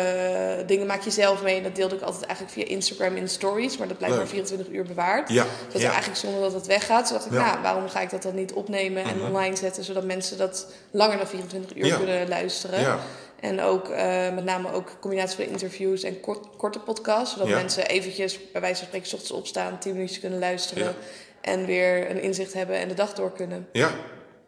dingen 0.67 0.87
maak 0.87 1.03
je 1.03 1.11
zelf 1.11 1.43
mee? 1.43 1.57
En 1.57 1.62
dat 1.62 1.75
deelde 1.77 1.95
ik 1.95 2.03
altijd 2.03 2.25
eigenlijk 2.25 2.55
via 2.57 2.64
Instagram 2.67 3.17
in 3.17 3.29
stories. 3.29 3.77
Maar 3.77 3.89
dat 3.89 3.99
blijft 3.99 4.17
maar 4.17 4.27
24 4.27 4.69
uur 4.69 4.85
bewaard. 4.85 5.29
Ja. 5.29 5.47
Dat 5.73 5.83
eigenlijk 5.83 6.19
zonder 6.19 6.41
dat 6.41 6.53
het 6.53 6.67
weggaat. 6.67 7.07
Toen 7.07 7.17
dacht 7.17 7.27
ik, 7.27 7.33
nou, 7.33 7.62
waarom 7.62 7.89
ga 7.89 8.01
ik 8.01 8.11
dat 8.11 8.23
dan 8.23 8.35
niet 8.35 8.53
opnemen 8.53 9.05
en 9.05 9.17
Mhm. 9.17 9.27
online 9.27 9.57
zetten? 9.57 9.85
Zodat 9.85 10.05
mensen 10.05 10.39
dat 10.39 10.67
langer 10.91 11.17
dan 11.17 11.27
24 11.27 11.77
uur 11.77 11.97
kunnen 11.97 12.29
luisteren. 12.29 12.99
En 13.41 13.61
ook 13.61 13.89
uh, 13.89 13.97
met 14.34 14.45
name 14.45 14.72
ook 14.72 14.89
een 14.91 14.99
combinatie 15.01 15.37
van 15.37 15.53
interviews 15.53 16.03
en 16.03 16.20
kort, 16.20 16.47
korte 16.57 16.78
podcasts. 16.78 17.32
Zodat 17.32 17.49
Ja. 17.49 17.57
mensen 17.57 17.87
eventjes 17.87 18.51
bij 18.53 18.61
wijze 18.61 18.76
van 18.78 18.87
spreken 18.87 19.09
's 19.09 19.12
ochtends 19.12 19.32
opstaan, 19.32 19.78
10 19.78 19.93
minuutjes 19.93 20.20
kunnen 20.20 20.39
luisteren. 20.39 20.84
Ja. 20.84 20.93
En 21.41 21.66
weer 21.66 22.11
een 22.11 22.22
inzicht 22.22 22.53
hebben 22.53 22.76
en 22.76 22.89
de 22.89 22.95
dag 22.95 23.12
door 23.14 23.32
kunnen. 23.32 23.68
Ja, 23.72 23.91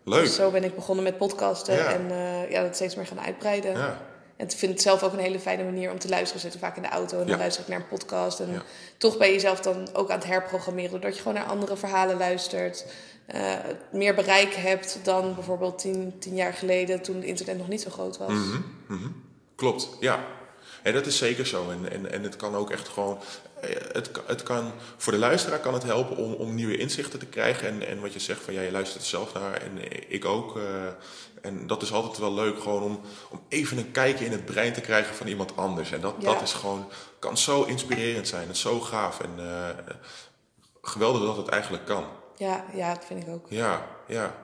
leuk. 0.04 0.20
Dus 0.20 0.34
zo 0.34 0.50
ben 0.50 0.64
ik 0.64 0.74
begonnen 0.74 1.04
met 1.04 1.16
podcasten 1.18 1.74
Ja. 1.74 1.92
en 1.92 2.06
uh, 2.10 2.50
ja, 2.50 2.62
dat 2.62 2.74
steeds 2.74 2.94
meer 2.94 3.06
gaan 3.06 3.20
uitbreiden. 3.20 3.72
Ja. 3.72 3.98
En 4.38 4.44
ik 4.46 4.52
vind 4.56 4.72
het 4.72 4.82
zelf 4.82 5.02
ook 5.02 5.12
een 5.12 5.18
hele 5.18 5.38
fijne 5.40 5.64
manier 5.64 5.90
om 5.90 5.98
te 5.98 6.08
luisteren. 6.08 6.40
Zitten 6.40 6.60
vaak 6.60 6.76
in 6.76 6.82
de 6.82 6.88
auto 6.88 7.12
en 7.18 7.22
dan 7.26 7.34
Ja. 7.34 7.38
luister 7.38 7.62
ik 7.62 7.68
naar 7.68 7.78
een 7.78 7.88
podcast. 7.88 8.40
En 8.40 8.52
Ja. 8.52 8.62
toch 8.96 9.18
ben 9.18 9.26
je 9.26 9.32
jezelf 9.32 9.60
dan 9.60 9.88
ook 9.92 10.10
aan 10.10 10.18
het 10.18 10.26
herprogrammeren. 10.26 10.90
Doordat 10.90 11.14
je 11.16 11.22
gewoon 11.22 11.36
naar 11.36 11.46
andere 11.46 11.76
verhalen 11.76 12.16
luistert. 12.16 12.84
eh, 13.26 13.52
meer 13.92 14.14
bereik 14.14 14.54
hebt 14.54 14.98
dan 15.02 15.34
bijvoorbeeld 15.34 15.78
tien, 15.78 16.18
tien 16.18 16.34
jaar 16.34 16.52
geleden 16.52 17.02
toen 17.02 17.16
het 17.16 17.24
internet 17.24 17.58
nog 17.58 17.68
niet 17.68 17.80
zo 17.82 17.90
groot 17.90 18.18
was. 18.18 18.28
Mhm, 18.32 18.60
mhm. 18.86 19.08
Klopt, 19.56 19.88
ja. 20.00 20.26
En 20.82 20.92
dat 20.92 21.06
is 21.06 21.18
zeker 21.18 21.46
zo. 21.46 21.70
En, 21.70 21.90
en, 21.92 22.12
en 22.12 22.22
het 22.22 22.36
kan 22.36 22.54
ook 22.56 22.70
echt 22.70 22.88
gewoon. 22.88 23.18
eh, 23.60 23.70
Het, 23.92 24.10
het 24.26 24.42
kan, 24.42 24.72
voor 24.96 25.12
de 25.12 25.18
luisteraar 25.18 25.58
kan 25.58 25.74
het 25.74 25.82
helpen 25.82 26.16
om, 26.16 26.32
om 26.32 26.54
nieuwe 26.54 26.76
inzichten 26.76 27.18
te 27.18 27.26
krijgen. 27.26 27.68
En, 27.68 27.86
en 27.86 28.00
wat 28.00 28.12
je 28.12 28.18
zegt 28.18 28.40
van 28.42 28.54
ja, 28.54 28.60
je 28.60 28.70
luistert 28.70 29.02
er 29.02 29.08
zelf 29.08 29.34
naar 29.34 29.52
en 29.62 29.78
ik 30.12 30.24
ook. 30.24 30.56
eh, 30.56 30.62
en 31.42 31.66
dat 31.66 31.82
is 31.82 31.92
altijd 31.92 32.18
wel 32.18 32.34
leuk, 32.34 32.60
gewoon 32.60 32.82
om, 32.82 33.00
om 33.30 33.40
even 33.48 33.78
een 33.78 33.90
kijkje 33.90 34.24
in 34.24 34.32
het 34.32 34.44
brein 34.44 34.72
te 34.72 34.80
krijgen 34.80 35.14
van 35.14 35.26
iemand 35.26 35.56
anders. 35.56 35.92
En 35.92 36.00
dat, 36.00 36.14
Ja. 36.18 36.32
dat 36.32 36.42
is 36.42 36.52
gewoon, 36.52 36.88
kan 37.18 37.36
zo 37.38 37.62
inspirerend 37.62 38.28
zijn. 38.28 38.46
Het 38.46 38.56
is 38.56 38.60
zo 38.62 38.80
gaaf. 38.80 39.20
En 39.20 39.30
eh, 39.38 39.68
geweldig 40.82 41.22
dat 41.22 41.36
het 41.36 41.48
eigenlijk 41.48 41.84
kan. 41.86 42.04
Ja, 42.36 42.64
ja, 42.74 42.94
dat 42.94 43.04
vind 43.04 43.22
ik 43.26 43.28
ook. 43.34 43.46
Ja, 43.48 43.86
ja. 44.06 44.34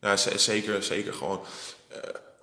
ja 0.00 0.16
zeker, 0.16 0.82
zeker 0.82 1.12
gewoon. 1.14 1.40
eh, 1.88 1.98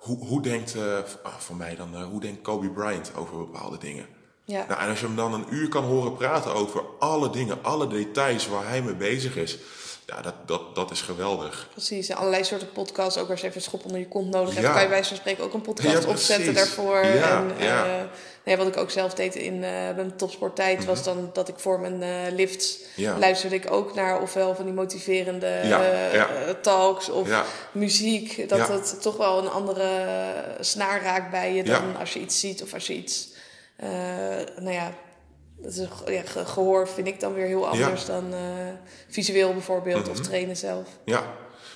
hoe, 0.08 0.26
hoe 0.26 0.42
denkt, 0.42 0.74
eh, 0.74 0.98
ah, 1.22 1.34
voor 1.38 1.56
mij 1.56 1.76
dan, 1.76 1.94
eh, 1.94 2.04
hoe 2.04 2.20
denkt 2.20 2.42
Kobe 2.42 2.70
Bryant 2.70 3.12
over 3.16 3.36
bepaalde 3.36 3.78
dingen? 3.78 4.06
Ja. 4.44 4.64
Nou, 4.68 4.80
en 4.80 4.88
als 4.88 5.00
je 5.00 5.06
hem 5.06 5.16
dan 5.16 5.34
een 5.34 5.44
uur 5.50 5.68
kan 5.68 5.84
horen 5.84 6.14
praten 6.14 6.54
over 6.54 6.82
alle 6.98 7.30
dingen, 7.30 7.58
alle 7.62 7.86
details 7.86 8.48
waar 8.48 8.68
hij 8.68 8.82
mee 8.82 8.94
bezig 8.94 9.36
is, 9.36 9.58
ja, 10.14 10.20
dat, 10.22 10.34
dat, 10.46 10.74
dat 10.74 10.90
is 10.90 11.00
geweldig. 11.00 11.68
Precies, 11.72 12.08
en 12.08 12.16
allerlei 12.16 12.44
soorten 12.44 12.72
podcasts. 12.72 13.18
Ook 13.18 13.30
als 13.30 13.40
je 13.40 13.46
even 13.46 13.58
een 13.58 13.62
schop 13.64 13.84
onder 13.84 13.98
je 14.00 14.08
kont 14.08 14.30
nodig 14.30 14.54
hebt, 14.54 14.66
Ja. 14.66 14.72
kan 14.72 14.80
je 14.82 14.86
bij 14.86 14.96
wijze 14.96 15.08
van 15.08 15.16
spreken 15.16 15.44
ook 15.44 15.54
een 15.54 15.60
podcast 15.62 16.02
Ja, 16.02 16.08
opzetten 16.08 16.54
daarvoor. 16.54 17.04
Ja, 17.06 17.44
en, 17.58 17.64
ja. 17.64 18.08
nee, 18.44 18.56
wat 18.56 18.66
ik 18.66 18.76
ook 18.76 18.90
zelf 18.90 19.14
deed 19.14 19.34
in 19.34 19.54
eh, 19.54 19.70
mijn 19.70 20.16
topsporttijd, 20.16 20.84
was 20.84 21.02
dan 21.02 21.30
dat 21.32 21.48
ik 21.48 21.58
voor 21.58 21.80
mijn 21.80 22.02
eh 22.02 22.32
lifts 22.34 22.78
Mhm. 22.96 23.00
Ja. 23.06 23.18
luisterde 23.18 23.54
ik 23.56 23.70
ook 23.72 23.94
naar 23.94 24.20
ofwel 24.20 24.54
van 24.54 24.64
die 24.64 24.74
motiverende 24.74 25.60
Ja, 25.64 25.82
ja. 26.12 26.28
talks 26.62 27.08
of 27.08 27.28
muziek. 27.72 28.48
Dat 28.48 28.68
het 28.68 29.02
toch 29.02 29.16
wel 29.16 29.38
een 29.38 29.50
andere 29.50 29.88
snaar 30.60 31.02
raakt 31.02 31.30
bij 31.30 31.54
je 31.54 31.62
dan 31.64 31.96
als 31.98 32.12
je 32.12 32.20
iets 32.20 32.40
ziet 32.40 32.62
of 32.62 32.74
als 32.74 32.86
je 32.86 32.94
iets, 32.94 33.28
nou 34.56 34.70
ja. 34.72 34.92
Dat 35.62 35.72
is, 35.76 35.88
ja, 36.06 36.22
gehoor 36.44 36.88
vind 36.88 37.06
ik 37.06 37.20
dan 37.20 37.34
weer 37.34 37.46
heel 37.46 37.68
anders 37.68 38.04
dan 38.04 38.32
eh, 38.34 38.40
visueel 39.08 39.52
bijvoorbeeld 39.52 40.02
Mhm. 40.02 40.10
of 40.10 40.20
trainen 40.20 40.56
zelf. 40.56 40.88
Ja. 41.04 41.22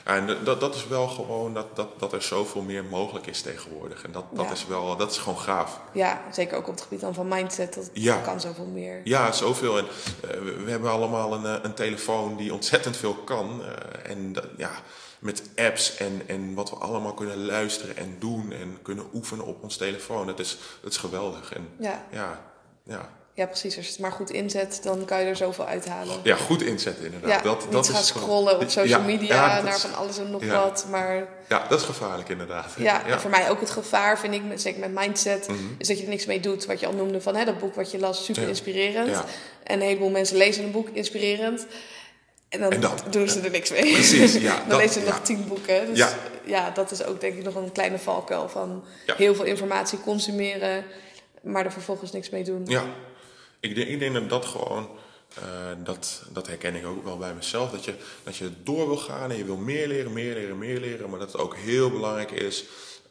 En 0.04 0.26
dat, 0.44 0.60
dat 0.60 0.74
is 0.74 0.86
wel 0.88 1.08
gewoon 1.08 1.54
dat, 1.54 1.76
dat, 1.76 2.00
dat 2.00 2.12
er 2.12 2.22
zoveel 2.22 2.62
meer 2.62 2.84
mogelijk 2.84 3.26
is 3.26 3.40
tegenwoordig. 3.40 4.04
En 4.04 4.12
dat, 4.12 4.24
dat, 4.32 4.44
Ja. 4.44 4.52
is 4.52 4.66
wel, 4.66 4.96
dat 4.96 5.10
is 5.10 5.18
gewoon 5.18 5.38
gaaf. 5.38 5.80
Ja, 5.92 6.22
zeker 6.32 6.56
ook 6.56 6.66
op 6.68 6.72
het 6.74 6.82
gebied 6.82 7.00
dan 7.00 7.14
van 7.14 7.28
mindset. 7.28 7.74
Dat 7.74 7.90
Ja. 7.92 8.16
kan 8.20 8.40
zoveel 8.40 8.66
meer. 8.66 9.00
Ja, 9.04 9.32
zoveel. 9.32 9.78
En 9.78 9.84
eh, 10.20 10.30
we, 10.64 10.70
hebben 10.70 10.90
allemaal 10.90 11.32
een, 11.34 11.46
eh, 11.46 11.54
een 11.62 11.74
telefoon 11.74 12.36
die 12.36 12.52
ontzettend 12.52 12.96
veel 12.96 13.14
kan. 13.14 13.62
en 14.06 14.32
dat- 14.32 14.46
ja, 14.56 14.70
met 15.18 15.42
apps 15.56 15.96
en, 15.96 16.22
en 16.26 16.54
wat 16.54 16.70
we 16.70 16.76
allemaal 16.76 17.14
kunnen 17.14 17.44
luisteren 17.44 17.96
en 17.96 18.16
doen 18.18 18.52
en 18.52 18.78
kunnen 18.82 19.04
oefenen 19.14 19.44
op 19.44 19.62
ons 19.62 19.76
telefoon. 19.76 20.26
Dat 20.26 20.38
is, 20.38 20.58
dat 20.82 20.90
is 20.90 20.96
geweldig. 20.98 21.52
En 21.54 21.68
Ja. 21.78 22.04
ja, 22.10 22.40
ja. 22.84 23.08
Ja, 23.34 23.46
precies. 23.46 23.76
Als 23.76 23.86
je 23.86 23.92
het 23.92 24.00
maar 24.00 24.12
goed 24.12 24.30
inzet, 24.30 24.80
dan 24.82 25.04
kan 25.04 25.20
je 25.20 25.26
er 25.26 25.36
zoveel 25.36 25.66
uithalen. 25.66 26.16
ja 26.22 26.36
goed 26.36 26.62
inzetten 26.62 27.04
inderdaad. 27.04 27.30
Ja, 27.30 27.42
dat, 27.42 27.62
niet 27.62 27.72
dat 27.72 27.88
gaan 27.88 28.00
is 28.00 28.10
gewoon- 28.10 28.28
scrollen 28.28 28.54
op 28.60 28.62
social 28.70 28.86
Ja, 29.00 29.06
media 29.06 29.34
ja, 29.34 29.62
naar 29.62 29.78
van 29.80 29.94
alles 29.94 30.18
en 30.18 30.30
nog 30.30 30.44
wat. 30.44 30.86
Maar 30.90 31.26
Ja, 31.48 31.66
dat 31.68 31.80
is 31.80 31.86
gevaarlijk 31.86 32.28
inderdaad. 32.28 32.72
ja, 32.78 33.06
en 33.06 33.20
voor 33.20 33.30
mij 33.30 33.50
ook 33.50 33.60
het 33.60 33.70
gevaar 33.70 34.18
vind 34.18 34.34
ik, 34.34 34.44
met- 34.44 34.60
zeker 34.62 34.80
met 34.80 34.94
mindset, 34.94 35.48
Mhm. 35.48 35.58
is 35.78 35.86
dat 35.88 35.96
je 35.98 36.02
er 36.02 36.08
niks 36.08 36.26
mee 36.26 36.40
doet. 36.40 36.66
Wat 36.66 36.80
je 36.80 36.86
al 36.86 36.92
noemde 36.92 37.20
van 37.20 37.36
hè, 37.36 37.44
dat 37.44 37.58
boek 37.58 37.74
wat 37.74 37.90
je 37.90 37.98
las, 37.98 38.24
super 38.24 38.48
inspirerend. 38.48 39.16
En 39.62 39.74
een 39.80 39.80
heleboel 39.86 40.10
mensen 40.10 40.36
lezen 40.36 40.64
een 40.64 40.70
boek, 40.72 40.88
inspirerend. 40.92 41.66
En 42.48 42.60
dan, 42.60 42.70
En 42.72 42.80
dan? 42.80 42.92
doen 43.10 43.28
ze 43.28 43.40
er 43.40 43.50
niks 43.50 43.70
mee. 43.70 43.92
Precies, 43.92 44.32
ja, 44.34 44.56
dan 44.58 44.68
dat- 44.68 44.78
lezen 44.80 45.00
ze 45.00 45.06
nog 45.06 45.20
tien 45.22 45.48
boeken. 45.48 45.86
Dus 45.86 45.98
Ja. 45.98 46.08
ja. 46.44 46.70
dat 46.70 46.90
is 46.90 47.04
ook 47.04 47.20
denk 47.20 47.34
ik 47.36 47.44
nog 47.44 47.54
een 47.54 47.72
kleine 47.72 47.98
valkuil 47.98 48.48
van 48.48 48.84
heel 49.16 49.34
veel 49.34 49.44
informatie 49.44 50.00
consumeren, 50.00 50.84
maar 51.42 51.64
er 51.64 51.72
vervolgens 51.72 52.12
niks 52.12 52.30
mee 52.30 52.44
doen. 52.44 52.62
Ja, 52.66 52.82
ik 53.62 53.74
denk, 53.74 53.88
ik 53.88 53.98
denk 53.98 54.14
dat 54.14 54.28
dat 54.28 54.44
gewoon, 54.44 54.88
eh, 55.34 55.42
dat, 55.84 56.22
dat 56.32 56.46
herken 56.46 56.74
ik 56.74 56.86
ook 56.86 57.04
wel 57.04 57.18
bij 57.18 57.34
mezelf, 57.34 57.70
dat 57.70 57.84
je, 57.84 57.94
dat 58.22 58.36
je 58.36 58.50
door 58.62 58.86
wil 58.86 58.96
gaan 58.96 59.30
en 59.30 59.36
je 59.36 59.44
wil 59.44 59.56
meer 59.56 59.88
leren, 59.88 60.12
meer 60.12 60.34
leren, 60.34 60.58
meer 60.58 60.80
leren, 60.80 61.10
maar 61.10 61.18
dat 61.18 61.32
het 61.32 61.40
ook 61.40 61.56
heel 61.56 61.90
belangrijk 61.90 62.30
is 62.30 62.64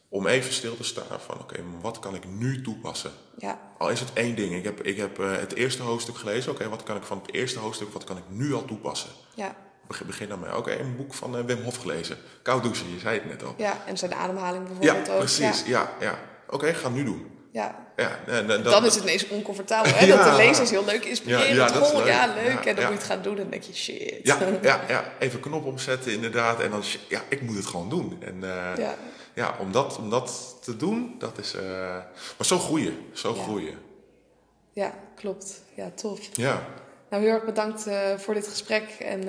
om 0.10 0.28
even 0.28 0.54
stil 0.54 0.78
te 0.78 0.84
staan 0.84 1.20
van 1.26 1.40
oké, 1.40 1.56
wat 1.82 2.00
kan 2.00 2.16
ik 2.16 2.24
nu 2.28 2.62
toepassen? 2.62 3.12
Ja, 3.38 3.60
Al 3.78 3.90
is 3.90 4.00
het 4.00 4.10
één 4.14 4.36
ding. 4.36 4.56
Ik 4.56 4.64
heb, 4.64 4.82
ik 4.82 4.98
heb 4.98 5.20
eh, 5.20 5.32
het 5.36 5.54
eerste 5.54 5.82
hoofdstuk 5.82 6.18
gelezen. 6.18 6.52
Oké, 6.52 6.70
wat 6.70 6.84
kan 6.84 6.96
ik 6.96 7.04
van 7.04 7.22
het 7.26 7.34
eerste 7.34 7.60
hoofdstuk, 7.60 7.94
wat 7.94 8.04
kan 8.04 8.18
ik 8.18 8.24
nu 8.28 8.54
al 8.54 8.66
toepassen? 8.66 9.10
ja, 9.36 9.56
Begin, 9.88 10.06
begin 10.08 10.28
daarmee. 10.30 10.58
Oké, 10.58 10.72
een 10.80 10.96
boek 10.96 11.14
van 11.14 11.38
eh, 11.38 11.44
Wim 11.46 11.62
Hof 11.64 11.76
gelezen. 11.78 12.18
Koud 12.42 12.64
douchen, 12.64 12.94
je 12.94 13.00
zei 13.00 13.20
het 13.20 13.28
net 13.28 13.44
al. 13.44 13.54
ja. 13.58 13.84
En 13.86 13.98
zijn 13.98 14.14
ademhaling 14.14 14.68
Ja, 14.68 14.74
bijvoorbeeld 14.76 15.10
ook. 15.10 15.18
precies. 15.18 15.64
Ja, 15.66 15.92
ja. 16.00 16.20
Oké, 16.50 16.74
ga 16.74 16.90
nu 16.90 17.04
doen. 17.04 17.28
Ja. 17.54 17.76
Ja, 17.96 18.20
en, 18.28 18.34
en 18.38 18.48
dat, 18.48 18.64
Dan 18.64 18.86
is 18.86 18.96
het 18.96 19.04
ineens 19.04 19.28
oncomfortabel. 19.28 19.92
Hè? 19.94 20.06
Ja. 20.06 20.16
Dat 20.16 20.26
te 20.36 20.44
lezen 20.44 20.64
is 20.64 20.70
heel 20.70 20.86
leuk, 20.86 21.06
inspirerend. 21.06 21.48
Ja, 21.56 21.66
ja, 21.68 21.74
Goh, 21.74 22.06
ja, 22.06 22.26
leuk. 22.28 22.44
leuk. 22.44 22.66
En 22.66 22.76
dan 22.76 22.84
moet 22.84 22.94
je 22.94 23.00
het 23.00 23.04
gaan 23.08 23.22
doen 23.22 23.36
en 23.36 23.42
dan 23.42 23.50
denk 23.50 23.64
je, 23.64 23.74
shit. 23.74 24.20
Ja, 24.24 24.38
ja, 24.62 24.82
ja, 24.88 25.04
even 25.20 25.40
knop 25.40 25.66
omzetten 25.66 26.12
inderdaad. 26.12 26.60
En 26.60 26.70
dan, 26.72 26.84
ja, 27.08 27.22
ik 27.30 27.42
moet 27.42 27.56
het 27.56 27.66
gewoon 27.66 27.90
doen. 27.90 28.18
En 28.24 28.44
eh, 28.44 28.78
ja. 28.78 28.96
Ja. 29.34 29.56
om, 29.60 29.72
dat, 29.72 29.98
om 29.98 30.10
dat 30.10 30.58
te 30.64 30.78
doen, 30.78 31.16
dat 31.20 31.38
is... 31.38 31.54
eh, 31.54 31.62
maar 32.38 32.46
zo 32.46 32.58
groeien, 32.60 32.98
zo 33.14 33.34
Ja. 33.36 33.42
groeien. 33.44 33.78
Ja, 34.74 34.94
klopt. 35.16 35.62
Ja, 35.76 35.92
tof. 35.96 36.20
Ja, 36.34 36.66
Nou, 37.10 37.24
heel 37.24 37.32
erg 37.34 37.46
bedankt 37.46 37.88
eh, 37.88 38.18
voor 38.18 38.34
dit 38.34 38.48
gesprek. 38.48 38.84
En 39.00 39.24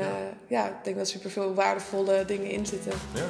ja, 0.47 0.67
ik 0.67 0.75
denk 0.85 0.97
dat 0.97 1.07
er 1.07 1.13
superveel 1.13 1.55
waardevolle 1.55 2.25
dingen 2.25 2.51
in 2.51 2.67
zitten. 2.67 2.93
ja. 3.15 3.25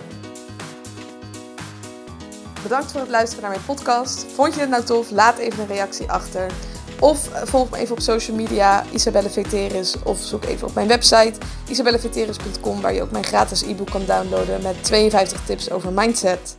Bedankt 2.63 2.93
voor 2.93 3.01
het 3.01 3.11
luisteren 3.11 3.43
naar 3.43 3.53
mijn 3.53 3.65
podcast. 3.65 4.27
Vond 4.35 4.55
je 4.55 4.61
het 4.61 4.69
nou 4.69 4.85
tof? 4.85 5.11
Laat 5.11 5.39
even 5.39 5.61
een 5.61 5.67
reactie 5.67 6.11
achter. 6.11 6.51
Of 7.01 7.29
volg 7.45 7.71
me 7.71 7.79
even 7.79 7.95
op 7.95 8.01
social 8.01 8.37
media, 8.37 8.85
Isabelle 8.91 9.31
Veteris. 9.31 9.95
Of 10.05 10.19
zoek 10.21 10.45
even 10.45 10.69
op 10.69 10.75
mijn 10.75 10.89
website, 10.89 11.33
isabelleveteris.com, 11.69 12.81
waar 12.81 12.95
je 12.95 13.03
ook 13.03 13.11
mijn 13.11 13.25
gratis 13.25 13.63
e-book 13.63 13.91
kan 13.91 14.05
downloaden 14.07 14.63
met 14.63 14.85
52 14.85 15.45
tips 15.45 15.71
over 15.71 15.93
mindset. 15.93 16.57